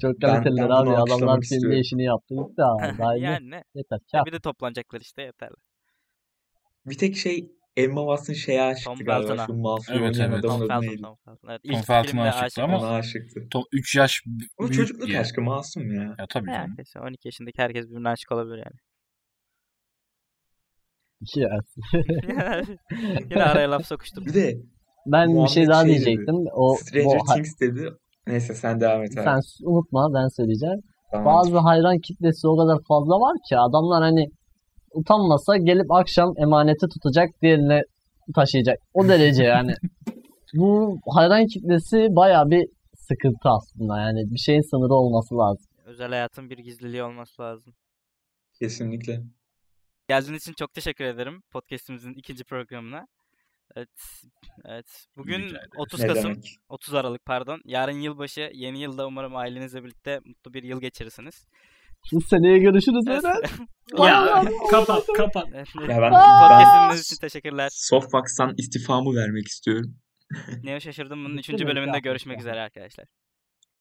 [0.00, 0.86] Çok kaliteliler ben abi.
[0.86, 1.80] bunu Adamlar alkışlamak istiyorum.
[1.80, 2.34] işini yaptı.
[2.34, 2.98] Gitti abi.
[2.98, 3.22] Daha iyi.
[3.24, 3.64] yani ne?
[3.74, 3.98] Yeter.
[4.12, 4.26] Ya Kâr.
[4.26, 5.54] bir de toplanacaklar işte yeterli.
[6.86, 9.28] Bir tek şey Emma Watson şeye aşıktı Tom galiba.
[9.28, 9.46] Felton'a.
[9.46, 10.44] Şu Malfoy Evet, oynayan evet.
[10.44, 11.02] adamın Tom adı Felton, neydi?
[11.02, 11.48] Tom Felton.
[11.48, 12.78] Evet, Tom ilk Felton'a filmde aşıktı aşık ama-.
[12.78, 13.40] Ona aşıktı.
[13.72, 14.22] 3 yaş
[14.58, 15.20] O büyük çocukluk diye.
[15.20, 16.02] aşkı masum ya.
[16.18, 16.70] Ya tabii canım.
[16.70, 18.76] Herkes 12 yaşındaki herkes birbirine aşık olabilir yani.
[21.36, 21.58] Ya.
[23.30, 24.26] Yine araya laf sokuşturdum.
[24.26, 24.56] Bir de
[25.06, 26.04] Ben bir şey daha şey dedi.
[26.04, 26.36] diyecektim.
[26.52, 27.90] O, Stranger Things dedi.
[28.26, 29.24] Neyse sen devam et abi.
[29.24, 30.80] sen unutma ben söyleyeceğim.
[31.10, 31.26] Tamam.
[31.26, 34.26] Bazı hayran kitlesi o kadar fazla var ki adamlar hani
[34.94, 37.80] utanmasa gelip akşam emaneti tutacak diğerine
[38.34, 38.78] taşıyacak.
[38.94, 39.74] O derece yani.
[40.54, 45.66] Bu hayran kitlesi baya bir sıkıntı aslında yani bir şeyin sınırı olması lazım.
[45.84, 47.74] Özel hayatın bir gizliliği olması lazım.
[48.60, 49.22] Kesinlikle.
[50.08, 53.06] Geldiğiniz için çok teşekkür ederim podcast'imizin ikinci programına.
[53.76, 53.88] Evet.
[54.64, 55.06] Evet.
[55.16, 55.68] Bugün Rica ederiz.
[55.76, 56.56] 30 Ne Kasım, demek?
[56.68, 57.60] 30 Aralık pardon.
[57.64, 58.50] Yarın yılbaşı.
[58.54, 61.46] Yeni yılda umarım ailenizle birlikte mutlu bir yıl geçirirsiniz.
[62.12, 63.40] Bu seneye görüşürüz Eren.
[63.98, 65.48] Ya kapat kapat.
[65.54, 67.68] Evet, Ya ben, Podcast'imiz için teşekkürler.
[67.72, 69.94] Softbox'tan istifamı vermek istiyorum.
[70.62, 71.60] Neo şaşırdım bunun Bitti 3.
[71.60, 71.66] mi?
[71.66, 73.06] bölümünde görüşmek üzere arkadaşlar.